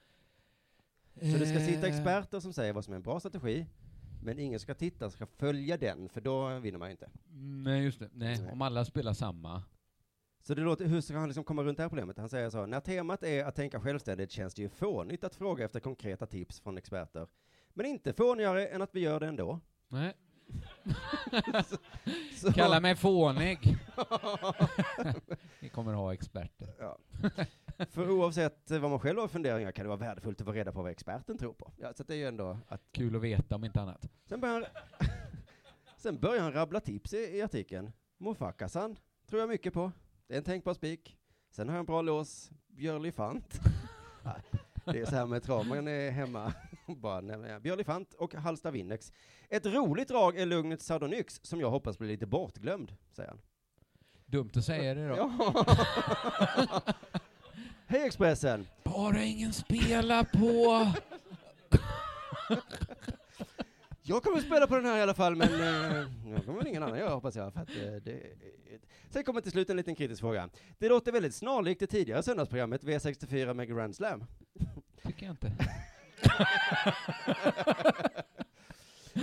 [1.14, 3.66] Så det ska sitta Eh, experter som säger vad som är en bra strategi,
[4.28, 7.10] men ingen ska titta ska följa den, för då vinner man ju inte.
[7.64, 8.10] Nej, just det.
[8.12, 8.52] Nej, Nej.
[8.52, 9.62] om alla spelar samma.
[10.40, 12.18] Så det låter, hur ska han liksom komma runt det här problemet?
[12.18, 15.64] Han säger så, när temat är att tänka självständigt känns det ju fånigt att fråga
[15.64, 17.26] efter konkreta tips från experter.
[17.74, 19.60] Men inte fånigare än att vi gör det ändå.
[19.88, 20.14] Nej.
[22.34, 23.76] Så, Kalla mig fånig.
[25.60, 26.68] Vi kommer ha experter.
[26.78, 26.98] Ja.
[27.90, 30.82] För oavsett vad man själv har funderingar kan det vara värdefullt att få reda på
[30.82, 31.72] vad experten tror på.
[31.76, 34.08] Ja, så det är ju ändå att Kul att veta om inte annat.
[34.26, 34.64] Sen börjar, han,
[35.96, 37.92] sen börjar han rabbla tips i, i artikeln.
[38.18, 38.96] Mofakasan
[39.28, 39.92] tror jag mycket på.
[40.26, 41.16] Det är en tänkbar spik.
[41.50, 42.50] Sen har jag en bra lås.
[42.66, 43.60] Björli Fant.
[44.24, 44.36] Ja,
[44.92, 46.52] det är så här med trav, man är hemma.
[47.00, 49.12] Bara, nej, men, Björli Fant och Halsta Winnex.
[49.48, 53.40] Ett roligt drag är Lugnets Sardonyx som jag hoppas blir lite bortglömd, säger han.
[54.26, 55.16] Dumt att säga det då.
[55.16, 55.64] Ja.
[57.86, 58.66] Hej Expressen!
[58.84, 60.86] Bara ingen spelar på.
[64.02, 66.66] Jag kommer att spela på den här i alla fall, men eh, jag kommer väl
[66.66, 67.52] ingen annan göra hoppas jag.
[67.52, 68.22] För att, eh, det,
[69.10, 70.48] sen kommer till slut en liten kritisk fråga.
[70.78, 74.24] Det låter väldigt snarlikt det tidigare söndagsprogrammet V64 med Grand Slam.
[75.02, 75.52] Tycker jag inte.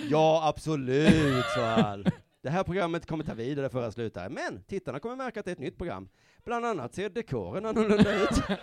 [0.09, 2.05] Ja, absolut, sa han.
[2.41, 5.45] Det här programmet kommer ta vid där det förra slutar, men tittarna kommer märka att
[5.45, 6.09] det är ett nytt program.
[6.45, 8.41] Bland annat ser dekoren annorlunda ut.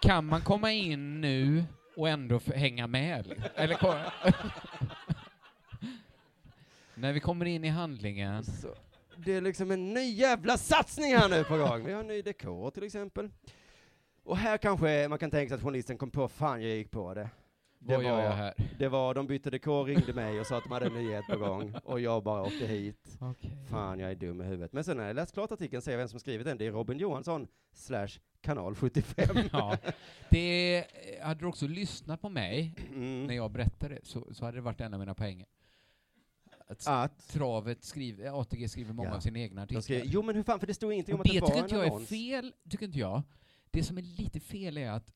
[0.00, 1.64] Kan man komma in nu
[1.96, 3.50] och ändå hänga med?
[3.54, 3.78] eller?
[6.94, 8.44] När vi kommer in i handlingen.
[8.44, 8.68] Så,
[9.16, 11.84] det är liksom en ny jävla satsning här nu på gång.
[11.84, 13.30] Vi har en ny dekor till exempel.
[14.28, 17.14] Och här kanske man kan tänka sig att journalisten kom på, fan jag gick på
[17.14, 17.30] det.
[17.78, 18.54] Det Vad gör var- jag här?
[18.78, 21.38] Det var, de bytte dekor, ringde mig och sa att de hade en nyhet på
[21.38, 23.18] gång och jag bara åkte hit.
[23.70, 24.72] Fan, jag är dum i huvudet.
[24.72, 26.58] Men sen när jag läst klart artikeln ser jag vem som skrivit den.
[26.58, 28.08] Det är Robin Johansson slash
[28.40, 29.36] kanal 75.
[29.52, 29.76] Ja.
[30.30, 30.84] Det,
[31.22, 33.36] hade du också lyssnat på mig när Mm.
[33.36, 35.46] jag berättade så, så hade det varit en av mina poänger.
[36.66, 39.16] Att Att travet skriver, ATG skriver många Ja.
[39.16, 39.80] av sina egna artiklar.
[39.80, 41.56] skrev, jo men hur fan, för det stod ingenting om Och att det det tycker
[41.56, 42.08] var inte en jag är annons.
[42.08, 43.22] fel, tycker inte jag.
[43.70, 45.12] Det som är lite fel är att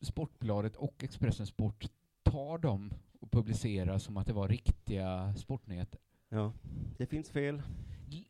[0.00, 1.86] Sportbladet och Expressen Sport
[2.22, 6.00] tar dem och publicerar som att det var riktiga sportnyheter.
[6.28, 6.52] Ja,
[6.98, 7.62] det finns fel.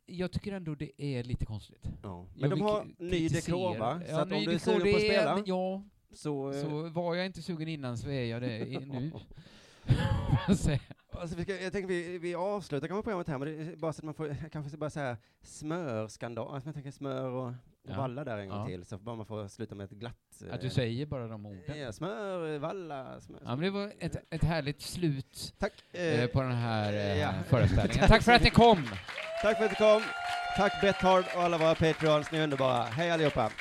[0.05, 1.87] Jag tycker ändå det är lite konstigt.
[2.03, 2.25] Ja.
[2.33, 3.99] Men Jag de har ny dekor va?
[4.05, 6.51] Så Ja, att om du är sugen på att spela Ja, så...
[6.51, 9.11] eh, så var jag inte sugen innan så är jag det nu.
[10.55, 10.77] Så-
[11.19, 13.93] Alltså vi ska, jag tänker vi, vi avslutar kanske programmet här, men det är bara
[13.93, 17.53] så att man får, kanske bara säga smörskandal, alltså jag tänker smör och,
[17.85, 17.97] och Ja.
[17.97, 18.65] valla där en gång Ja.
[18.67, 20.15] till, så bara man får sluta med ett glatt...
[20.51, 21.79] Att du eh, säger bara de orden.
[21.79, 23.39] Ja, smör, valla, smör.
[23.45, 25.73] Ja, men det var ett, ett härligt slut Tack.
[25.93, 27.33] eh, Eh, på den här eh, ja.
[27.47, 28.07] föreställningen.
[28.07, 28.83] Tack för att ni kom!
[29.41, 30.01] tack för att du kom.
[30.57, 32.83] Tack Betthard och alla våra Patreons, ni är underbara.
[32.83, 33.51] Hej allihopa.